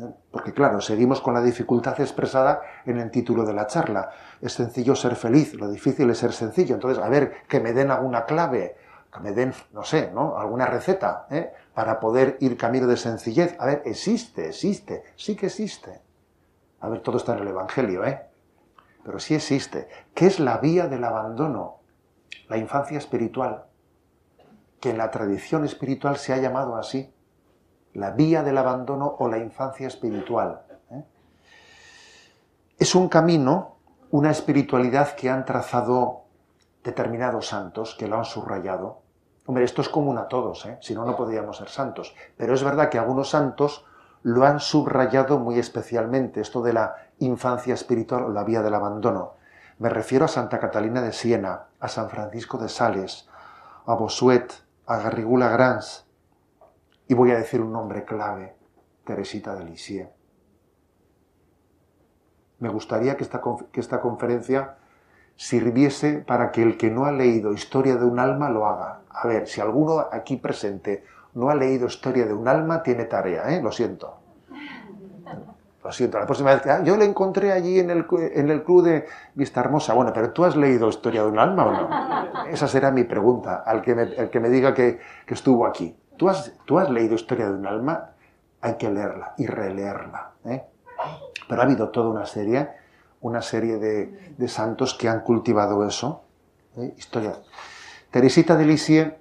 ¿Eh? 0.00 0.14
Porque 0.30 0.52
claro, 0.52 0.82
seguimos 0.82 1.22
con 1.22 1.32
la 1.32 1.40
dificultad 1.40 1.98
expresada 2.02 2.60
en 2.84 2.98
el 2.98 3.10
título 3.10 3.46
de 3.46 3.54
la 3.54 3.66
charla. 3.66 4.10
Es 4.42 4.52
sencillo 4.52 4.94
ser 4.94 5.16
feliz, 5.16 5.54
lo 5.54 5.70
difícil 5.70 6.10
es 6.10 6.18
ser 6.18 6.34
sencillo. 6.34 6.74
Entonces, 6.74 7.02
a 7.02 7.08
ver, 7.08 7.46
que 7.48 7.58
me 7.58 7.72
den 7.72 7.90
alguna 7.90 8.26
clave, 8.26 8.76
que 9.10 9.20
me 9.20 9.32
den, 9.32 9.54
no 9.72 9.84
sé, 9.84 10.10
¿no? 10.12 10.36
Alguna 10.36 10.66
receta, 10.66 11.28
¿eh? 11.30 11.50
Para 11.72 11.98
poder 11.98 12.36
ir 12.40 12.58
camino 12.58 12.86
de 12.86 12.98
sencillez. 12.98 13.56
A 13.58 13.64
ver, 13.64 13.80
existe, 13.86 14.48
existe, 14.48 15.04
sí 15.16 15.34
que 15.34 15.46
existe. 15.46 15.98
A 16.80 16.90
ver, 16.90 17.00
todo 17.00 17.16
está 17.16 17.32
en 17.32 17.38
el 17.38 17.48
Evangelio, 17.48 18.04
¿eh? 18.04 18.27
Pero 19.08 19.20
sí 19.20 19.34
existe. 19.34 19.88
¿Qué 20.12 20.26
es 20.26 20.38
la 20.38 20.58
vía 20.58 20.86
del 20.86 21.02
abandono? 21.02 21.78
La 22.46 22.58
infancia 22.58 22.98
espiritual. 22.98 23.64
Que 24.80 24.90
en 24.90 24.98
la 24.98 25.10
tradición 25.10 25.64
espiritual 25.64 26.18
se 26.18 26.34
ha 26.34 26.36
llamado 26.36 26.76
así 26.76 27.10
la 27.94 28.10
vía 28.10 28.42
del 28.42 28.58
abandono 28.58 29.16
o 29.18 29.26
la 29.28 29.38
infancia 29.38 29.86
espiritual. 29.86 30.60
¿eh? 30.90 31.04
Es 32.76 32.94
un 32.94 33.08
camino, 33.08 33.76
una 34.10 34.30
espiritualidad 34.30 35.14
que 35.14 35.30
han 35.30 35.46
trazado 35.46 36.24
determinados 36.84 37.46
santos, 37.46 37.96
que 37.98 38.08
lo 38.08 38.18
han 38.18 38.26
subrayado. 38.26 39.00
Hombre, 39.46 39.64
esto 39.64 39.80
es 39.80 39.88
común 39.88 40.18
a 40.18 40.28
todos, 40.28 40.66
¿eh? 40.66 40.76
si 40.82 40.94
no, 40.94 41.06
no 41.06 41.16
podríamos 41.16 41.56
ser 41.56 41.70
santos. 41.70 42.14
Pero 42.36 42.52
es 42.52 42.62
verdad 42.62 42.90
que 42.90 42.98
algunos 42.98 43.30
santos 43.30 43.86
lo 44.22 44.44
han 44.44 44.60
subrayado 44.60 45.38
muy 45.38 45.58
especialmente, 45.58 46.42
esto 46.42 46.60
de 46.60 46.74
la 46.74 47.07
infancia 47.20 47.74
espiritual 47.74 48.24
o 48.24 48.28
la 48.30 48.44
vía 48.44 48.62
del 48.62 48.74
abandono. 48.74 49.34
Me 49.78 49.88
refiero 49.88 50.24
a 50.24 50.28
Santa 50.28 50.58
Catalina 50.58 51.02
de 51.02 51.12
Siena, 51.12 51.66
a 51.78 51.88
San 51.88 52.10
Francisco 52.10 52.58
de 52.58 52.68
Sales, 52.68 53.28
a 53.86 53.94
Bosuet, 53.94 54.52
a 54.86 54.98
Garrigula 54.98 55.48
Grans, 55.48 56.06
y 57.06 57.14
voy 57.14 57.30
a 57.30 57.38
decir 57.38 57.60
un 57.60 57.72
nombre 57.72 58.04
clave, 58.04 58.56
Teresita 59.04 59.54
de 59.54 59.64
Lisieux. 59.64 60.10
Me 62.58 62.68
gustaría 62.68 63.16
que 63.16 63.22
esta, 63.22 63.40
que 63.72 63.80
esta 63.80 64.00
conferencia 64.00 64.76
sirviese 65.36 66.18
para 66.18 66.50
que 66.50 66.62
el 66.62 66.76
que 66.76 66.90
no 66.90 67.04
ha 67.04 67.12
leído 67.12 67.52
Historia 67.52 67.96
de 67.96 68.04
un 68.04 68.18
alma 68.18 68.50
lo 68.50 68.66
haga. 68.66 69.02
A 69.10 69.26
ver, 69.28 69.46
si 69.46 69.60
alguno 69.60 70.06
aquí 70.10 70.36
presente 70.36 71.04
no 71.34 71.48
ha 71.48 71.54
leído 71.54 71.86
Historia 71.86 72.26
de 72.26 72.34
un 72.34 72.48
alma, 72.48 72.82
tiene 72.82 73.04
tarea, 73.04 73.48
¿eh? 73.54 73.62
Lo 73.62 73.70
siento. 73.70 74.18
Lo 75.88 75.92
siento, 75.92 76.18
la 76.18 76.26
próxima 76.26 76.52
vez 76.52 76.60
que... 76.60 76.70
Ah, 76.70 76.82
yo 76.84 76.98
le 76.98 77.06
encontré 77.06 77.50
allí 77.50 77.78
en 77.78 77.88
el, 77.88 78.04
en 78.34 78.50
el 78.50 78.62
club 78.62 78.84
de 78.84 79.06
Vista 79.34 79.60
Hermosa. 79.60 79.94
Bueno, 79.94 80.12
pero 80.12 80.32
¿tú 80.34 80.44
has 80.44 80.54
leído 80.54 80.90
Historia 80.90 81.22
de 81.22 81.28
un 81.28 81.38
alma 81.38 81.64
o 81.64 81.72
no? 81.72 82.46
Esa 82.50 82.68
será 82.68 82.90
mi 82.90 83.04
pregunta 83.04 83.62
al 83.64 83.80
que 83.80 83.94
me, 83.94 84.28
que 84.28 84.38
me 84.38 84.50
diga 84.50 84.74
que, 84.74 85.00
que 85.24 85.32
estuvo 85.32 85.64
aquí. 85.64 85.96
¿Tú 86.18 86.28
has, 86.28 86.52
tú 86.66 86.78
has 86.78 86.90
leído 86.90 87.14
Historia 87.14 87.46
de 87.46 87.54
un 87.54 87.66
alma, 87.66 88.10
hay 88.60 88.74
que 88.74 88.90
leerla 88.90 89.32
y 89.38 89.46
releerla. 89.46 90.32
¿eh? 90.44 90.62
Pero 91.48 91.62
ha 91.62 91.64
habido 91.64 91.88
toda 91.88 92.10
una 92.10 92.26
serie, 92.26 92.68
una 93.22 93.40
serie 93.40 93.78
de, 93.78 94.34
de 94.36 94.48
santos 94.48 94.92
que 94.92 95.08
han 95.08 95.20
cultivado 95.20 95.86
eso. 95.86 96.22
¿eh? 96.76 96.92
Historia. 96.98 97.32
Teresita 98.10 98.56
de 98.56 98.66
Lisieux 98.66 99.14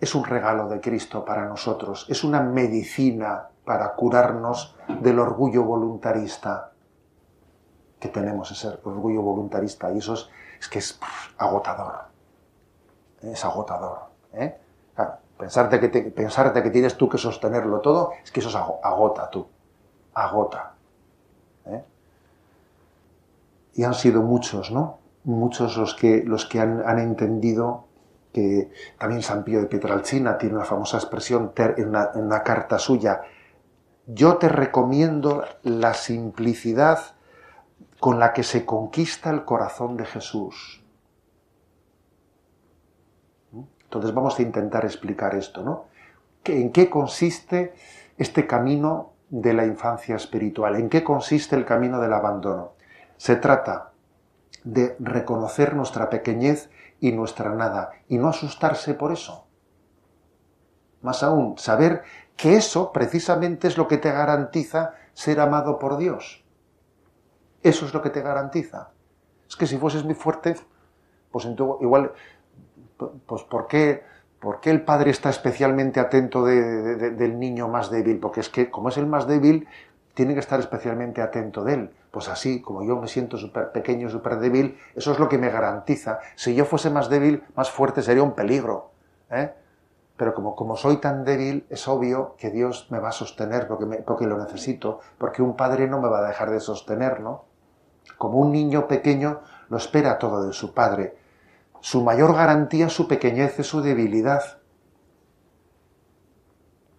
es 0.00 0.14
un 0.14 0.24
regalo 0.24 0.70
de 0.70 0.80
Cristo 0.80 1.22
para 1.22 1.44
nosotros, 1.44 2.06
es 2.08 2.24
una 2.24 2.40
medicina 2.40 3.48
para 3.68 3.94
curarnos 3.94 4.74
del 5.02 5.18
orgullo 5.18 5.62
voluntarista 5.62 6.72
que 8.00 8.08
tenemos, 8.08 8.50
ese 8.50 8.68
orgullo 8.82 9.20
voluntarista, 9.20 9.92
y 9.92 9.98
eso 9.98 10.14
es, 10.14 10.30
es 10.58 10.68
que 10.68 10.78
es 10.78 10.98
agotador, 11.36 12.06
es 13.20 13.44
agotador. 13.44 13.98
¿eh? 14.32 14.56
Pensarte 15.36 15.78
que, 15.80 15.88
pensarte 15.88 16.62
que 16.62 16.70
tienes 16.70 16.96
tú 16.96 17.10
que 17.10 17.18
sostenerlo 17.18 17.80
todo, 17.80 18.12
es 18.24 18.32
que 18.32 18.40
eso 18.40 18.80
agota 18.82 19.28
tú, 19.28 19.46
agota. 20.14 20.72
¿eh? 21.66 21.84
Y 23.74 23.84
han 23.84 23.92
sido 23.92 24.22
muchos, 24.22 24.70
¿no? 24.70 24.98
Muchos 25.24 25.76
los 25.76 25.94
que, 25.94 26.22
los 26.24 26.46
que 26.46 26.58
han, 26.58 26.98
entendido 26.98 27.84
que 28.32 28.70
también 28.98 29.20
San 29.20 29.44
Pío 29.44 29.60
de 29.60 29.66
Pietralcina 29.66 30.38
tiene 30.38 30.54
una 30.54 30.64
famosa 30.64 30.96
expresión 30.96 31.52
en 31.54 31.94
una 31.94 32.42
carta 32.42 32.78
suya, 32.78 33.20
yo 34.08 34.38
te 34.38 34.48
recomiendo 34.48 35.44
la 35.62 35.92
simplicidad 35.92 36.98
con 38.00 38.18
la 38.18 38.32
que 38.32 38.42
se 38.42 38.64
conquista 38.64 39.28
el 39.28 39.44
corazón 39.44 39.98
de 39.98 40.06
Jesús. 40.06 40.82
Entonces 43.82 44.14
vamos 44.14 44.38
a 44.38 44.42
intentar 44.42 44.86
explicar 44.86 45.34
esto, 45.34 45.62
¿no? 45.62 45.86
¿En 46.44 46.72
qué 46.72 46.88
consiste 46.88 47.74
este 48.16 48.46
camino 48.46 49.12
de 49.28 49.52
la 49.52 49.66
infancia 49.66 50.16
espiritual? 50.16 50.76
¿En 50.76 50.88
qué 50.88 51.04
consiste 51.04 51.54
el 51.54 51.66
camino 51.66 52.00
del 52.00 52.14
abandono? 52.14 52.72
Se 53.18 53.36
trata 53.36 53.92
de 54.64 54.96
reconocer 55.00 55.74
nuestra 55.74 56.08
pequeñez 56.08 56.70
y 56.98 57.12
nuestra 57.12 57.54
nada 57.54 57.90
y 58.08 58.16
no 58.16 58.28
asustarse 58.28 58.94
por 58.94 59.12
eso. 59.12 59.46
Más 61.02 61.22
aún, 61.22 61.58
saber 61.58 62.02
que 62.38 62.54
eso 62.56 62.92
precisamente 62.92 63.66
es 63.66 63.76
lo 63.76 63.88
que 63.88 63.98
te 63.98 64.12
garantiza 64.12 64.94
ser 65.12 65.40
amado 65.40 65.78
por 65.80 65.98
Dios. 65.98 66.44
Eso 67.64 67.84
es 67.84 67.92
lo 67.92 68.00
que 68.00 68.10
te 68.10 68.22
garantiza. 68.22 68.90
Es 69.48 69.56
que 69.56 69.66
si 69.66 69.76
fueses 69.76 70.04
muy 70.04 70.14
fuerte, 70.14 70.54
pues 71.32 71.44
igual 71.80 72.12
pues 73.26 73.42
¿por 73.42 73.66
qué, 73.66 74.04
el 74.64 74.82
padre 74.82 75.10
está 75.10 75.30
especialmente 75.30 75.98
atento 75.98 76.44
del 76.44 77.38
niño 77.40 77.66
más 77.66 77.90
débil? 77.90 78.18
Porque 78.18 78.40
es 78.40 78.48
que 78.48 78.70
como 78.70 78.88
es 78.88 78.96
el 78.96 79.06
más 79.06 79.26
débil, 79.26 79.66
tiene 80.14 80.34
que 80.34 80.40
estar 80.40 80.60
especialmente 80.60 81.20
atento 81.20 81.64
de 81.64 81.74
él. 81.74 81.90
Pues 82.12 82.28
así, 82.28 82.60
como 82.62 82.84
yo 82.84 83.00
me 83.00 83.08
siento 83.08 83.36
súper 83.36 83.72
pequeño, 83.72 84.08
súper 84.10 84.38
débil, 84.38 84.78
eso 84.94 85.10
es 85.10 85.18
lo 85.18 85.28
que 85.28 85.38
me 85.38 85.50
garantiza. 85.50 86.20
Si 86.36 86.54
yo 86.54 86.64
fuese 86.64 86.88
más 86.88 87.08
débil, 87.08 87.42
más 87.56 87.68
fuerte, 87.70 88.00
sería 88.00 88.22
un 88.22 88.34
peligro. 88.34 88.92
¿eh? 89.28 89.52
Pero 90.18 90.34
como, 90.34 90.54
como 90.54 90.76
soy 90.76 90.98
tan 90.98 91.24
débil, 91.24 91.66
es 91.70 91.88
obvio 91.88 92.34
que 92.36 92.50
Dios 92.50 92.88
me 92.90 92.98
va 92.98 93.08
a 93.08 93.12
sostener 93.12 93.66
porque, 93.66 94.02
porque 94.02 94.26
lo 94.26 94.36
necesito, 94.36 95.00
porque 95.16 95.40
un 95.40 95.56
padre 95.56 95.88
no 95.88 95.98
me 95.98 96.08
va 96.08 96.18
a 96.18 96.28
dejar 96.28 96.50
de 96.50 96.60
sostener, 96.60 97.20
¿no? 97.20 97.46
Como 98.18 98.38
un 98.38 98.52
niño 98.52 98.86
pequeño 98.86 99.40
lo 99.70 99.78
espera 99.78 100.18
todo 100.18 100.46
de 100.46 100.52
su 100.52 100.74
padre 100.74 101.16
su 101.80 102.02
mayor 102.02 102.34
garantía 102.34 102.88
su 102.88 103.06
pequeñez, 103.06 103.58
es 103.58 103.66
su 103.66 103.80
debilidad. 103.80 104.42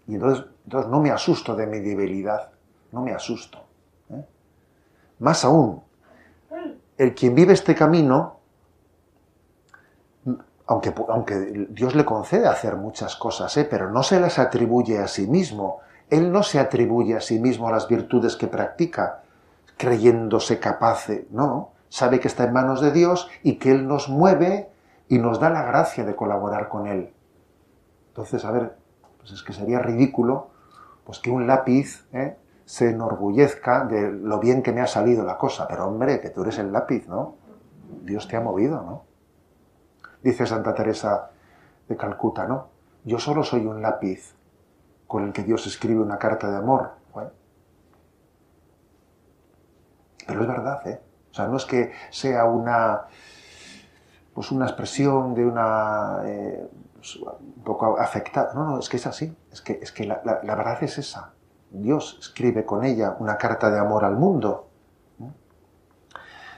Y 0.08 0.16
entonces, 0.16 0.46
entonces, 0.66 0.90
no 0.90 1.00
me 1.00 1.12
asusto 1.12 1.56
de 1.56 1.68
mi 1.68 1.80
debilidad, 1.80 2.52
no 2.92 3.02
me 3.02 3.12
asusto. 3.12 3.60
¿eh? 4.10 4.26
Más 5.20 5.44
aún, 5.46 5.84
el 6.98 7.14
quien 7.14 7.36
vive 7.36 7.54
este 7.54 7.76
camino, 7.76 8.39
aunque, 10.70 11.68
Dios 11.72 11.96
le 11.96 12.06
concede 12.06 12.48
hacer 12.48 12.76
muchas 12.76 13.16
cosas, 13.16 13.58
¿eh? 13.58 13.68
pero 13.68 13.90
no 13.90 14.04
se 14.04 14.20
las 14.20 14.38
atribuye 14.38 15.00
a 15.00 15.08
sí 15.08 15.28
mismo. 15.28 15.80
Él 16.12 16.32
no 16.32 16.44
se 16.44 16.60
atribuye 16.60 17.16
a 17.16 17.22
sí 17.22 17.40
mismo 17.40 17.72
las 17.72 17.88
virtudes 17.88 18.36
que 18.36 18.48
practica, 18.48 19.22
creyéndose 19.78 20.60
capaz 20.60 21.08
no, 21.32 21.72
sabe 21.90 22.20
que 22.20 22.28
está 22.28 22.44
en 22.44 22.54
manos 22.54 22.82
de 22.82 22.92
Dios 22.92 23.30
y 23.42 23.56
que 23.56 23.72
Él 23.72 23.88
nos 23.88 24.10
mueve 24.10 24.70
y 25.08 25.18
nos 25.18 25.40
da 25.40 25.50
la 25.50 25.64
gracia 25.64 26.06
de 26.06 26.16
colaborar 26.16 26.70
con 26.70 26.86
Él. 26.86 27.12
Entonces, 28.10 28.46
a 28.46 28.52
ver, 28.52 28.76
pues 29.18 29.32
es 29.32 29.42
que 29.42 29.54
sería 29.54 29.80
ridículo 29.80 30.50
pues 31.04 31.18
que 31.18 31.32
un 31.32 31.48
lápiz 31.48 32.06
¿eh? 32.14 32.38
se 32.66 32.92
enorgullezca 32.92 33.86
de 33.86 34.12
lo 34.12 34.38
bien 34.40 34.62
que 34.62 34.72
me 34.72 34.82
ha 34.82 34.88
salido 34.88 35.26
la 35.26 35.40
cosa, 35.40 35.68
pero 35.68 35.88
hombre, 35.88 36.22
que 36.22 36.30
tú 36.30 36.44
eres 36.44 36.60
el 36.60 36.72
lápiz, 36.72 37.08
¿no? 37.08 37.34
Dios 38.04 38.28
te 38.28 38.38
ha 38.38 38.42
movido, 38.42 38.84
¿no? 38.84 39.09
Dice 40.22 40.46
Santa 40.46 40.74
Teresa 40.74 41.32
de 41.88 41.96
Calcuta, 41.96 42.48
¿no? 42.48 42.68
Yo 43.06 43.20
solo 43.20 43.44
soy 43.44 43.66
un 43.66 43.82
lápiz 43.82 44.36
con 45.08 45.26
el 45.26 45.34
que 45.34 45.44
Dios 45.44 45.66
escribe 45.66 46.02
una 46.02 46.20
carta 46.20 46.50
de 46.50 46.58
amor. 46.58 47.00
Pero 50.30 50.42
es 50.42 50.48
verdad, 50.48 50.88
¿eh? 50.88 51.02
O 51.32 51.34
sea, 51.34 51.48
no 51.48 51.58
es 51.58 51.66
que 51.66 51.92
sea 52.12 52.46
una, 52.46 53.02
pues 54.32 54.52
una 54.52 54.66
expresión 54.66 55.34
de 55.34 55.44
una 55.44 56.20
eh, 56.24 56.70
un 57.40 57.64
poco 57.64 58.00
afectada. 58.00 58.54
No, 58.54 58.66
no, 58.66 58.80
es 58.80 58.90
que 58.90 58.98
es 58.98 59.08
así. 59.08 59.36
Es 59.52 59.62
que, 59.62 59.80
es 59.82 59.92
que 59.92 60.06
la, 60.06 60.22
verdad 60.24 60.84
es 60.84 61.00
esa. 61.00 61.34
Dios 61.72 62.20
escribe 62.20 62.64
con 62.64 62.84
ella 62.84 63.16
una 63.20 63.38
carta 63.38 63.72
de 63.72 63.80
amor 63.80 64.06
al 64.06 64.18
mundo. 64.18 64.68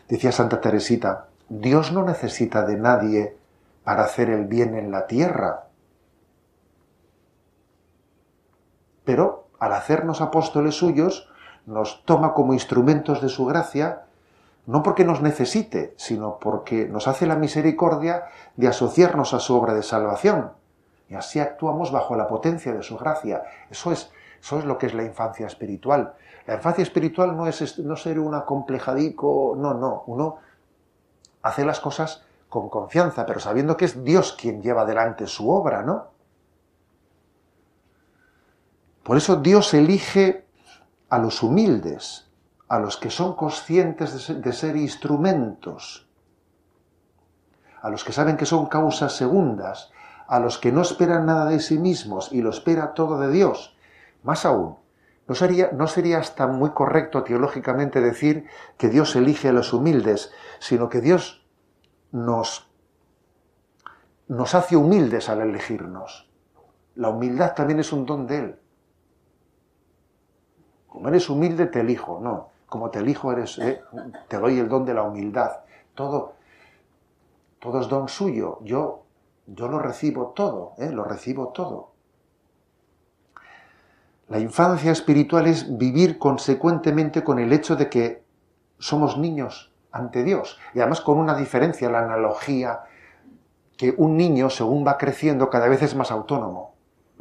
Decía 0.09 0.33
Santa 0.33 0.59
Teresita, 0.59 1.27
Dios 1.47 1.93
no 1.93 2.03
necesita 2.03 2.65
de 2.65 2.75
nadie 2.75 3.37
para 3.83 4.03
hacer 4.03 4.29
el 4.29 4.45
bien 4.45 4.75
en 4.75 4.91
la 4.91 5.07
tierra. 5.07 5.67
Pero 9.03 9.47
al 9.59 9.73
hacernos 9.73 10.21
apóstoles 10.21 10.75
suyos, 10.75 11.29
nos 11.65 12.03
toma 12.05 12.33
como 12.33 12.53
instrumentos 12.53 13.21
de 13.21 13.29
su 13.29 13.45
gracia 13.45 14.03
no 14.65 14.83
porque 14.83 15.03
nos 15.03 15.21
necesite, 15.21 15.93
sino 15.97 16.37
porque 16.39 16.87
nos 16.87 17.07
hace 17.07 17.25
la 17.25 17.35
misericordia 17.35 18.25
de 18.55 18.67
asociarnos 18.67 19.33
a 19.33 19.39
su 19.39 19.55
obra 19.55 19.73
de 19.73 19.83
salvación. 19.83 20.51
Y 21.09 21.15
así 21.15 21.39
actuamos 21.39 21.91
bajo 21.91 22.15
la 22.15 22.27
potencia 22.27 22.71
de 22.71 22.83
su 22.83 22.97
gracia. 22.97 23.43
Eso 23.69 23.91
es, 23.91 24.11
eso 24.39 24.59
es 24.59 24.65
lo 24.65 24.77
que 24.77 24.85
es 24.85 24.93
la 24.93 25.03
infancia 25.03 25.47
espiritual. 25.47 26.13
La 26.45 26.55
infancia 26.55 26.83
espiritual 26.83 27.35
no 27.35 27.47
es 27.47 27.79
no 27.79 27.95
ser 27.95 28.19
un 28.19 28.33
acomplejadico, 28.33 29.55
no, 29.57 29.73
no. 29.73 30.03
Uno 30.07 30.37
hace 31.41 31.65
las 31.65 31.79
cosas 31.79 32.23
con 32.51 32.67
confianza, 32.67 33.25
pero 33.25 33.39
sabiendo 33.39 33.77
que 33.77 33.85
es 33.85 34.03
Dios 34.03 34.33
quien 34.33 34.61
lleva 34.61 34.81
adelante 34.81 35.25
su 35.25 35.49
obra, 35.49 35.83
¿no? 35.83 36.09
Por 39.03 39.15
eso 39.15 39.37
Dios 39.37 39.73
elige 39.73 40.45
a 41.07 41.17
los 41.17 41.43
humildes, 41.43 42.29
a 42.67 42.77
los 42.77 42.97
que 42.97 43.09
son 43.09 43.37
conscientes 43.37 44.41
de 44.41 44.51
ser, 44.51 44.75
instrumentos, 44.75 46.09
a 47.81 47.89
los 47.89 48.03
que 48.03 48.11
saben 48.11 48.35
que 48.35 48.45
son 48.45 48.65
causas 48.65 49.13
segundas, 49.13 49.89
a 50.27 50.41
los 50.41 50.57
que 50.57 50.73
no 50.73 50.81
esperan 50.81 51.27
nada 51.27 51.45
de 51.45 51.61
sí 51.61 51.77
mismos 51.77 52.33
y 52.33 52.41
lo 52.41 52.49
espera 52.49 52.93
todo 52.93 53.17
de 53.17 53.31
Dios. 53.31 53.77
Más 54.23 54.45
aún, 54.45 54.75
no 55.25 55.35
sería, 55.35 55.71
no 55.71 55.87
sería 55.87 56.17
hasta 56.19 56.47
muy 56.47 56.71
correcto 56.71 57.23
teológicamente 57.23 58.01
decir 58.01 58.45
que 58.77 58.89
Dios 58.89 59.15
elige 59.15 59.47
a 59.47 59.53
los 59.53 59.71
humildes, 59.71 60.33
sino 60.59 60.89
que 60.89 60.99
Dios 60.99 61.40
nos, 62.11 62.67
nos 64.27 64.55
hace 64.55 64.75
humildes 64.75 65.29
al 65.29 65.41
elegirnos. 65.41 66.29
La 66.95 67.09
humildad 67.09 67.53
también 67.55 67.79
es 67.79 67.91
un 67.93 68.05
don 68.05 68.27
de 68.27 68.37
Él. 68.37 68.59
Como 70.87 71.07
eres 71.07 71.29
humilde, 71.29 71.67
te 71.67 71.79
elijo. 71.79 72.19
No, 72.21 72.49
como 72.67 72.89
te 72.89 72.99
elijo, 72.99 73.31
eres, 73.31 73.57
eh, 73.59 73.81
te 74.27 74.37
doy 74.37 74.59
el 74.59 74.67
don 74.67 74.85
de 74.85 74.93
la 74.93 75.03
humildad. 75.03 75.61
Todo, 75.95 76.33
es 77.61 77.87
don 77.87 78.09
suyo. 78.09 78.59
Yo, 78.63 79.03
yo 79.47 79.67
lo 79.69 79.79
recibo 79.79 80.27
todo, 80.35 80.73
eh, 80.77 80.91
lo 80.91 81.03
recibo 81.05 81.49
todo. 81.49 81.91
La 84.27 84.39
infancia 84.39 84.91
espiritual 84.91 85.47
es 85.47 85.77
vivir 85.77 86.17
consecuentemente 86.17 87.23
con 87.23 87.39
el 87.39 87.51
hecho 87.51 87.75
de 87.75 87.89
que 87.89 88.23
somos 88.79 89.17
niños 89.17 89.70
ante 89.91 90.23
Dios. 90.23 90.59
Y 90.73 90.79
además 90.79 91.01
con 91.01 91.17
una 91.17 91.35
diferencia, 91.35 91.89
la 91.89 91.99
analogía, 91.99 92.81
que 93.77 93.93
un 93.97 94.17
niño, 94.17 94.49
según 94.49 94.85
va 94.85 94.97
creciendo, 94.97 95.49
cada 95.49 95.67
vez 95.67 95.81
es 95.81 95.95
más 95.95 96.11
autónomo 96.11 96.71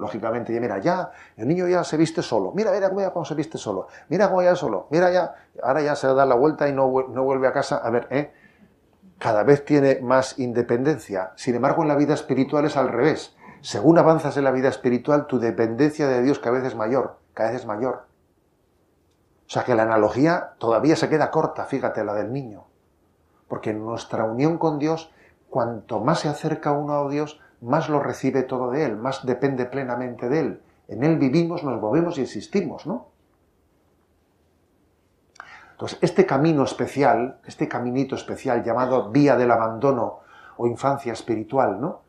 lógicamente, 0.00 0.52
ya 0.54 0.60
mira, 0.60 0.78
ya, 0.78 1.12
el 1.36 1.46
niño 1.46 1.68
ya 1.68 1.84
se 1.84 1.96
viste 1.98 2.22
solo, 2.22 2.52
mira, 2.54 2.72
mira 2.72 3.12
cómo, 3.12 3.24
se 3.24 3.34
viste 3.34 3.58
solo, 3.58 3.86
mira 4.08 4.28
cómo 4.28 4.42
ya 4.42 4.56
solo, 4.56 4.86
mira 4.90 5.10
ya, 5.12 5.34
ahora 5.62 5.82
ya 5.82 5.94
se 5.94 6.06
da 6.06 6.24
la 6.24 6.34
vuelta 6.34 6.68
y 6.68 6.72
no, 6.72 6.90
no 7.08 7.22
vuelve 7.22 7.46
a 7.46 7.52
casa, 7.52 7.76
a 7.76 7.90
ver, 7.90 8.08
¿eh? 8.10 8.32
cada 9.18 9.42
vez 9.42 9.64
tiene 9.64 10.00
más 10.00 10.38
independencia. 10.38 11.32
Sin 11.36 11.54
embargo, 11.54 11.82
en 11.82 11.88
la 11.88 11.94
vida 11.94 12.14
espiritual 12.14 12.64
es 12.64 12.76
al 12.78 12.88
revés. 12.88 13.36
Según 13.60 13.98
avanzas 13.98 14.38
en 14.38 14.44
la 14.44 14.50
vida 14.50 14.70
espiritual, 14.70 15.26
tu 15.26 15.38
dependencia 15.38 16.08
de 16.08 16.22
Dios 16.22 16.38
cada 16.38 16.56
vez 16.56 16.64
es 16.64 16.74
mayor, 16.74 17.18
cada 17.34 17.50
vez 17.50 17.60
es 17.60 17.66
mayor. 17.66 18.06
O 19.50 19.52
sea 19.52 19.64
que 19.64 19.74
la 19.74 19.82
analogía 19.82 20.52
todavía 20.58 20.94
se 20.94 21.08
queda 21.08 21.32
corta, 21.32 21.64
fíjate, 21.64 22.04
la 22.04 22.14
del 22.14 22.32
niño. 22.32 22.66
Porque 23.48 23.70
en 23.70 23.84
nuestra 23.84 24.22
unión 24.22 24.58
con 24.58 24.78
Dios, 24.78 25.10
cuanto 25.48 25.98
más 25.98 26.20
se 26.20 26.28
acerca 26.28 26.70
uno 26.70 26.94
a 26.94 27.10
Dios, 27.10 27.40
más 27.60 27.88
lo 27.88 27.98
recibe 27.98 28.44
todo 28.44 28.70
de 28.70 28.84
Él, 28.84 28.96
más 28.96 29.26
depende 29.26 29.64
plenamente 29.66 30.28
de 30.28 30.38
Él. 30.38 30.62
En 30.86 31.02
Él 31.02 31.18
vivimos, 31.18 31.64
nos 31.64 31.80
movemos 31.80 32.16
y 32.18 32.22
existimos, 32.22 32.86
¿no? 32.86 33.08
Entonces, 35.72 35.98
este 36.00 36.26
camino 36.26 36.62
especial, 36.62 37.40
este 37.44 37.66
caminito 37.66 38.14
especial 38.14 38.62
llamado 38.62 39.10
vía 39.10 39.34
del 39.34 39.50
abandono 39.50 40.20
o 40.58 40.68
infancia 40.68 41.12
espiritual, 41.12 41.80
¿no? 41.80 42.02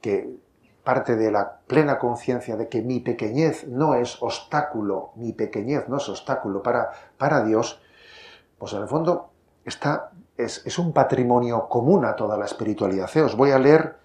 Que 0.00 0.40
parte 0.84 1.16
de 1.16 1.30
la 1.30 1.58
plena 1.66 1.98
conciencia 1.98 2.56
de 2.56 2.68
que 2.68 2.82
mi 2.82 3.00
pequeñez 3.00 3.66
no 3.66 3.94
es 3.94 4.22
obstáculo, 4.22 5.10
mi 5.16 5.32
pequeñez 5.32 5.88
no 5.88 5.98
es 5.98 6.08
obstáculo 6.08 6.62
para, 6.62 6.90
para 7.18 7.44
Dios, 7.44 7.80
pues 8.58 8.72
en 8.72 8.82
el 8.82 8.88
fondo 8.88 9.30
está, 9.64 10.10
es, 10.36 10.62
es 10.64 10.78
un 10.78 10.92
patrimonio 10.92 11.68
común 11.68 12.04
a 12.04 12.16
toda 12.16 12.36
la 12.36 12.44
espiritualidad. 12.44 13.14
Os 13.16 13.36
voy 13.36 13.50
a 13.50 13.58
leer 13.58 14.00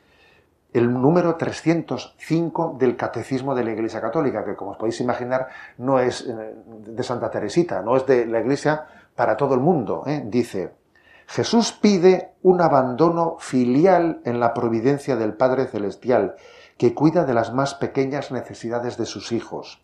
el 0.76 0.92
número 0.92 1.36
305 1.36 2.76
del 2.78 2.98
Catecismo 2.98 3.56
de 3.56 3.64
la 3.64 3.72
Iglesia 3.72 4.02
Católica, 4.02 4.44
que 4.44 4.58
como 4.58 4.72
os 4.72 4.78
podéis 4.78 5.00
imaginar 5.00 5.48
no 5.78 6.00
es 6.02 6.28
eh, 6.28 6.54
de 6.68 7.04
Santa 7.04 7.32
Teresita, 7.32 7.82
no 7.82 7.96
es 7.96 8.06
de 8.06 8.26
la 8.26 8.42
Iglesia 8.42 8.86
para 9.16 9.38
todo 9.38 9.54
el 9.54 9.62
mundo. 9.62 10.04
¿eh? 10.06 10.22
Dice, 10.26 10.74
Jesús 11.28 11.72
pide 11.72 12.34
un 12.44 12.60
abandono 12.60 13.38
filial 13.40 14.20
en 14.26 14.42
la 14.42 14.54
providencia 14.54 15.16
del 15.16 15.34
Padre 15.34 15.68
Celestial, 15.68 16.36
que 16.78 16.94
cuida 16.94 17.26
de 17.26 17.34
las 17.34 17.54
más 17.54 17.74
pequeñas 17.74 18.32
necesidades 18.32 18.98
de 18.98 19.06
sus 19.06 19.32
hijos. 19.32 19.82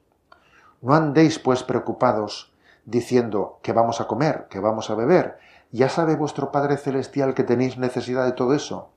No 0.81 0.93
andéis 0.93 1.39
pues 1.39 1.63
preocupados 1.63 2.53
diciendo 2.85 3.59
que 3.61 3.73
vamos 3.73 4.01
a 4.01 4.07
comer, 4.07 4.47
que 4.49 4.59
vamos 4.59 4.89
a 4.89 4.95
beber. 4.95 5.39
Ya 5.71 5.89
sabe 5.89 6.15
vuestro 6.15 6.51
Padre 6.51 6.77
Celestial 6.77 7.33
que 7.33 7.43
tenéis 7.43 7.77
necesidad 7.77 8.25
de 8.25 8.33
todo 8.33 8.53
eso. 8.53 8.89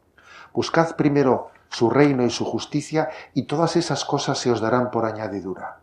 Buscad 0.53 0.97
primero 0.97 1.51
su 1.69 1.91
reino 1.91 2.25
y 2.25 2.31
su 2.31 2.45
justicia, 2.45 3.11
y 3.35 3.45
todas 3.45 3.77
esas 3.77 4.05
cosas 4.05 4.39
se 4.39 4.51
os 4.51 4.61
darán 4.61 4.93
por 4.93 5.05
añadidura. 5.05 5.81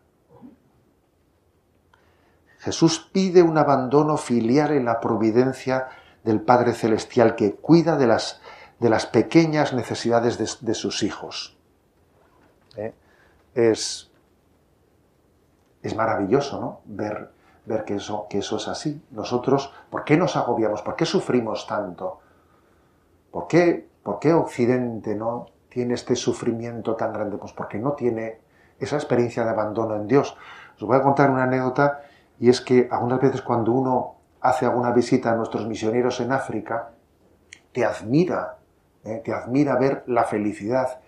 Jesús 2.59 3.09
pide 3.11 3.41
un 3.41 3.57
abandono 3.57 4.17
filial 4.17 4.71
en 4.71 4.85
la 4.85 4.99
providencia 5.01 5.89
del 6.23 6.41
Padre 6.41 6.73
Celestial 6.73 7.35
que 7.35 7.55
cuida 7.55 7.97
de 7.97 8.07
las, 8.07 8.39
de 8.79 8.89
las 8.89 9.05
pequeñas 9.05 9.73
necesidades 9.73 10.37
de, 10.61 10.73
sus 10.75 11.03
hijos. 11.03 11.57
¿Eh? 12.75 12.93
Es, 13.53 14.11
es 15.81 15.95
maravilloso 15.95 16.61
¿no? 16.61 16.81
ver, 16.85 17.31
ver 17.65 17.83
que, 17.83 17.95
eso, 17.95 18.27
que 18.29 18.39
eso 18.39 18.57
es 18.57 18.67
así. 18.67 19.01
Nosotros, 19.11 19.73
¿por 19.89 20.03
qué 20.03 20.17
nos 20.17 20.35
agobiamos? 20.35 20.81
¿Por 20.81 20.95
qué 20.95 21.05
sufrimos 21.05 21.67
tanto? 21.67 22.19
¿Por 23.31 23.47
qué, 23.47 23.87
por 24.03 24.19
qué 24.19 24.33
Occidente 24.33 25.15
no 25.15 25.47
tiene 25.69 25.93
este 25.93 26.15
sufrimiento 26.15 26.95
tan 26.95 27.13
grande? 27.13 27.37
Pues 27.37 27.53
porque 27.53 27.77
no 27.77 27.93
tiene 27.93 28.39
esa 28.79 28.95
experiencia 28.95 29.43
de 29.43 29.51
abandono 29.51 29.95
en 29.95 30.07
Dios. 30.07 30.35
Os 30.75 30.83
voy 30.83 30.97
a 30.97 31.03
contar 31.03 31.29
una 31.29 31.43
anécdota 31.43 32.01
y 32.39 32.49
es 32.49 32.61
que 32.61 32.87
algunas 32.91 33.21
veces 33.21 33.41
cuando 33.41 33.71
uno 33.71 34.15
hace 34.41 34.65
alguna 34.65 34.91
visita 34.91 35.31
a 35.31 35.35
nuestros 35.35 35.67
misioneros 35.67 36.19
en 36.19 36.31
África, 36.31 36.89
te 37.71 37.85
admira, 37.85 38.57
eh, 39.03 39.21
te 39.23 39.33
admira 39.33 39.75
ver 39.75 40.03
la 40.07 40.23
felicidad 40.23 40.99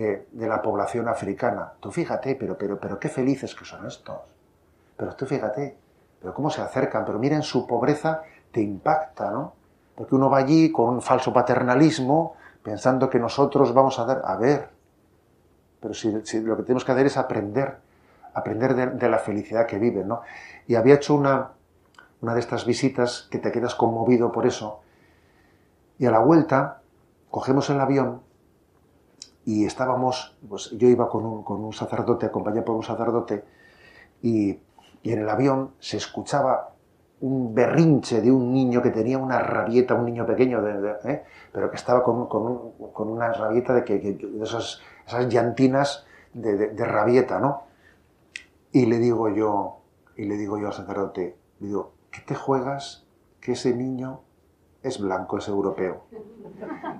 eh, 0.00 0.28
de 0.30 0.46
la 0.46 0.62
población 0.62 1.08
africana. 1.08 1.72
Tú 1.80 1.90
fíjate, 1.90 2.36
pero, 2.36 2.56
pero, 2.56 2.78
pero 2.78 3.00
qué 3.00 3.08
felices 3.08 3.52
que 3.52 3.64
son 3.64 3.84
estos. 3.84 4.16
Pero 4.96 5.16
tú 5.16 5.26
fíjate, 5.26 5.76
pero 6.20 6.32
cómo 6.32 6.50
se 6.50 6.62
acercan, 6.62 7.04
pero 7.04 7.18
miren 7.18 7.42
su 7.42 7.66
pobreza, 7.66 8.22
te 8.52 8.60
impacta, 8.60 9.32
¿no? 9.32 9.54
Porque 9.96 10.14
uno 10.14 10.30
va 10.30 10.38
allí 10.38 10.70
con 10.70 10.90
un 10.90 11.02
falso 11.02 11.32
paternalismo, 11.32 12.36
pensando 12.62 13.10
que 13.10 13.18
nosotros 13.18 13.74
vamos 13.74 13.98
a 13.98 14.04
dar, 14.04 14.22
a 14.24 14.36
ver, 14.36 14.68
pero 15.80 15.92
si, 15.94 16.12
lo 16.42 16.56
que 16.56 16.62
tenemos 16.62 16.84
que 16.84 16.92
hacer 16.92 17.06
es 17.06 17.16
aprender, 17.16 17.78
aprender 18.34 18.76
de, 18.92 19.08
la 19.08 19.18
felicidad 19.18 19.66
que 19.66 19.80
viven, 19.80 20.06
¿no? 20.06 20.20
Y 20.68 20.76
había 20.76 20.94
hecho 20.94 21.16
una, 21.16 21.54
una 22.20 22.34
de 22.34 22.40
estas 22.40 22.66
visitas 22.66 23.26
que 23.32 23.38
te 23.38 23.50
quedas 23.50 23.74
conmovido 23.74 24.30
por 24.30 24.46
eso, 24.46 24.80
y 25.98 26.06
a 26.06 26.12
la 26.12 26.20
vuelta 26.20 26.82
cogemos 27.32 27.68
el 27.70 27.80
avión 27.80 28.27
y 29.48 29.64
estábamos, 29.64 30.36
pues 30.46 30.72
yo 30.72 30.88
iba 30.88 31.08
con 31.08 31.24
un, 31.24 31.42
con 31.42 31.64
un 31.64 31.72
sacerdote, 31.72 32.26
acompañado 32.26 32.66
por 32.66 32.76
un 32.76 32.82
sacerdote, 32.82 33.44
y, 34.20 34.60
y 35.02 35.12
en 35.12 35.20
el 35.20 35.28
avión 35.30 35.70
se 35.78 35.96
escuchaba 35.96 36.74
un 37.22 37.54
berrinche 37.54 38.20
de 38.20 38.30
un 38.30 38.52
niño 38.52 38.82
que 38.82 38.90
tenía 38.90 39.16
una 39.16 39.38
rabieta, 39.38 39.94
un 39.94 40.04
niño 40.04 40.26
pequeño, 40.26 40.60
de, 40.60 40.96
¿eh? 41.04 41.24
pero 41.50 41.70
que 41.70 41.76
estaba 41.76 42.02
con, 42.02 42.26
con, 42.28 43.08
una 43.08 43.32
rabieta 43.32 43.72
de, 43.72 43.84
que, 43.84 43.98
de 43.98 44.44
esas, 44.44 44.82
esas, 45.06 45.32
llantinas 45.32 46.04
de, 46.34 46.84
rabieta, 46.84 47.38
¿no? 47.38 47.62
Y 48.70 48.84
le 48.84 48.98
digo 48.98 49.30
yo, 49.30 49.78
y 50.14 50.26
le 50.26 50.36
digo 50.36 50.58
yo 50.58 50.66
al 50.66 50.74
sacerdote, 50.74 51.38
digo, 51.58 51.94
¿qué 52.10 52.20
te 52.20 52.34
juegas 52.34 53.06
que 53.40 53.52
ese 53.52 53.74
niño 53.74 54.20
es 54.82 55.00
blanco, 55.00 55.38
es 55.38 55.48
europeo? 55.48 56.02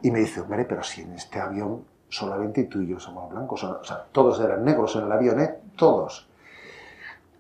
Y 0.00 0.10
me 0.10 0.20
dice, 0.20 0.40
hombre, 0.40 0.64
pero 0.64 0.82
si 0.82 1.02
en 1.02 1.12
este 1.12 1.40
avión 1.40 1.84
solamente 2.08 2.64
tú 2.64 2.80
y 2.80 2.88
yo 2.88 2.98
somos 2.98 3.30
blancos, 3.30 3.64
o 3.64 3.84
sea, 3.84 4.06
todos 4.12 4.40
eran 4.40 4.64
negros 4.64 4.96
en 4.96 5.04
el 5.04 5.12
avión, 5.12 5.40
¿eh? 5.40 5.58
Todos. 5.76 6.28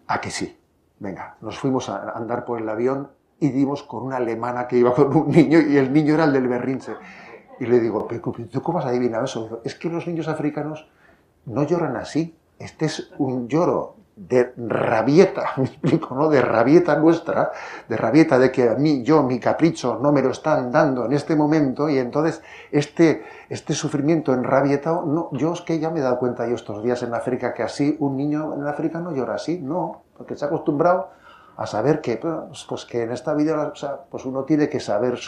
¿A 0.06 0.20
que 0.20 0.30
sí? 0.30 0.58
Venga, 0.98 1.36
nos 1.40 1.58
fuimos 1.58 1.88
a 1.88 2.10
andar 2.10 2.44
por 2.44 2.60
el 2.60 2.68
avión 2.68 3.08
y 3.40 3.50
dimos 3.50 3.82
con 3.82 4.02
una 4.02 4.16
alemana 4.16 4.66
que 4.66 4.76
iba 4.76 4.94
con 4.94 5.14
un 5.16 5.30
niño 5.30 5.60
y 5.60 5.76
el 5.76 5.92
niño 5.92 6.14
era 6.14 6.24
el 6.24 6.32
del 6.32 6.48
berrinche. 6.48 6.96
Y 7.60 7.66
le 7.66 7.80
digo, 7.80 8.06
¿tú 8.50 8.62
cómo 8.62 8.78
has 8.78 8.86
adivinado 8.86 9.24
eso? 9.24 9.60
Es 9.64 9.74
que 9.74 9.88
los 9.88 10.06
niños 10.06 10.28
africanos 10.28 10.88
no 11.46 11.64
lloran 11.64 11.96
así. 11.96 12.36
Este 12.58 12.86
es 12.86 13.10
un 13.18 13.48
lloro 13.48 13.96
de 14.18 14.52
rabieta, 14.56 15.52
me 15.56 15.64
explico, 15.64 16.14
¿no? 16.14 16.28
De 16.28 16.42
rabieta 16.42 16.96
nuestra, 16.96 17.52
de 17.88 17.96
rabieta 17.96 18.38
de 18.38 18.50
que 18.50 18.68
a 18.68 18.74
mí, 18.74 19.04
yo, 19.04 19.22
mi 19.22 19.38
capricho 19.38 19.98
no 20.02 20.10
me 20.12 20.22
lo 20.22 20.30
están 20.30 20.72
dando 20.72 21.04
en 21.06 21.12
este 21.12 21.36
momento 21.36 21.88
y 21.88 21.98
entonces 21.98 22.42
este, 22.72 23.24
este 23.48 23.74
sufrimiento 23.74 24.34
en 24.34 24.42
rabieta, 24.42 24.90
no, 24.90 25.30
yo 25.32 25.52
es 25.52 25.60
que 25.60 25.78
ya 25.78 25.90
me 25.90 26.00
he 26.00 26.02
dado 26.02 26.18
cuenta 26.18 26.48
yo 26.48 26.56
estos 26.56 26.82
días 26.82 27.02
en 27.02 27.14
África 27.14 27.54
que 27.54 27.62
así 27.62 27.96
un 28.00 28.16
niño 28.16 28.54
en 28.54 28.66
África 28.66 28.98
no 28.98 29.14
llora 29.14 29.34
así, 29.34 29.60
no, 29.60 30.02
porque 30.16 30.36
se 30.36 30.44
ha 30.44 30.48
acostumbrado 30.48 31.10
a 31.56 31.66
saber 31.66 32.00
que, 32.00 32.16
pues, 32.16 32.66
pues 32.68 32.84
que 32.84 33.02
en 33.02 33.12
esta 33.12 33.34
vida, 33.34 33.72
pues 34.10 34.24
uno 34.24 34.44
tiene 34.44 34.68
que 34.68 34.80
saber 34.80 35.18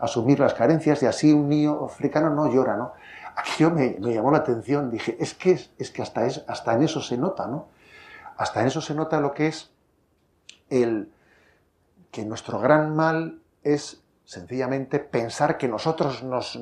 asumir 0.00 0.40
las 0.40 0.54
carencias 0.54 1.02
y 1.02 1.06
así 1.06 1.32
un 1.32 1.48
niño 1.48 1.84
africano 1.84 2.30
no 2.30 2.52
llora, 2.52 2.76
¿no? 2.76 2.92
Aquello 3.34 3.70
me, 3.70 3.96
me 4.00 4.14
llamó 4.14 4.30
la 4.30 4.38
atención, 4.38 4.90
dije, 4.90 5.16
es 5.18 5.34
que, 5.34 5.58
es 5.78 5.90
que 5.90 6.02
hasta, 6.02 6.24
es, 6.26 6.44
hasta 6.46 6.74
en 6.74 6.82
eso 6.82 7.00
se 7.00 7.16
nota, 7.16 7.46
¿no? 7.46 7.66
Hasta 8.40 8.62
en 8.62 8.68
eso 8.68 8.80
se 8.80 8.94
nota 8.94 9.20
lo 9.20 9.34
que 9.34 9.48
es 9.48 9.70
el 10.70 11.12
que 12.10 12.24
nuestro 12.24 12.58
gran 12.58 12.96
mal 12.96 13.42
es 13.62 14.02
sencillamente 14.24 14.98
pensar 14.98 15.58
que 15.58 15.68
nosotros 15.68 16.22
nos, 16.22 16.58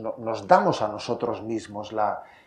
damos 0.48 0.82
a 0.82 0.88
nosotros 0.88 1.44
mismos 1.44 1.94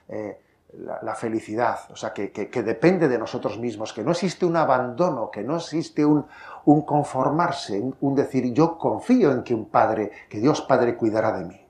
eh, 0.10 0.38
la, 0.74 1.16
felicidad, 1.16 1.80
o 1.92 1.96
sea, 1.96 2.12
que, 2.12 2.30
depende 2.62 3.08
de 3.08 3.18
nosotros 3.18 3.58
mismos, 3.58 3.94
que 3.94 4.04
no 4.04 4.12
existe 4.12 4.46
un 4.46 4.58
abandono, 4.58 5.32
que 5.32 5.44
no 5.44 5.56
existe 5.56 6.04
un, 6.04 6.26
conformarse, 6.86 7.80
un, 7.80 7.96
un, 8.02 8.16
decir 8.16 8.52
yo 8.52 8.78
confío 8.78 9.32
en 9.32 9.44
que 9.44 9.56
un 9.56 9.70
Padre, 9.70 10.12
que 10.28 10.40
Dios 10.40 10.60
Padre 10.60 10.98
cuidará 10.98 11.32
de 11.38 11.46
mí. 11.46 11.68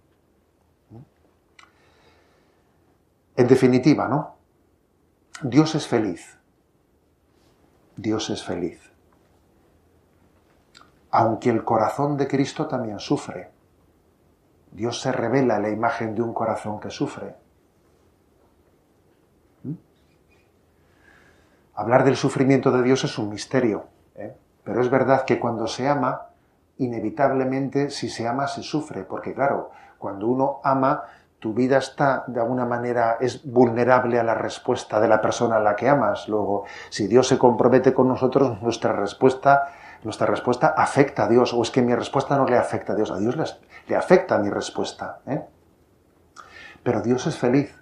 En 3.35 3.47
definitiva, 3.47 4.07
¿no? 4.07 4.35
Dios 5.43 5.75
es 5.75 5.85
feliz. 5.85 6.40
Dios 8.01 8.31
es 8.31 8.43
feliz. 8.43 8.91
Aunque 11.11 11.49
el 11.49 11.63
corazón 11.63 12.17
de 12.17 12.27
Cristo 12.27 12.67
también 12.67 12.99
sufre. 12.99 13.51
Dios 14.71 15.01
se 15.01 15.11
revela 15.11 15.59
la 15.59 15.69
imagen 15.69 16.15
de 16.15 16.21
un 16.23 16.33
corazón 16.33 16.79
que 16.79 16.89
sufre. 16.89 17.35
¿Mm? 19.63 19.73
Hablar 21.75 22.03
del 22.03 22.15
sufrimiento 22.15 22.71
de 22.71 22.81
Dios 22.81 23.03
es 23.03 23.17
un 23.19 23.29
misterio, 23.29 23.85
¿eh? 24.15 24.35
pero 24.63 24.81
es 24.81 24.89
verdad 24.89 25.25
que 25.25 25.39
cuando 25.39 25.67
se 25.67 25.87
ama, 25.87 26.29
inevitablemente 26.77 27.91
si 27.91 28.09
se 28.09 28.27
ama 28.27 28.47
se 28.47 28.63
sufre, 28.63 29.03
porque 29.03 29.35
claro, 29.35 29.71
cuando 29.99 30.27
uno 30.27 30.61
ama 30.63 31.03
tu 31.41 31.55
vida 31.55 31.79
está, 31.79 32.23
de 32.27 32.39
alguna 32.39 32.67
manera, 32.67 33.17
es 33.19 33.43
vulnerable 33.43 34.19
a 34.19 34.23
la 34.23 34.35
respuesta 34.35 34.99
de 35.01 35.07
la 35.07 35.19
persona 35.19 35.55
a 35.55 35.59
la 35.59 35.75
que 35.75 35.89
amas. 35.89 36.29
Luego, 36.29 36.65
si 36.91 37.07
Dios 37.07 37.27
se 37.27 37.39
compromete 37.39 37.95
con 37.95 38.07
nosotros, 38.07 38.61
nuestra 38.61 38.93
respuesta, 38.93 39.73
nuestra 40.03 40.27
respuesta 40.27 40.75
afecta 40.77 41.23
a 41.23 41.27
Dios, 41.27 41.51
o 41.55 41.63
es 41.63 41.71
que 41.71 41.81
mi 41.81 41.95
respuesta 41.95 42.37
no 42.37 42.45
le 42.45 42.59
afecta 42.59 42.93
a 42.93 42.95
Dios, 42.95 43.09
a 43.09 43.17
Dios 43.17 43.35
le, 43.87 43.95
afecta 43.95 44.37
mi 44.37 44.51
respuesta. 44.51 45.21
¿eh? 45.25 45.43
Pero 46.83 47.01
Dios 47.01 47.25
es 47.25 47.35
feliz. 47.39 47.75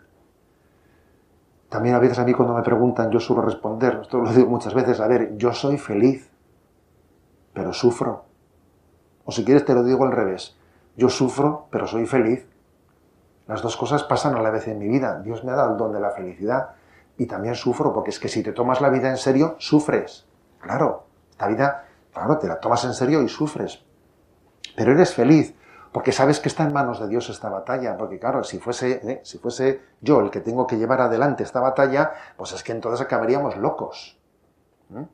También 1.67 1.95
a 1.95 1.99
veces 1.99 2.17
a 2.17 2.23
mí 2.23 2.31
cuando 2.31 2.53
me 2.53 2.63
preguntan, 2.63 3.11
yo 3.11 3.19
suelo 3.19 3.41
responder, 3.41 3.99
esto 4.03 4.19
lo 4.19 4.31
digo 4.31 4.49
muchas 4.49 4.73
veces, 4.73 5.01
a 5.01 5.07
ver, 5.07 5.35
yo 5.35 5.51
soy 5.51 5.77
feliz, 5.77 6.31
pero 7.51 7.73
sufro. 7.73 8.23
O 9.25 9.33
si 9.33 9.43
quieres 9.43 9.65
te 9.65 9.73
lo 9.73 9.83
digo 9.83 10.05
al 10.05 10.13
revés, 10.13 10.57
yo 10.95 11.09
sufro, 11.09 11.67
pero 11.71 11.87
soy 11.87 12.05
feliz. 12.05 12.47
Las 13.49 13.63
dos 13.63 13.75
cosas 13.77 14.03
pasan 14.03 14.35
a 14.35 14.43
la 14.43 14.51
vez 14.51 14.67
en 14.67 14.77
mi 14.77 14.87
vida. 14.87 15.19
Dios 15.23 15.43
me 15.43 15.51
ha 15.51 15.55
dado 15.55 15.71
el 15.71 15.77
don 15.77 15.91
de 15.91 15.99
la 15.99 16.11
felicidad 16.11 16.75
y 17.17 17.25
también 17.25 17.55
sufro, 17.55 17.91
porque 17.91 18.11
es 18.11 18.19
que 18.19 18.27
si 18.27 18.43
te 18.43 18.53
tomas 18.53 18.79
la 18.79 18.89
vida 18.89 19.09
en 19.09 19.17
serio, 19.17 19.55
sufres. 19.57 20.27
Claro, 20.61 21.07
esta 21.31 21.47
vida, 21.47 21.85
claro, 22.13 22.37
te 22.37 22.47
la 22.47 22.59
tomas 22.59 22.85
en 22.85 22.93
serio 22.93 23.23
y 23.23 23.27
sufres. 23.27 23.83
Pero 24.75 24.91
eres 24.91 25.15
feliz, 25.15 25.55
porque 25.91 26.11
sabes 26.11 26.39
que 26.39 26.47
está 26.47 26.61
en 26.61 26.73
manos 26.73 26.99
de 26.99 27.07
Dios 27.07 27.27
esta 27.31 27.49
batalla, 27.49 27.97
porque 27.97 28.19
claro, 28.19 28.43
si 28.43 28.59
fuese, 28.59 29.01
¿eh? 29.03 29.21
si 29.23 29.39
fuese 29.39 29.81
yo 29.99 30.19
el 30.19 30.29
que 30.29 30.41
tengo 30.41 30.67
que 30.67 30.77
llevar 30.77 31.01
adelante 31.01 31.41
esta 31.41 31.59
batalla, 31.59 32.11
pues 32.37 32.53
es 32.53 32.61
que 32.61 32.71
entonces 32.71 33.01
acabaríamos 33.01 33.57
locos. 33.57 34.21
¿Mm? 34.89 35.05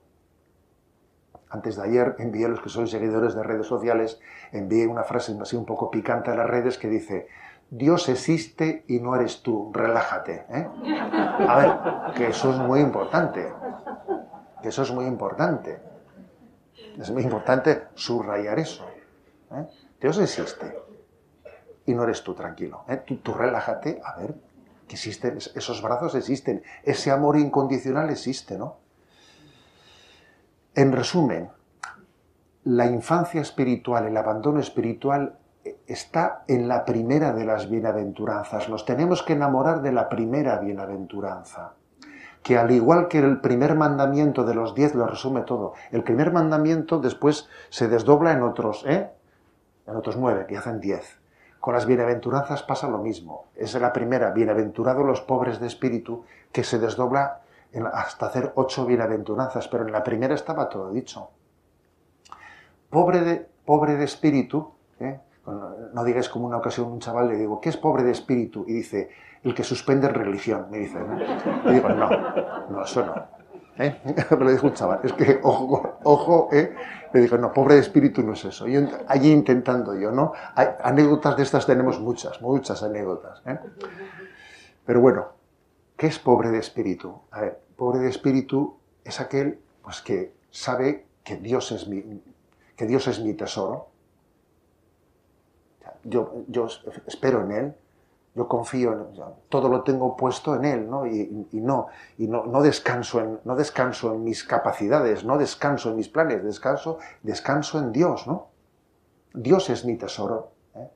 Antes 1.52 1.78
de 1.78 1.84
ayer 1.84 2.18
envié 2.20 2.48
a 2.48 2.50
los 2.50 2.60
que 2.60 2.68
sois 2.68 2.92
seguidores 2.92 3.34
de 3.34 3.44
redes 3.44 3.66
sociales, 3.66 4.20
envié 4.52 4.88
una 4.88 5.04
frase 5.04 5.38
así 5.42 5.56
un 5.56 5.66
poco 5.66 5.90
picante 5.90 6.32
a 6.32 6.36
las 6.36 6.50
redes 6.50 6.78
que 6.78 6.90
dice, 6.90 7.30
Dios 7.70 8.08
existe 8.10 8.86
y 8.88 9.00
no 9.00 9.16
eres 9.16 9.42
tú, 9.42 9.72
relájate. 9.74 10.46
¿eh? 10.50 10.68
A 11.48 11.58
ver, 11.58 12.14
que 12.16 12.28
eso 12.28 12.52
es 12.52 12.58
muy 12.58 12.80
importante. 12.80 13.52
Que 14.62 14.70
eso 14.70 14.84
es 14.84 14.92
muy 14.92 15.06
importante. 15.06 15.82
Es 17.00 17.12
muy 17.12 17.24
importante 17.24 17.88
subrayar 17.96 18.60
eso. 18.60 18.86
¿eh? 19.52 19.68
Dios 20.00 20.20
existe 20.20 20.78
y 21.86 21.94
no 21.94 22.04
eres 22.04 22.24
tú, 22.24 22.34
tranquilo. 22.34 22.84
¿eh? 22.88 22.98
Tú, 22.98 23.34
relájate, 23.34 24.02
a 24.04 24.16
ver, 24.16 24.36
que 24.88 24.96
existen, 24.96 25.38
esos 25.38 25.82
brazos 25.82 26.16
existen, 26.16 26.64
ese 26.84 27.12
amor 27.12 27.38
incondicional 27.38 28.10
existe, 28.10 28.58
¿no? 28.58 28.78
En 30.74 30.92
resumen, 30.92 31.50
la 32.64 32.86
infancia 32.86 33.42
espiritual, 33.42 34.08
el 34.08 34.18
abandono 34.18 34.60
espiritual 34.60 35.38
está 35.88 36.44
en 36.48 36.68
la 36.68 36.86
primera 36.86 37.34
de 37.34 37.46
las 37.46 37.70
bienaventuranzas. 37.70 38.70
Nos 38.70 38.86
tenemos 38.86 39.24
que 39.24 39.34
enamorar 39.34 39.82
de 39.82 39.92
la 39.92 40.10
primera 40.10 40.60
bienaventuranza, 40.60 41.74
que 42.44 42.58
al 42.58 42.72
igual 42.72 43.08
que 43.08 43.20
el 43.20 43.42
primer 43.42 43.76
mandamiento 43.76 44.44
de 44.44 44.56
los 44.56 44.76
diez 44.76 44.96
lo 44.96 45.08
resume 45.08 45.42
todo. 45.42 45.74
El 45.92 46.04
primer 46.04 46.32
mandamiento 46.32 47.00
después 47.00 47.48
se 47.70 47.88
desdobla 47.88 48.32
en 48.32 48.44
otros, 48.44 48.84
¿eh? 48.88 49.10
En 49.88 49.96
otros 49.96 50.18
nueve, 50.18 50.46
que 50.48 50.58
hacen 50.58 50.80
diez. 50.80 51.20
Con 51.60 51.74
las 51.74 51.86
bienaventuranzas 51.86 52.64
pasa 52.64 52.88
lo 52.88 53.00
mismo. 53.00 53.46
Es 53.56 53.74
la 53.74 53.92
primera, 53.92 54.32
bienaventurados 54.32 55.06
los 55.06 55.22
pobres 55.22 55.60
de 55.60 55.68
espíritu, 55.68 56.24
que 56.52 56.64
se 56.64 56.80
desdobla 56.80 57.42
hasta 57.92 58.28
hacer 58.28 58.54
ocho 58.56 58.86
bienaventuranzas, 58.86 59.68
pero 59.68 59.86
en 59.86 59.92
la 59.92 60.04
primera 60.04 60.36
estaba 60.36 60.70
todo 60.70 60.92
dicho. 60.92 61.30
Pobre 62.90 63.22
de, 63.22 63.50
pobre 63.66 63.96
de 63.96 64.06
espíritu, 64.06 64.72
¿eh? 65.00 65.20
No 65.46 66.04
digáis 66.04 66.30
como 66.30 66.48
una 66.48 66.58
ocasión 66.58 66.92
un 66.92 67.00
chaval 67.00 67.28
le 67.28 67.38
digo, 67.38 67.62
¿qué 67.62 67.70
es 67.70 67.78
pobre 67.78 68.04
de 68.04 68.12
espíritu? 68.12 68.66
Y 68.68 68.74
dice, 68.74 69.10
el 69.44 69.54
que 69.54 69.64
suspende 69.64 70.10
religión, 70.10 70.68
me 70.72 70.80
dice. 70.80 71.00
¿no? 71.00 71.72
Y 71.72 71.76
digo, 71.76 71.90
no, 71.90 72.10
no, 72.70 72.84
eso 72.84 73.06
no. 73.06 73.14
¿Eh? 73.78 74.02
Me 74.32 74.46
lo 74.46 74.52
dijo 74.52 74.68
un 74.68 74.74
chaval, 74.74 75.02
es 75.04 75.14
que, 75.14 75.40
ojo, 75.44 75.98
ojo, 76.04 76.50
¿eh? 76.52 76.74
le 77.14 77.22
digo, 77.22 77.38
no, 77.38 77.52
pobre 77.52 77.76
de 77.76 77.82
espíritu 77.82 78.24
no 78.24 78.34
es 78.34 78.46
eso. 78.46 78.68
Yo 78.68 78.82
allí 79.08 79.32
intentando 79.32 79.94
yo, 79.94 80.12
¿no? 80.12 80.32
Hay, 80.56 80.68
anécdotas 80.82 81.38
de 81.38 81.44
estas 81.44 81.66
tenemos 81.66 82.00
muchas, 82.00 82.42
muchas 82.42 82.82
anécdotas. 82.84 83.42
¿eh? 83.46 83.60
Pero 84.86 85.02
bueno, 85.02 85.28
¿qué 85.98 86.08
es 86.08 86.18
pobre 86.20 86.50
de 86.50 86.60
espíritu? 86.60 87.22
A 87.32 87.42
ver, 87.42 87.60
pobre 87.76 88.00
de 88.00 88.10
espíritu 88.10 88.78
es 89.04 89.20
aquel 89.20 89.60
pues, 89.84 90.02
que 90.02 90.34
sabe 90.50 91.06
que 91.24 91.36
Dios 91.38 91.72
es 91.72 91.88
mi, 91.88 92.22
que 92.76 92.86
Dios 92.86 93.08
es 93.08 93.20
mi 93.20 93.34
tesoro, 93.34 93.90
yo, 96.06 96.68
espero 97.08 97.42
en 97.42 97.52
Él, 97.52 97.76
yo 98.36 98.48
confío 98.48 98.94
en 98.94 99.06
todo 99.50 99.70
lo 99.70 99.84
tengo 99.84 100.16
puesto 100.16 100.56
en 100.56 100.66
Él, 100.66 100.90
¿no? 100.90 101.08
Y, 101.08 101.48
no, 101.54 101.88
y 102.18 102.28
no, 102.28 102.46
no, 102.46 102.62
descanso 102.62 103.22
en, 103.22 103.40
no 103.46 103.56
descanso 103.56 104.14
en 104.14 104.24
mis 104.24 104.44
capacidades, 104.44 105.24
no 105.24 105.38
descanso 105.38 105.90
en 105.90 105.96
mis 105.96 106.10
planes, 106.10 106.44
descanso, 106.44 107.00
descanso 107.24 107.80
en 107.80 107.92
Dios, 107.92 108.28
¿no? 108.28 108.50
Dios 109.34 109.70
es 109.70 109.86
mi 109.86 109.96
tesoro. 109.96 110.52
¿eh? 110.76 110.90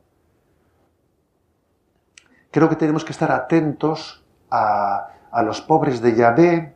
Creo 2.51 2.69
que 2.69 2.75
tenemos 2.75 3.05
que 3.05 3.13
estar 3.13 3.31
atentos 3.31 4.25
a, 4.49 5.09
a 5.31 5.43
los 5.43 5.61
pobres 5.61 6.01
de 6.01 6.15
Yahvé 6.15 6.75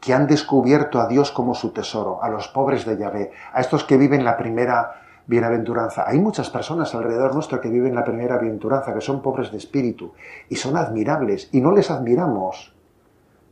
que 0.00 0.14
han 0.14 0.26
descubierto 0.26 1.00
a 1.00 1.08
Dios 1.08 1.32
como 1.32 1.54
su 1.54 1.72
tesoro, 1.72 2.22
a 2.22 2.28
los 2.28 2.48
pobres 2.48 2.84
de 2.84 2.98
Yahvé, 2.98 3.32
a 3.52 3.60
estos 3.60 3.84
que 3.84 3.96
viven 3.96 4.24
la 4.24 4.36
primera 4.36 5.07
bienaventuranza. 5.28 6.08
Hay 6.08 6.18
muchas 6.18 6.48
personas 6.50 6.94
alrededor 6.94 7.34
nuestro 7.34 7.60
que 7.60 7.68
viven 7.68 7.94
la 7.94 8.02
primera 8.02 8.38
bienaventuranza, 8.38 8.94
que 8.94 9.02
son 9.02 9.22
pobres 9.22 9.52
de 9.52 9.58
espíritu 9.58 10.12
y 10.48 10.56
son 10.56 10.76
admirables 10.76 11.50
y 11.52 11.60
no 11.60 11.70
les 11.70 11.90
admiramos. 11.90 12.74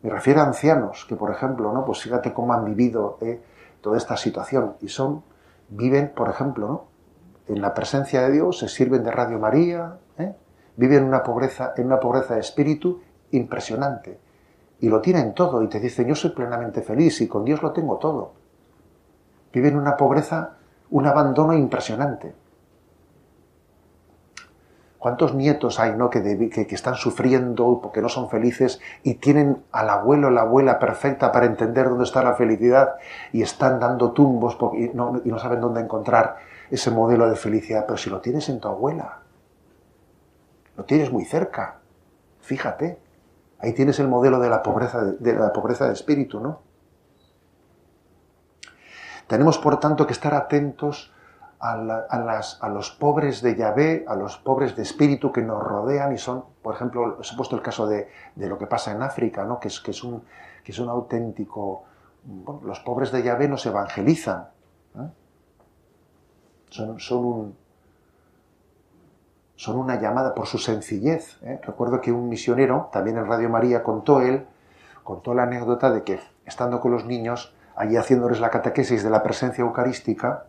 Me 0.03 0.11
refiero 0.11 0.41
a 0.41 0.47
ancianos 0.47 1.05
que, 1.07 1.17
por 1.17 1.31
ejemplo, 1.31 1.73
¿no? 1.73 1.85
Pues 1.85 2.01
fíjate 2.01 2.33
cómo 2.33 2.55
han 2.55 2.65
vivido 2.65 3.19
eh, 3.21 3.41
toda 3.83 3.99
esta 3.99 4.17
situación 4.17 4.77
y 4.81 4.89
son, 4.89 5.23
viven, 5.69 6.13
por 6.17 6.31
ejemplo, 6.31 6.67
¿no? 6.67 6.85
En 7.47 7.61
la 7.61 7.75
presencia 7.75 8.23
de 8.23 8.33
Dios, 8.33 8.59
se 8.59 8.69
sirven 8.69 9.05
de 9.05 9.11
Radio 9.11 9.39
María, 9.39 9.99
¿eh? 10.19 10.35
viven 10.77 11.05
una 11.05 11.23
pobreza, 11.23 11.75
en 11.77 11.87
una 11.87 12.01
pobreza 12.01 12.35
de 12.35 12.41
espíritu 12.41 13.03
impresionante. 13.33 14.19
Y 14.81 14.89
lo 14.89 15.01
tienen 15.01 15.35
todo 15.35 15.63
y 15.63 15.69
te 15.69 15.79
dicen, 15.79 16.09
yo 16.09 16.15
soy 16.15 16.31
plenamente 16.31 16.81
feliz 16.81 17.21
y 17.21 17.29
con 17.29 17.45
Dios 17.45 17.63
lo 17.63 17.73
tengo 17.73 17.99
todo. 17.99 18.33
Viven 19.53 19.77
una 19.77 19.97
pobreza 19.97 20.56
un 20.91 21.07
abandono 21.07 21.55
impresionante. 21.55 22.35
¿Cuántos 24.99 25.35
nietos 25.35 25.79
hay 25.79 25.95
¿no? 25.95 26.11
que, 26.11 26.67
están 26.71 26.97
sufriendo 26.97 27.81
porque 27.81 28.03
no 28.03 28.09
son 28.09 28.29
felices 28.29 28.81
y 29.05 29.15
tienen 29.15 29.63
al 29.71 29.89
abuelo 29.89 30.29
o 30.29 30.31
la 30.31 30.41
abuela 30.41 30.79
perfecta 30.79 31.31
para 31.31 31.47
entender 31.47 31.89
dónde 31.89 32.05
está 32.05 32.25
la 32.25 32.35
felicidad 32.35 32.97
y 33.33 33.43
están 33.43 33.79
dando 33.79 34.11
tumbos 34.13 34.59
no, 34.95 35.21
y 35.25 35.29
no 35.29 35.39
saben 35.39 35.61
dónde 35.61 35.81
encontrar 35.81 36.39
ese 36.71 36.91
modelo 36.91 37.31
de 37.31 37.37
felicidad? 37.37 37.85
Pero 37.87 37.99
si 37.99 38.11
lo 38.11 38.21
tienes 38.21 38.49
en 38.49 38.59
tu 38.59 38.69
abuela, 38.69 39.21
lo 40.77 40.85
tienes 40.85 41.13
muy 41.13 41.25
cerca, 41.25 41.79
fíjate, 42.41 42.99
ahí 43.59 43.73
tienes 43.73 43.99
el 44.01 44.09
modelo 44.09 44.41
de 44.41 44.51
la 44.51 44.63
pobreza 44.63 45.05
de, 45.05 45.33
la 45.35 45.53
pobreza 45.53 45.87
de 45.87 45.93
espíritu, 45.93 46.41
¿no? 46.41 46.61
Tenemos, 49.27 49.59
por 49.59 49.81
tanto, 49.81 50.07
que 50.07 50.13
estar 50.13 50.35
atentos 50.35 51.13
a, 51.59 52.69
los 52.69 52.91
pobres 52.91 53.43
de 53.43 53.57
Yahvé, 53.57 54.05
a 54.07 54.15
los 54.15 54.37
pobres 54.37 54.77
de 54.77 54.83
espíritu 54.83 55.33
que 55.33 55.43
nos 55.43 55.63
rodean 55.63 56.13
y 56.13 56.19
son, 56.19 56.45
por 56.63 56.75
ejemplo, 56.75 57.17
os 57.19 57.33
he 57.33 57.37
puesto 57.37 57.57
el 57.57 57.63
caso 57.63 57.87
de, 57.87 58.09
lo 58.37 58.59
que 58.59 58.67
pasa 58.67 58.93
en 58.93 59.03
África, 59.03 59.45
¿no? 59.45 59.59
que, 59.59 59.69
es, 59.69 59.81
que, 59.81 59.91
es 59.91 60.05
un, 60.05 60.23
que 60.63 60.73
es 60.73 60.79
un 60.79 60.89
auténtico... 60.89 61.85
los 62.63 62.81
pobres 62.81 63.11
de 63.11 63.23
Yahvé 63.23 63.49
nos 63.49 63.65
evangelizan. 63.67 64.49
¿eh? 64.97 65.09
Son 69.57 69.77
una 69.79 69.99
llamada 69.99 70.35
por 70.35 70.47
su 70.47 70.59
sencillez. 70.59 71.43
¿eh? 71.43 71.61
Recuerdo 71.65 72.01
que 72.01 72.13
un 72.13 72.29
misionero, 72.29 72.91
también 72.93 73.17
en 73.17 73.27
Radio 73.27 73.49
María, 73.49 73.83
contó 73.83 74.21
él, 74.21 74.47
contó 75.03 75.35
la 75.35 75.45
anécdota 75.45 75.91
de 75.91 76.03
que 76.05 76.21
estando 76.45 76.81
con 76.81 76.93
los 76.93 77.07
niños, 77.07 77.56
allí 77.77 77.97
haciéndoles 77.97 78.41
la 78.41 78.51
catequesis 78.51 79.05
de 79.05 79.11
la 79.11 79.23
presencia 79.23 79.63
eucarística, 79.63 80.47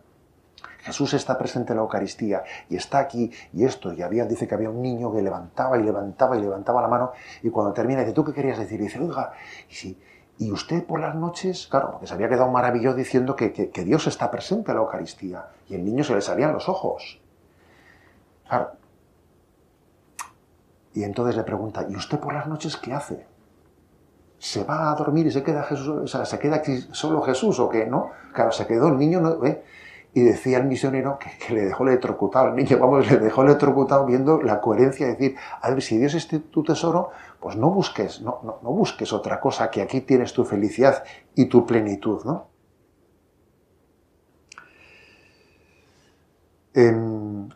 Jesús 0.80 1.12
está 1.14 1.36
presente 1.36 1.72
en 1.72 1.76
la 1.76 1.82
Eucaristía 1.82 2.44
y 2.68 2.76
está 2.76 2.98
aquí 2.98 3.30
y 3.52 3.64
esto. 3.64 3.92
Y 3.92 4.02
había, 4.02 4.24
dice 4.24 4.48
que 4.48 4.54
había 4.54 4.70
un 4.70 4.80
niño 4.80 5.12
que 5.12 5.20
levantaba 5.20 5.78
y 5.78 5.82
levantaba 5.82 6.36
y 6.36 6.40
levantaba 6.40 6.80
la 6.80 6.88
mano 6.88 7.12
y 7.42 7.50
cuando 7.50 7.72
termina 7.72 8.00
dice, 8.00 8.12
¿tú 8.12 8.24
qué 8.24 8.32
querías 8.32 8.58
decir? 8.58 8.80
Y 8.80 8.84
dice, 8.84 8.98
oiga, 8.98 9.32
y 9.68 9.96
y 10.40 10.52
usted 10.52 10.84
por 10.84 11.00
las 11.00 11.16
noches, 11.16 11.66
claro, 11.66 11.90
porque 11.90 12.06
se 12.06 12.14
había 12.14 12.28
quedado 12.28 12.48
maravilloso 12.48 12.96
diciendo 12.96 13.34
que, 13.34 13.52
que, 13.52 13.84
Dios 13.84 14.06
está 14.06 14.30
presente 14.30 14.70
en 14.70 14.76
la 14.76 14.84
Eucaristía 14.84 15.46
y 15.68 15.74
el 15.74 15.84
niño 15.84 16.04
se 16.04 16.14
le 16.14 16.20
salían 16.20 16.52
los 16.52 16.68
ojos. 16.68 17.20
Claro. 18.46 18.70
Y 20.94 21.02
entonces 21.02 21.36
le 21.36 21.42
pregunta, 21.42 21.86
¿y 21.88 21.96
usted 21.96 22.20
por 22.20 22.34
las 22.34 22.46
noches 22.46 22.76
qué 22.76 22.92
hace? 22.92 23.26
¿Se 24.38 24.64
va 24.64 24.92
a 24.92 24.94
dormir 24.94 25.26
y 25.26 25.30
se 25.30 25.42
queda 25.42 25.64
Jesús, 25.64 25.88
o 25.88 26.06
sea, 26.06 26.24
se 26.24 26.38
queda 26.38 26.56
aquí 26.56 26.78
solo 26.92 27.22
Jesús 27.22 27.58
o 27.58 27.68
qué? 27.68 27.86
¿No? 27.86 28.10
Claro, 28.32 28.52
se 28.52 28.66
quedó 28.66 28.88
el 28.88 28.96
niño, 28.96 29.20
¿no? 29.20 29.44
¿Eh? 29.44 29.62
y 30.14 30.22
decía 30.22 30.58
el 30.58 30.64
misionero 30.64 31.18
que, 31.18 31.54
le 31.54 31.64
dejó 31.66 31.84
electrocutado 31.86 32.46
al 32.46 32.56
niño, 32.56 32.78
vamos, 32.80 33.10
le 33.10 33.18
dejó 33.18 33.42
electrocutado 33.42 34.06
viendo 34.06 34.40
la 34.42 34.60
coherencia 34.60 35.06
de 35.06 35.12
decir, 35.12 35.36
a 35.60 35.70
ver, 35.70 35.82
si 35.82 35.98
Dios 35.98 36.14
es 36.14 36.28
tu 36.28 36.62
tesoro, 36.62 37.10
pues 37.40 37.56
no 37.56 37.70
busques, 37.70 38.20
no, 38.20 38.40
no, 38.42 38.70
busques 38.70 39.12
otra 39.12 39.40
cosa, 39.40 39.70
que 39.70 39.82
aquí 39.82 40.00
tienes 40.00 40.32
tu 40.32 40.44
felicidad 40.44 41.04
y 41.34 41.46
tu 41.46 41.66
plenitud, 41.66 42.24
¿no? 42.24 42.48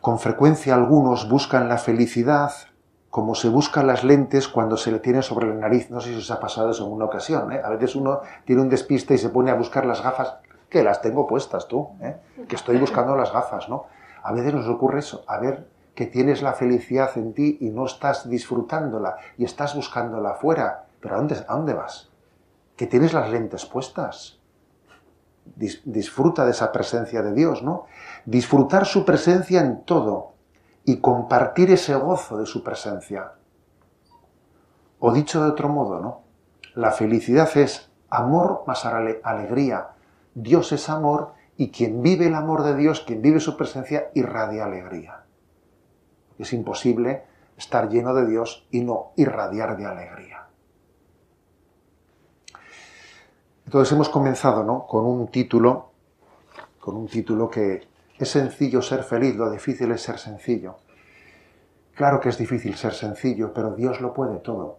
con 0.01 0.19
frecuencia 0.19 0.75
algunos 0.75 1.29
buscan 1.29 1.69
la 1.69 1.79
felicidad 1.79 2.51
como 3.13 3.35
se 3.35 3.51
buscan 3.51 3.87
las 3.87 4.05
lentes 4.05 4.49
cuando 4.49 4.79
se 4.79 4.91
le 4.91 4.99
tiene 4.99 5.21
sobre 5.21 5.47
la 5.47 5.55
nariz. 5.55 5.91
No 5.91 6.01
sé 6.01 6.15
si 6.15 6.17
os 6.17 6.31
ha 6.31 6.41
pasado 6.41 6.71
eso 6.71 6.87
en 6.87 6.93
una 6.93 7.05
ocasión. 7.05 7.53
¿eh? 7.53 7.61
A 7.63 7.69
veces 7.69 7.95
uno 7.95 8.23
tiene 8.47 8.63
un 8.63 8.71
despiste 8.71 9.13
y 9.13 9.19
se 9.19 9.29
pone 9.29 9.51
a 9.51 9.55
buscar 9.55 9.85
las 9.85 10.03
gafas 10.03 10.37
que 10.71 10.83
las 10.83 11.03
tengo 11.03 11.27
puestas 11.27 11.69
tú, 11.69 11.91
¿eh? 12.01 12.17
que 12.49 12.57
estoy 12.57 12.79
buscando 12.79 13.15
las 13.15 13.31
gafas, 13.31 13.69
¿no? 13.69 13.85
A 14.23 14.33
veces 14.33 14.55
nos 14.55 14.67
ocurre 14.67 15.01
eso, 15.01 15.25
a 15.27 15.39
ver 15.39 15.69
que 15.95 16.07
tienes 16.07 16.41
la 16.41 16.55
felicidad 16.55 17.11
en 17.17 17.35
ti 17.35 17.59
y 17.61 17.69
no 17.69 17.85
estás 17.85 18.31
disfrutándola 18.31 19.17
y 19.37 19.45
estás 19.45 19.75
buscándola 19.75 20.31
afuera, 20.31 20.87
pero 20.99 21.17
¿a 21.17 21.19
dónde, 21.19 21.37
a 21.47 21.55
dónde 21.55 21.75
vas? 21.75 22.09
Que 22.77 22.87
tienes 22.87 23.13
las 23.13 23.29
lentes 23.29 23.67
puestas. 23.67 24.39
disfruta 25.85 26.47
de 26.47 26.53
esa 26.53 26.73
presencia 26.73 27.21
de 27.21 27.35
Dios, 27.35 27.63
¿no? 27.63 27.85
Disfrutar 28.25 28.87
su 28.87 29.05
presencia 29.05 29.61
en 29.61 29.83
todo 29.83 30.32
y 30.85 30.99
compartir 30.99 31.71
ese 31.71 31.95
gozo 31.95 32.39
de 32.39 32.47
su 32.47 32.63
presencia. 32.63 33.33
O 34.99 35.13
dicho 35.13 35.43
de 35.43 35.51
otro 35.51 35.69
modo, 35.69 36.01
¿no? 36.01 36.23
La 36.75 36.91
felicidad 36.91 37.51
es 37.57 37.91
amor 38.09 38.65
más 38.67 38.85
alegría, 38.87 39.91
Dios 40.35 40.73
es 40.73 40.89
amor 40.89 41.35
y 41.57 41.71
quien 41.71 42.03
vive 42.03 42.27
el 42.27 42.35
amor 42.35 42.63
de 42.63 42.75
Dios, 42.75 43.01
quien 43.01 43.23
vive 43.23 43.41
su 43.41 43.57
presencia, 43.57 44.11
irradia 44.15 44.65
alegría. 44.65 45.25
Es 46.39 46.53
imposible 46.53 47.25
estar 47.57 47.89
lleno 47.89 48.15
de 48.15 48.27
Dios 48.27 48.67
y 48.71 48.81
no 48.81 49.13
irradiar 49.17 49.77
de 49.77 49.87
alegría. 49.87 50.47
Entonces 53.67 53.93
hemos 53.93 54.09
comenzado 54.09 54.65
¿no? 54.65 54.87
con 54.87 55.05
un 55.05 55.29
título, 55.29 55.93
con 56.81 56.97
un 56.97 57.07
título 57.07 57.49
que 57.49 57.87
es 58.23 58.31
sencillo 58.31 58.83
ser 58.83 59.03
feliz, 59.03 59.37
lo 59.37 59.51
difícil 59.51 59.91
es 59.93 60.03
ser 60.03 60.19
sencillo. 60.19 60.77
Claro 61.95 62.21
que 62.21 62.31
es 62.31 62.39
difícil 62.39 62.75
ser 62.75 62.95
sencillo, 62.95 63.53
pero 63.53 63.75
Dios 63.75 64.01
lo 64.01 64.13
puede 64.15 64.39
todo. 64.39 64.79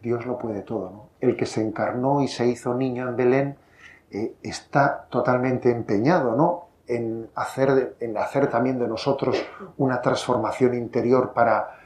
Dios 0.00 0.26
lo 0.26 0.38
puede 0.38 0.62
todo. 0.62 0.90
¿no? 0.90 1.08
El 1.20 1.36
que 1.36 1.46
se 1.46 1.60
encarnó 1.60 2.22
y 2.22 2.28
se 2.28 2.46
hizo 2.46 2.74
niño 2.74 3.08
en 3.08 3.16
Belén 3.16 3.56
eh, 4.10 4.34
está 4.42 5.06
totalmente 5.10 5.70
empeñado 5.70 6.36
¿no? 6.36 6.68
en, 6.86 7.28
hacer, 7.34 7.96
en 8.00 8.16
hacer 8.16 8.48
también 8.48 8.78
de 8.78 8.88
nosotros 8.88 9.36
una 9.76 10.00
transformación 10.00 10.74
interior 10.74 11.32
para, 11.32 11.78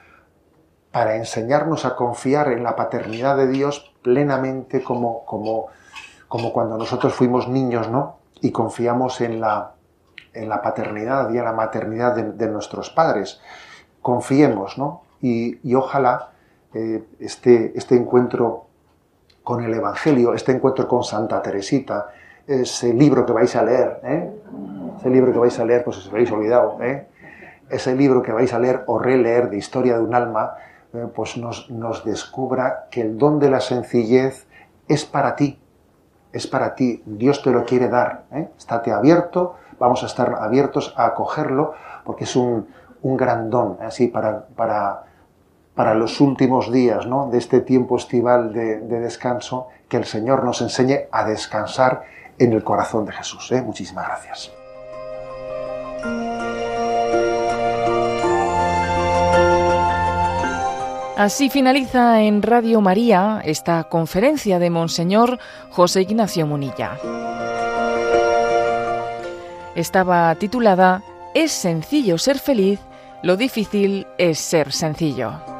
para 0.93 1.17
enseñarnos 1.17 1.85
a 1.85 1.97
confiar 1.97 2.53
en 2.53 2.63
la 2.63 2.77
paternidad 2.77 3.37
de 3.37 3.49
Dios 3.49 3.95
plenamente 4.03 4.83
como, 4.83 5.25
como, 5.25 5.67
como 6.29 6.53
cuando 6.53 6.77
nosotros 6.77 7.15
fuimos 7.15 7.49
niños 7.49 7.89
¿no? 7.89 8.19
y 8.41 8.53
confiamos 8.53 9.21
en 9.21 9.41
la, 9.41 9.75
en 10.35 10.49
la 10.49 10.63
paternidad 10.63 11.31
y 11.33 11.39
en 11.39 11.45
la 11.45 11.53
maternidad 11.53 12.15
de, 12.15 12.49
nuestros 12.49 12.91
padres. 12.91 13.41
Confiemos, 14.03 14.79
¿no? 14.79 15.03
Y, 15.21 15.75
ojalá 15.75 16.31
eh, 16.75 17.05
este, 17.19 17.73
este 17.77 17.97
encuentro 17.97 18.67
con 19.43 19.65
el 19.65 19.73
Evangelio, 19.73 20.35
este 20.35 20.53
encuentro 20.53 20.87
con 20.87 21.03
Santa 21.03 21.41
Teresita, 21.41 22.09
ese 22.47 22.95
libro 22.95 23.25
que 23.27 23.33
vais 23.33 23.55
a 23.57 23.63
leer, 23.63 24.01
¿eh? 24.05 24.31
ese 24.99 25.11
libro 25.11 25.33
que 25.33 25.39
vais 25.39 25.59
a 25.59 25.65
leer, 25.65 25.85
pues 25.85 25.99
os 25.99 26.09
habéis 26.09 26.31
olvidado, 26.33 26.79
¿eh? 26.83 27.07
ese 27.71 27.95
libro 27.95 28.23
que 28.23 28.33
vais 28.33 28.53
a 28.55 28.59
leer 28.59 28.85
o 28.87 28.99
releer 28.99 29.51
de 29.51 29.59
historia 29.59 29.97
de 29.97 30.03
un 30.03 30.15
alma, 30.15 30.55
eh, 30.95 31.07
pues 31.15 31.37
nos, 31.37 31.71
nos 31.71 32.05
descubra 32.05 32.89
que 32.91 33.03
el 33.03 33.19
don 33.19 33.39
de 33.39 33.51
la 33.51 33.61
sencillez 33.61 34.47
es 34.89 35.05
para 35.05 35.37
ti, 35.37 35.59
es 36.33 36.47
para 36.47 36.75
ti, 36.75 37.03
Dios 37.05 37.43
te 37.43 37.51
lo 37.51 37.65
quiere 37.65 37.89
dar, 37.89 38.25
estate 38.57 38.93
abierto, 38.93 39.57
vamos 39.79 40.03
a 40.03 40.07
estar 40.07 40.35
abiertos 40.41 40.95
a 40.97 41.07
acogerlo, 41.07 41.75
porque 42.05 42.25
es 42.25 42.37
un, 42.37 42.69
un 43.03 43.17
gran 43.17 43.51
don, 43.51 43.79
así, 43.81 44.09
para, 44.09 44.47
para 44.57 45.09
para 45.79 45.95
los 45.95 46.21
últimos 46.21 46.73
días 46.73 47.07
¿no? 47.07 47.29
de 47.31 47.39
este 47.39 47.61
tiempo 47.61 47.97
estival 47.97 48.53
de, 48.53 48.81
descanso, 48.81 49.69
que 49.89 49.97
el 49.97 50.07
Señor 50.07 50.43
nos 50.43 50.61
enseñe 50.61 51.07
a 51.13 51.23
descansar 51.25 52.03
en 52.37 52.53
el 52.53 52.65
corazón 52.65 53.07
de 53.07 53.13
Jesús. 53.13 53.53
¿eh? 53.53 53.63
Muchísimas 53.63 54.09
gracias. 54.09 54.51
Así 61.17 61.49
finaliza 61.49 62.23
en 62.23 62.43
Radio 62.43 62.81
María 62.81 63.41
esta 63.45 63.85
conferencia 63.85 64.59
de 64.59 64.71
Monseñor 64.71 65.39
José 65.71 66.03
Ignacio 66.03 66.45
Munilla. 66.45 66.99
Estaba 69.79 70.35
titulada 70.35 71.05
Es 71.35 71.53
sencillo 71.53 72.19
ser 72.19 72.41
feliz, 72.41 72.81
lo 73.23 73.37
difícil 73.37 74.09
es 74.19 74.41
ser 74.41 74.73
sencillo. 74.73 75.58